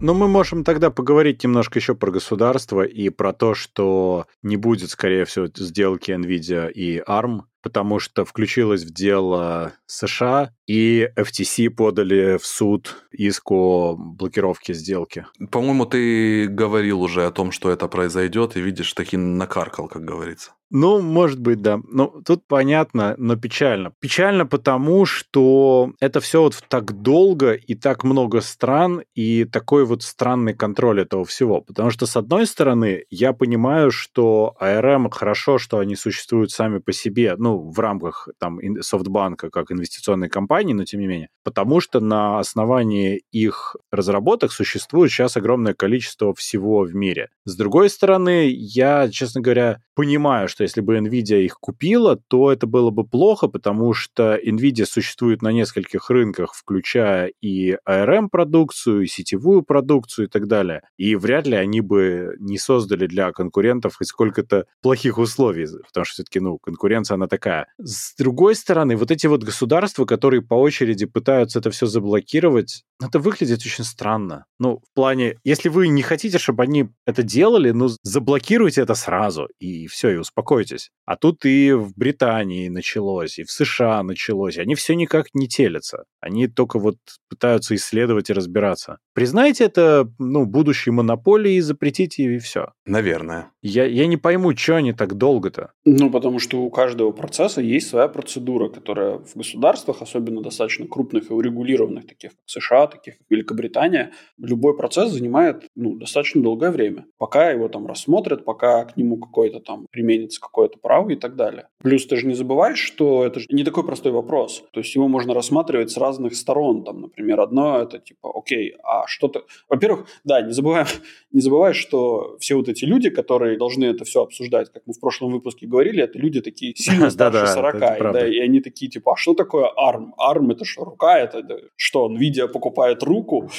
[0.00, 4.90] Ну, мы можем тогда поговорить немножко еще про государство и про то, что не будет,
[4.90, 12.38] скорее всего, сделки NVIDIA и ARM, потому что включилось в дело США, и FTC подали
[12.38, 15.26] в суд иск о блокировке сделки.
[15.50, 20.52] По-моему, ты говорил уже о том, что это произойдет, и видишь, таки накаркал, как говорится.
[20.70, 21.80] Ну, может быть, да.
[21.88, 23.92] Ну, тут понятно, но печально.
[24.00, 30.02] Печально потому, что это все вот так долго и так много стран, и такой вот
[30.02, 31.62] странный контроль этого всего.
[31.62, 36.92] Потому что, с одной стороны, я понимаю, что ARM хорошо, что они существуют сами по
[36.92, 41.28] себе, ну, в рамках там софтбанка как инвестиционной компании, но тем не менее.
[41.44, 47.28] Потому что на основании их разработок существует сейчас огромное количество всего в мире.
[47.44, 52.66] С другой стороны, я, честно говоря, понимаю, что если бы Nvidia их купила, то это
[52.66, 59.62] было бы плохо, потому что Nvidia существует на нескольких рынках, включая и ARM-продукцию, и сетевую
[59.62, 60.82] продукцию и так далее.
[60.96, 66.14] И вряд ли они бы не создали для конкурентов хоть сколько-то плохих условий, потому что
[66.14, 67.66] все-таки, ну, конкуренция, она такая такая.
[67.78, 73.18] С другой стороны, вот эти вот государства, которые по очереди пытаются это все заблокировать, это
[73.18, 74.44] выглядит очень странно.
[74.58, 79.48] Ну, в плане, если вы не хотите, чтобы они это делали, ну, заблокируйте это сразу,
[79.60, 80.90] и все, и успокойтесь.
[81.04, 84.58] А тут и в Британии началось, и в США началось.
[84.58, 86.04] Они все никак не телятся.
[86.20, 86.96] Они только вот
[87.28, 88.98] пытаются исследовать и разбираться.
[89.14, 92.72] Признайте это, ну, будущей монополией, запретите и все.
[92.84, 93.52] Наверное.
[93.62, 95.72] Я, я не пойму, что они так долго-то.
[95.84, 101.30] Ну, потому что у каждого процесса есть своя процедура, которая в государствах, особенно достаточно крупных
[101.30, 107.06] и урегулированных, таких как США, таких как Великобритания, любой процесс занимает ну, достаточно долгое время,
[107.18, 111.68] пока его там рассмотрят, пока к нему какой-то там применится какое-то право и так далее.
[111.82, 114.64] Плюс ты же не забываешь, что это же не такой простой вопрос.
[114.72, 116.84] То есть его можно рассматривать с разных сторон.
[116.84, 119.44] Там, например, одно это типа, окей, а что-то...
[119.68, 120.86] Во-первых, да, не забываем,
[121.32, 125.00] не забывай, что все вот эти люди, которые должны это все обсуждать, как мы в
[125.00, 127.78] прошлом выпуске говорили, это люди такие сильно старше 40,
[128.12, 130.10] да, и они такие типа, а что такое ARM?
[130.18, 131.18] ARM это что, рука?
[131.18, 131.42] Это
[131.76, 133.50] что, NVIDIA покупает руку?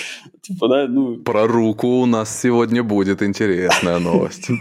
[0.41, 1.17] Типа, да, ну...
[1.17, 4.49] Про руку у нас сегодня будет интересная новость.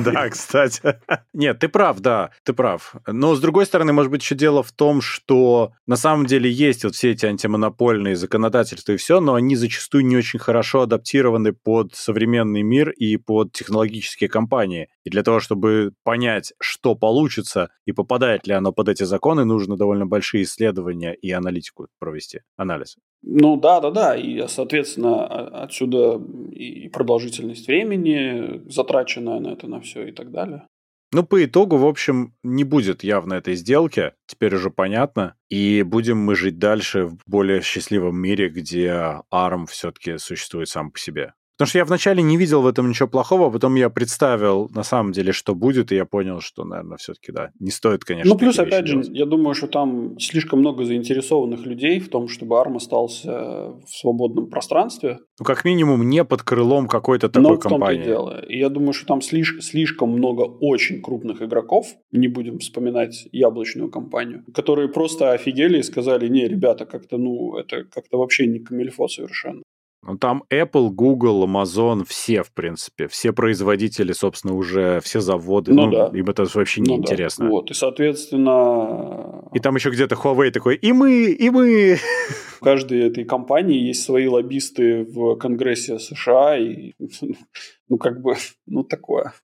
[0.00, 1.00] Да, кстати.
[1.32, 2.94] Нет, ты прав, да, ты прав.
[3.06, 6.84] Но, с другой стороны, может быть, еще дело в том, что на самом деле есть
[6.84, 11.94] вот все эти антимонопольные законодательства и все, но они зачастую не очень хорошо адаптированы под
[11.94, 14.88] современный мир и под технологические компании.
[15.04, 19.76] И для того, чтобы понять, что получится и попадает ли оно под эти законы, нужно
[19.76, 22.96] довольно большие исследования и аналитику провести, анализ.
[23.22, 24.16] Ну да, да, да.
[24.16, 25.26] И, соответственно,
[25.62, 26.20] отсюда
[26.52, 30.66] и продолжительность времени, затраченная на это, на все и так далее.
[31.12, 35.34] Ну, по итогу, в общем, не будет явно этой сделки, теперь уже понятно.
[35.48, 40.98] И будем мы жить дальше в более счастливом мире, где ARM все-таки существует сам по
[41.00, 41.32] себе.
[41.60, 44.82] Потому что я вначале не видел в этом ничего плохого, а потом я представил на
[44.82, 48.32] самом деле, что будет, и я понял, что, наверное, все-таки, да, не стоит, конечно.
[48.32, 49.10] Ну, плюс, опять же, делать.
[49.10, 54.48] я думаю, что там слишком много заинтересованных людей в том, чтобы ARM остался в свободном
[54.48, 55.18] пространстве.
[55.38, 58.00] Ну, как минимум, не под крылом какой-то такой Но компании.
[58.00, 58.44] в том-то и дело.
[58.46, 63.90] И я думаю, что там слишком, слишком много очень крупных игроков, не будем вспоминать яблочную
[63.90, 69.08] компанию, которые просто офигели и сказали, не, ребята, как-то, ну, это как-то вообще не камильфо
[69.08, 69.60] совершенно.
[70.02, 73.06] Ну, там Apple, Google, Amazon, все, в принципе.
[73.06, 75.74] Все производители, собственно, уже, все заводы.
[75.74, 76.18] Ну, ну да.
[76.18, 77.44] Им это вообще не ну, интересно.
[77.44, 77.50] Да.
[77.50, 79.44] Вот, и, соответственно...
[79.52, 81.98] И там еще где-то Huawei такой, и мы, и мы.
[82.60, 86.94] У каждой этой компании есть свои лоббисты в Конгрессе США, и,
[87.88, 88.36] ну, как бы,
[88.66, 89.34] ну, такое.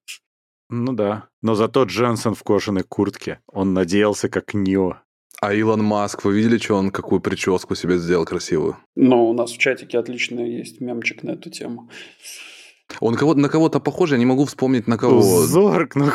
[0.70, 1.28] Ну да.
[1.42, 3.40] Но зато Дженсен в кожаной куртке.
[3.46, 4.96] Он надеялся как Нио.
[5.42, 8.78] А Илон Маск, вы видели, что он какую прическу себе сделал красивую?
[8.94, 11.90] Ну, у нас в чатике отлично есть мемчик на эту тему.
[13.00, 15.20] Он кого на кого-то похож, я не могу вспомнить на кого.
[15.22, 16.06] Зорг, ну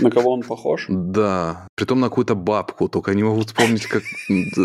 [0.00, 0.86] На кого он похож?
[0.88, 4.02] Да, притом на какую-то бабку, только не могу вспомнить, как,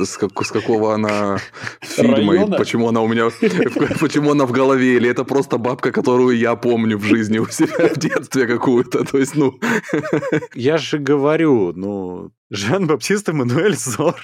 [0.05, 1.37] с, как, с какого она
[1.81, 3.29] фильма, и почему она у меня,
[3.99, 7.89] почему она в голове, или это просто бабка, которую я помню в жизни у себя
[7.89, 9.59] в детстве какую-то, то есть, ну...
[10.55, 14.19] Я же говорю, ну, Жан-Баптист Эммануэль Зорг.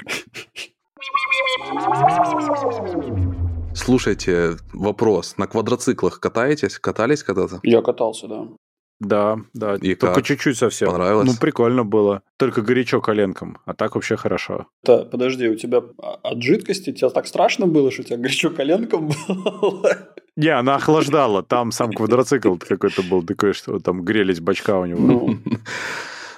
[3.78, 5.36] Слушайте, вопрос.
[5.38, 6.80] На квадроциклах катаетесь?
[6.80, 7.60] Катались когда-то?
[7.64, 8.48] Я катался, да.
[9.00, 9.76] Да, да.
[9.76, 10.26] И Только как?
[10.26, 10.90] чуть-чуть совсем.
[10.90, 11.28] Понравилось?
[11.28, 12.24] Ну, прикольно было.
[12.38, 14.66] Только горячо коленком, а так вообще хорошо.
[14.84, 15.84] Да, подожди, у тебя
[16.24, 20.16] от жидкости тебе так страшно было, что у тебя горячо коленком было?
[20.36, 21.44] Не, она охлаждала.
[21.44, 25.36] Там сам квадроцикл какой-то был такой, что там грелись бачка у него.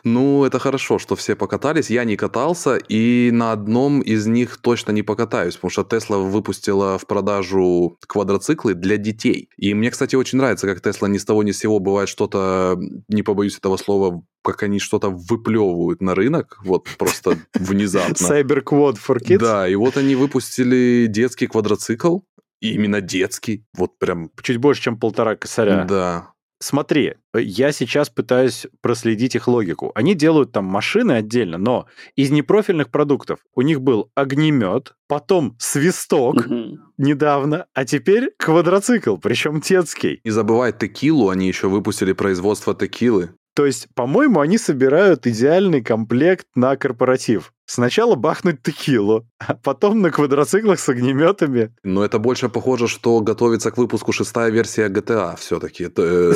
[0.04, 0.40] Ну.
[0.46, 1.90] Это хорошо, что все покатались.
[1.90, 6.98] Я не катался, и на одном из них точно не покатаюсь, потому что Тесла выпустила
[6.98, 9.50] в продажу квадроциклы для детей.
[9.58, 12.80] И мне, кстати, очень нравится, как Тесла ни с того ни с сего бывает что-то,
[13.08, 18.14] не побоюсь этого слова, как они что-то выплевывают на рынок, вот просто внезапно.
[18.14, 19.38] Cyberquad for kids?
[19.40, 22.20] Да, и вот они выпустили детский квадроцикл,
[22.62, 24.32] и именно детский, вот прям...
[24.42, 25.86] Чуть больше, чем полтора косаря.
[25.86, 29.92] Да, Смотри, я сейчас пытаюсь проследить их логику.
[29.96, 36.36] Они делают там машины отдельно, но из непрофильных продуктов у них был огнемет, потом свисток
[36.36, 36.80] угу.
[36.98, 40.20] недавно, а теперь квадроцикл, причем детский.
[40.26, 43.30] Не забывай текилу, они еще выпустили производство текилы.
[43.56, 47.54] То есть, по-моему, они собирают идеальный комплект на корпоратив.
[47.70, 51.72] Сначала бахнуть текилу, а потом на квадроциклах с огнеметами.
[51.84, 55.88] Но это больше похоже, что готовится к выпуску шестая версия GTA все-таки.
[55.96, 56.34] Э,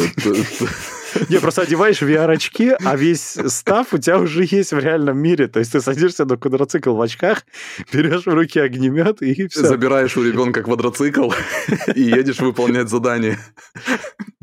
[1.30, 5.47] Не, просто одеваешь VR-очки, а весь став у тебя уже есть в реальном мире.
[5.47, 7.45] То есть ты садишься на квадроцикл в очках,
[7.91, 9.65] берешь в руки огнемет и все.
[9.65, 11.31] Забираешь у ребенка квадроцикл
[11.95, 13.39] и едешь выполнять задание.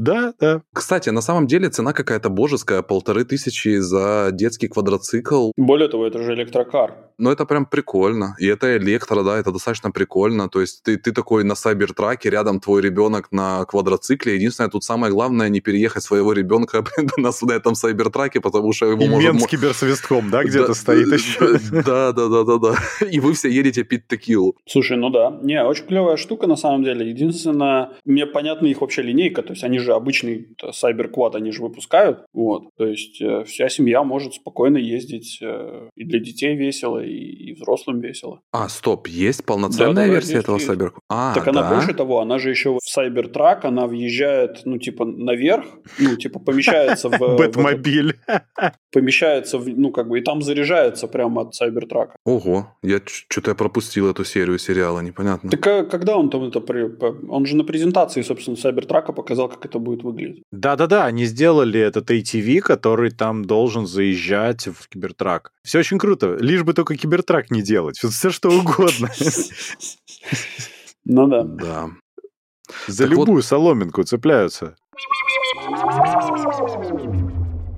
[0.01, 0.63] Да, да.
[0.73, 5.53] Кстати, на самом деле цена какая-то божеская, полторы тысячи за детский квадроцикл.
[5.59, 6.95] Более того, это же электрокар.
[7.19, 8.35] Ну, это прям прикольно.
[8.39, 10.49] И это электро, да, это достаточно прикольно.
[10.49, 14.37] То есть ты, ты такой на сайбертраке, рядом твой ребенок на квадроцикле.
[14.37, 16.83] Единственное, тут самое главное не переехать своего ребенка
[17.19, 19.33] на, на этом сайбертраке, потому что его И может...
[19.33, 21.59] мент с киберсвистком, да, где-то стоит еще.
[21.91, 22.75] Да, да, да, да, да.
[23.07, 24.57] И вы все едете пить текилу.
[24.67, 25.39] Слушай, ну да.
[25.43, 27.11] Не, очень клевая штука на самом деле.
[27.11, 29.43] Единственное, мне понятна их вообще линейка.
[29.43, 32.25] То есть они же же обычный Cyberquad они же выпускают.
[32.33, 32.71] Вот.
[32.77, 35.39] То есть э, вся семья может спокойно ездить.
[35.43, 38.41] Э, и для детей весело, и, и взрослым весело.
[38.53, 40.59] А, стоп, есть полноценная да, версия есть, этого.
[40.59, 40.99] Cyberquad?
[41.09, 41.51] А, так да?
[41.51, 45.65] она больше того, она же еще в Cybertruck, она въезжает, ну, типа, наверх,
[45.99, 47.37] ну, типа, помещается в...
[47.37, 48.15] Бэтмобиль.
[48.93, 52.11] Помещается, в, ну, как бы, и там заряжается прямо от Cybertruck.
[52.25, 55.51] Ого, я что-то пропустил эту серию сериала, непонятно.
[55.51, 56.61] Так а когда он там это...
[57.29, 60.43] Он же на презентации, собственно, Cybertruck показал, как это будет выглядеть.
[60.53, 65.53] Да-да-да, они сделали этот ATV, который там должен заезжать в Кибертрак.
[65.63, 69.11] Все очень круто, лишь бы только Кибертрак не делать, все что угодно.
[71.05, 71.43] Ну да.
[71.43, 71.91] Да.
[72.87, 74.77] За любую соломинку цепляются.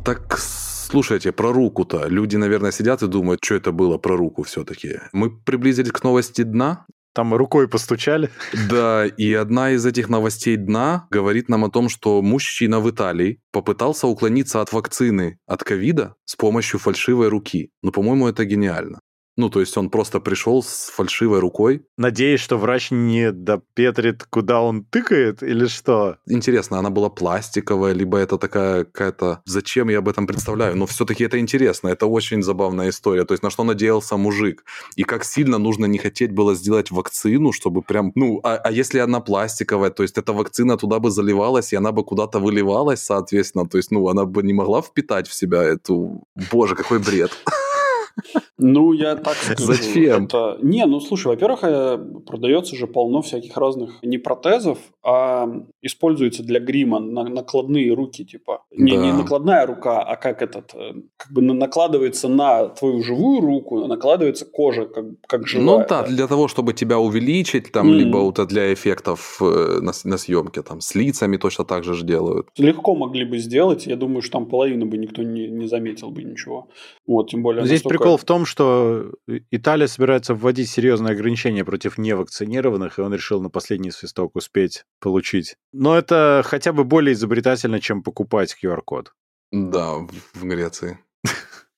[0.05, 2.07] Так слушайте, про руку-то.
[2.09, 5.01] Люди, наверное, сидят и думают, что это было про руку все-таки.
[5.12, 6.85] Мы приблизились к новости дна.
[7.14, 8.30] Там рукой постучали.
[8.70, 13.40] Да, и одна из этих новостей дна говорит нам о том, что мужчина в Италии
[13.51, 17.70] попытался уклониться от вакцины от ковида с помощью фальшивой руки.
[17.82, 19.01] Ну, по-моему, это гениально.
[19.36, 21.86] Ну, то есть он просто пришел с фальшивой рукой.
[21.96, 26.16] Надеюсь, что врач не допетрит, куда он тыкает, или что?
[26.26, 29.42] Интересно, она была пластиковая, либо это такая какая-то...
[29.46, 30.76] Зачем я об этом представляю?
[30.76, 33.24] Но все-таки это интересно, это очень забавная история.
[33.24, 34.64] То есть на что надеялся мужик?
[34.96, 38.12] И как сильно нужно не хотеть было сделать вакцину, чтобы прям...
[38.14, 41.92] Ну, а, а если она пластиковая, то есть эта вакцина туда бы заливалась, и она
[41.92, 43.66] бы куда-то выливалась, соответственно.
[43.66, 46.24] То есть, ну, она бы не могла впитать в себя эту...
[46.50, 47.30] Боже, какой бред.
[48.62, 49.72] Ну, я так скажу.
[49.72, 50.24] Зачем?
[50.24, 50.59] Это...
[50.62, 55.48] Не, ну слушай, во-первых, э, продается же полно всяких разных не протезов, а
[55.82, 58.64] используется для грима на накладные руки, типа.
[58.70, 59.02] Не, да.
[59.05, 64.44] не накладная рука, а как этот, э, как бы накладывается на твою живую руку, накладывается
[64.44, 65.78] кожа, как, как живая.
[65.78, 67.93] Ну да, для того, чтобы тебя увеличить, там, mm.
[67.93, 72.05] либо вот для эффектов э, на, на съемке, там, с лицами точно так же же
[72.05, 72.48] делают.
[72.59, 76.22] Легко могли бы сделать, я думаю, что там половину бы никто не, не заметил бы
[76.22, 76.68] ничего.
[77.06, 77.64] Вот, тем более...
[77.64, 77.98] Здесь настолько...
[77.98, 79.15] прикол в том, что
[79.51, 85.57] Италия собирается вводить серьезные ограничения против невакцинированных, и он решил на последний свисток успеть получить.
[85.73, 89.15] Но это хотя бы более изобретательно, чем покупать QR-код.
[89.53, 89.95] Да,
[90.35, 90.99] в Греции.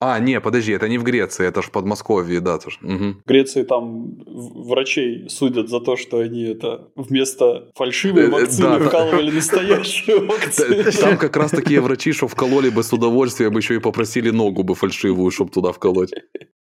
[0.06, 2.78] А, не, подожди, это не в Греции, это ж в Подмосковье, да, тоже.
[2.82, 3.22] Угу.
[3.24, 8.86] В Греции там врачей судят за то, что они это вместо фальшивой э, вакцины да,
[8.86, 9.36] вкалывали да.
[9.36, 10.92] настоящую вакцину.
[11.00, 14.74] Там как раз такие врачи, что вкололи бы с удовольствием, еще и попросили ногу бы
[14.74, 16.10] фальшивую, чтобы туда вколоть.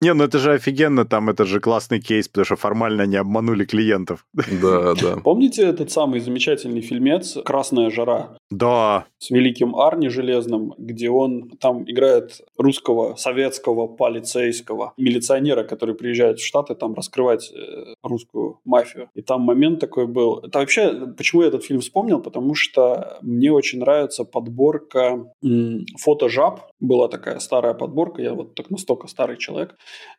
[0.01, 3.65] Не, ну это же офигенно, там это же классный кейс, потому что формально они обманули
[3.65, 4.25] клиентов.
[4.61, 5.17] Да, да.
[5.17, 8.37] Помните этот самый замечательный фильмец «Красная жара»?
[8.49, 9.05] Да.
[9.19, 13.15] С великим Арни Железным, где он там играет русского советского
[13.97, 19.10] полицейского милиционера, который приезжает в Штаты там раскрывать э, русскую мафию.
[19.15, 20.39] И там момент такой был.
[20.39, 22.22] Это вообще, почему я этот фильм вспомнил?
[22.22, 26.61] Потому что мне очень нравится подборка м, фотожаб.
[26.80, 29.76] Была такая старая подборка, я вот так настолько старый человек,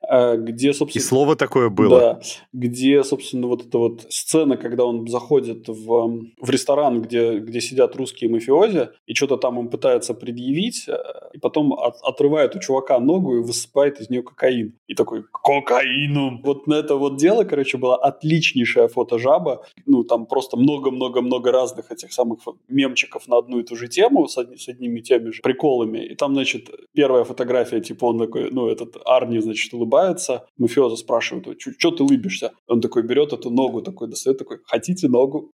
[0.08, 1.02] э, где, собственно...
[1.02, 2.00] И слово такое было.
[2.00, 2.20] Да,
[2.52, 7.96] где, собственно, вот эта вот сцена, когда он заходит в, в ресторан, где, где сидят
[7.96, 10.96] русские мафиози, и что-то там им пытается предъявить, э,
[11.32, 14.74] и потом от, отрывает у чувака ногу и высыпает из нее кокаин.
[14.86, 16.40] И такой, кокаину!
[16.42, 19.64] Вот на это вот дело, короче, была отличнейшая фотожаба.
[19.86, 24.38] Ну, там просто много-много-много разных этих самых мемчиков на одну и ту же тему с,
[24.38, 25.98] одни, с одними и теми же приколами.
[25.98, 30.46] И там, значит, первая фотография, типа он такой, ну, этот Арни, значит, улыбается.
[30.58, 31.46] Мафиоза спрашивает,
[31.78, 32.52] что ты улыбишься?
[32.66, 35.52] Он такой берет эту ногу, такой достает, такой, хотите ногу?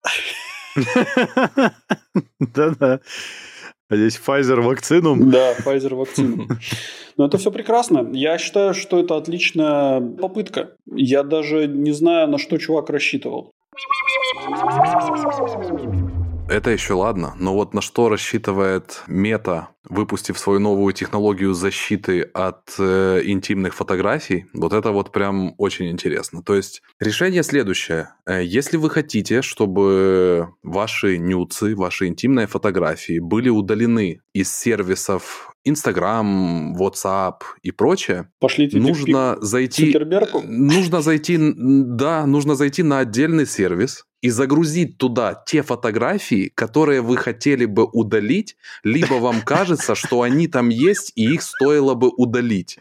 [2.40, 3.00] Да-да.
[3.90, 5.16] А здесь Pfizer вакцину?
[5.18, 6.48] Да, Pfizer вакцину.
[7.16, 8.10] Но это все прекрасно.
[8.12, 10.72] Я считаю, что это отличная попытка.
[10.86, 13.52] Я даже не знаю, на что чувак рассчитывал.
[16.50, 22.74] Это еще ладно, но вот на что рассчитывает Мета, выпустив свою новую технологию защиты от
[22.80, 26.42] э, интимных фотографий, вот это вот прям очень интересно.
[26.42, 28.12] То есть решение следующее.
[28.26, 36.76] Э, если вы хотите, чтобы ваши нюцы, ваши интимные фотографии были удалены из сервисов Instagram,
[36.78, 39.94] WhatsApp и прочее, Пошлите нужно зайти,
[40.46, 47.18] нужно зайти, да, нужно зайти на отдельный сервис, и загрузить туда те фотографии, которые вы
[47.18, 52.80] хотели бы удалить, либо вам кажется, что они там есть, и их стоило бы удалить.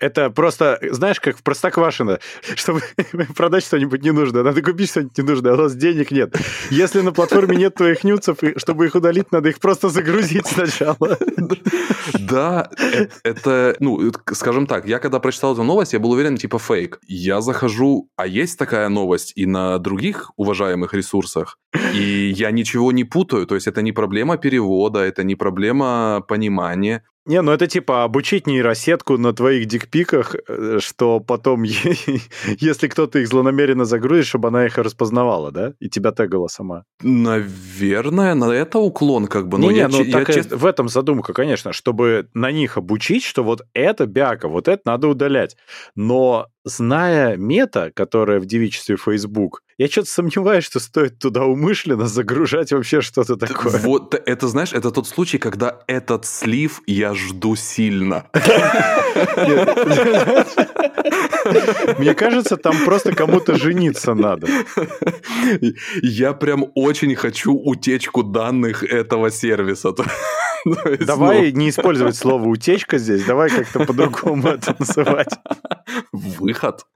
[0.00, 2.18] Это просто, знаешь, как в Простоквашино.
[2.56, 2.82] Чтобы
[3.36, 6.34] продать что-нибудь ненужное, надо купить что-нибудь ненужное, а у нас денег нет.
[6.70, 11.18] Если на платформе нет твоих нюцев, чтобы их удалить, надо их просто загрузить сначала.
[12.18, 16.58] Да, э, это, ну, скажем так, я когда прочитал эту новость, я был уверен, типа,
[16.58, 17.00] фейк.
[17.06, 21.58] Я захожу, а есть такая новость и на других уважаемых уважаемых ресурсах.
[21.94, 27.02] И я ничего не путаю, то есть это не проблема перевода, это не проблема понимания.
[27.26, 31.62] Не, ну это типа обучить нейросетку на твоих дикпиках, э, что потом,
[32.58, 35.72] если кто-то их злонамеренно загрузит, чтобы она их распознавала, да?
[35.80, 36.84] И тебя тегала сама.
[37.02, 39.56] Наверное, на это уклон как бы.
[39.56, 40.52] Но не, я, ну я, чест...
[40.52, 45.08] в этом задумка, конечно, чтобы на них обучить, что вот это бяка, вот это надо
[45.08, 45.56] удалять.
[45.96, 52.72] Но зная мета, которая в девичестве Facebook, я что-то сомневаюсь, что стоит туда умышленно загружать
[52.72, 53.78] вообще что-то такое.
[53.78, 58.26] Вот это, знаешь, это тот случай, когда этот слив я жду сильно.
[61.98, 64.46] Мне кажется, там просто кому-то жениться надо.
[66.02, 69.94] Я прям очень хочу утечку данных этого сервиса.
[71.06, 75.38] Давай не использовать слово утечка здесь, давай как-то по-другому это называть.
[76.12, 76.86] Выход.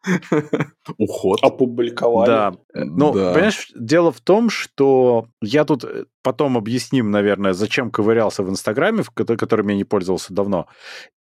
[0.96, 1.40] Уход.
[1.42, 2.28] Опубликовали.
[2.28, 2.54] Да.
[2.74, 8.50] Ну, понимаешь, дело в том, что я тут э, потом объясним, наверное, зачем ковырялся в
[8.50, 10.66] Инстаграме, которым я не пользовался давно.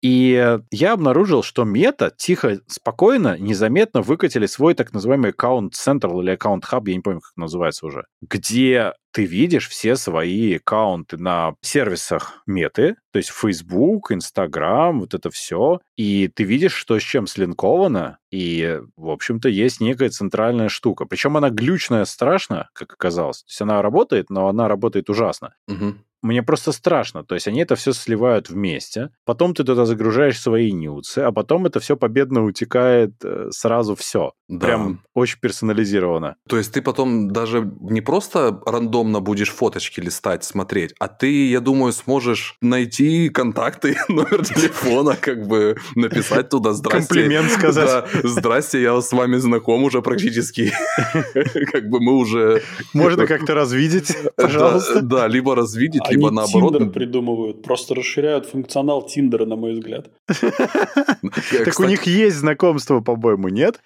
[0.02, 6.32] И я обнаружил, что мета тихо, спокойно, незаметно выкатили свой так называемый аккаунт Central или
[6.32, 11.54] аккаунт Hub, я не помню, как называется уже, где ты видишь все свои аккаунты на
[11.62, 17.28] сервисах меты, то есть Facebook, Instagram, вот это все, и ты видишь, что с чем
[17.28, 21.06] слинковано, и, в общем-то, есть некая центральная штука.
[21.06, 23.44] Причем она глючная страшно, как оказалось.
[23.44, 25.56] То есть она работает, но она работает ужасно.
[25.70, 25.96] Угу
[26.26, 27.24] мне просто страшно.
[27.24, 31.66] То есть они это все сливают вместе, потом ты туда загружаешь свои нюцы, а потом
[31.66, 34.34] это все победно утекает э, сразу все.
[34.48, 34.66] Да.
[34.66, 36.36] Прям очень персонализировано.
[36.48, 41.60] То есть ты потом даже не просто рандомно будешь фоточки листать, смотреть, а ты, я
[41.60, 47.08] думаю, сможешь найти контакты, номер телефона, как бы написать туда «Здрасте».
[47.08, 47.86] Комплимент сказать.
[47.86, 50.72] Да, «Здрасте, я с вами знаком уже практически».
[51.72, 52.62] Как бы мы уже...
[52.94, 55.02] Можно как-то развидеть, пожалуйста.
[55.02, 56.74] Да, либо развидеть, а либо наоборот...
[56.74, 60.10] Тиндер придумывают, просто расширяют функционал Тиндера, на мой взгляд.
[61.66, 63.82] Так у них есть знакомство, по-моему, нет?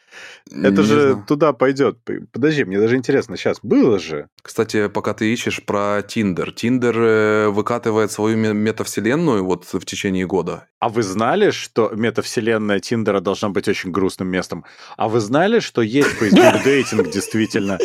[0.52, 1.98] Это же туда пойдет.
[2.32, 4.28] Подожди, мне даже интересно, сейчас было же.
[4.42, 6.52] Кстати, пока ты ищешь про Тиндер.
[6.52, 10.68] Тиндер э, выкатывает свою метавселенную вот в течение года.
[10.80, 14.66] А вы знали, что метавселенная Тиндера должна быть очень грустным местом?
[14.98, 17.78] А вы знали, что есть Facebook дейтинг действительно?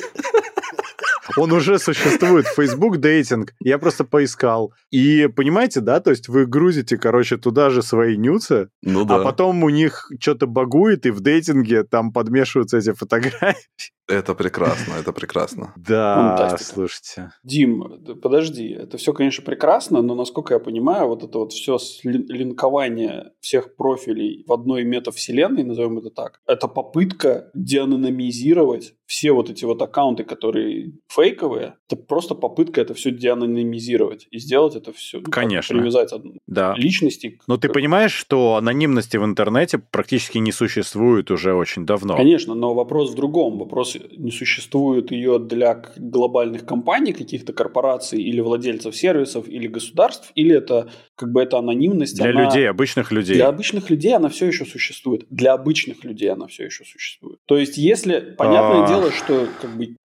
[1.37, 2.47] Он уже существует.
[2.47, 3.53] Facebook дейтинг.
[3.61, 4.73] Я просто поискал.
[4.91, 9.17] И понимаете, да, то есть вы грузите, короче, туда же свои нюцы, ну, да.
[9.17, 13.93] а потом у них что-то багует, и в дейтинге там подмешиваются эти фотографии.
[14.09, 15.73] Это прекрасно, это прекрасно.
[15.85, 16.75] Да, Фантастика.
[16.75, 17.31] слушайте.
[17.43, 23.33] Дим, подожди, это все, конечно, прекрасно, но, насколько я понимаю, вот это вот все линкование
[23.41, 29.81] всех профилей в одной метавселенной, назовем это так, это попытка деанонимизировать все вот эти вот
[29.83, 36.11] аккаунты, которые фейковые, это просто попытка это все деанонимизировать и сделать это все, конечно, привязать
[36.47, 36.75] да.
[36.77, 37.39] личности.
[37.47, 42.17] Но ты понимаешь, что анонимности в интернете практически не существует уже очень давно.
[42.17, 43.59] Конечно, но вопрос в другом.
[43.59, 50.57] Вопрос, не существует ее для глобальных компаний, каких-то корпораций или владельцев сервисов, или государств, или
[50.57, 52.17] это как бы эта анонимность.
[52.17, 52.45] Для она...
[52.45, 53.37] людей, обычных людей.
[53.37, 55.27] Для обычных людей она все еще существует.
[55.31, 57.39] Для обычных людей она все еще существует.
[57.47, 58.89] То есть, если, понятное а...
[58.89, 59.97] дело, что как бы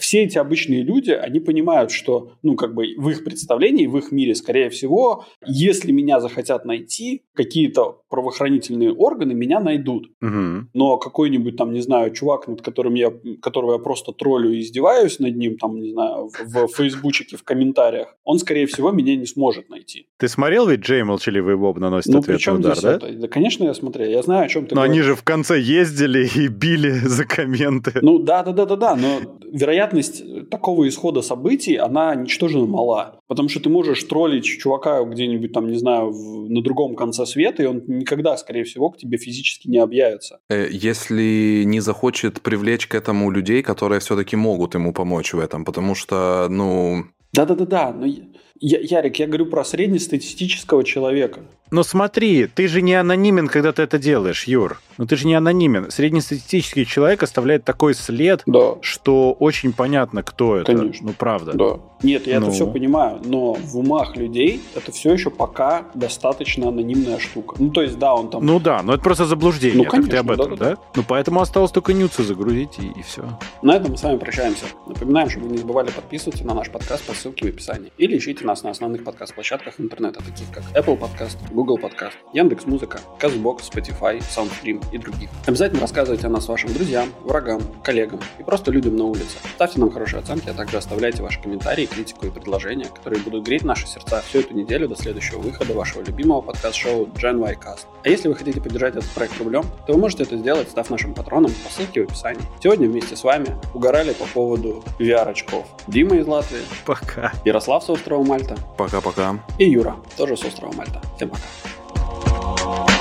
[0.00, 4.12] все эти обычные люди, они понимают, что, ну, как бы в их представлении, в их
[4.12, 10.10] мире, скорее всего, если меня захотят найти, какие-то правоохранительные органы меня найдут.
[10.22, 10.68] Угу.
[10.74, 15.18] Но какой-нибудь там, не знаю, чувак, над которым я, которого я просто троллю и издеваюсь
[15.18, 19.26] над ним, там, не знаю, в, в фейсбучике, в комментариях, он, скорее всего, меня не
[19.26, 20.06] сможет найти.
[20.18, 22.94] Ты смотрел ведь Джей Молчаливый Боб наносит ну, ответный удар, да?
[22.94, 23.12] Это?
[23.12, 24.08] Да, конечно, я смотрел.
[24.08, 24.92] Я знаю, о чем ты Но говоришь.
[24.92, 27.92] они же в конце ездили и били за комменты.
[28.02, 29.38] Ну, да-да-да-да-да, но
[29.86, 33.20] вероятность такого исхода событий, она ничтожно мала.
[33.28, 37.62] Потому что ты можешь троллить чувака где-нибудь там, не знаю, в, на другом конце света,
[37.62, 40.38] и он никогда, скорее всего, к тебе физически не объявится.
[40.50, 45.64] Э, если не захочет привлечь к этому людей, которые все-таки могут ему помочь в этом,
[45.64, 47.04] потому что, ну...
[47.32, 51.40] Да-да-да-да, но я, Ярик, я говорю про среднестатистического человека.
[51.70, 54.80] Но смотри, ты же не анонимен, когда ты это делаешь, Юр.
[54.98, 55.90] Ну ты же не анонимен.
[55.90, 58.76] Среднестатистический человек оставляет такой след, да.
[58.80, 60.74] что очень понятно, кто это.
[60.74, 61.08] Конечно.
[61.08, 61.52] Ну правда.
[61.52, 61.80] Да.
[62.02, 62.46] Нет, я ну.
[62.46, 67.56] это все понимаю, но в умах людей это все еще пока достаточно анонимная штука.
[67.58, 68.44] Ну то есть да, он там.
[68.44, 69.78] Ну да, но это просто заблуждение.
[69.78, 70.10] Ну конечно.
[70.10, 70.70] Ты об этом, да, да?
[70.70, 70.76] да?
[70.94, 73.24] Ну поэтому осталось только нюцы загрузить и, и все.
[73.62, 74.66] На этом мы с вами прощаемся.
[74.86, 78.44] Напоминаем, чтобы вы не забывали подписываться на наш подкаст по ссылке в описании или ищите
[78.44, 84.84] нас на основных подкаст-площадках интернета, таких как Apple Podcast, Google Podcast, Яндекс.Музыка, Казбок, Spotify, Soundstream
[84.92, 85.30] и других.
[85.46, 89.38] Обязательно рассказывайте о нас вашим друзьям, врагам, коллегам и просто людям на улице.
[89.54, 93.64] Ставьте нам хорошие оценки, а также оставляйте ваши комментарии, критику и предложения, которые будут греть
[93.64, 97.86] наши сердца всю эту неделю до следующего выхода вашего любимого подкаст-шоу Gen Y Cast.
[98.04, 101.14] А если вы хотите поддержать этот проект рублем, то вы можете это сделать, став нашим
[101.14, 102.42] патроном по ссылке в описании.
[102.62, 105.66] Сегодня вместе с вами угорали по поводу VR-очков.
[105.86, 106.60] Дима из Латвии.
[106.84, 107.32] Пока.
[107.46, 108.56] Ярослав с острова Мальта.
[108.76, 109.40] Пока-пока.
[109.58, 111.00] И Юра, тоже с острова Мальта.
[111.16, 111.45] Всем пока.
[111.46, 112.95] Música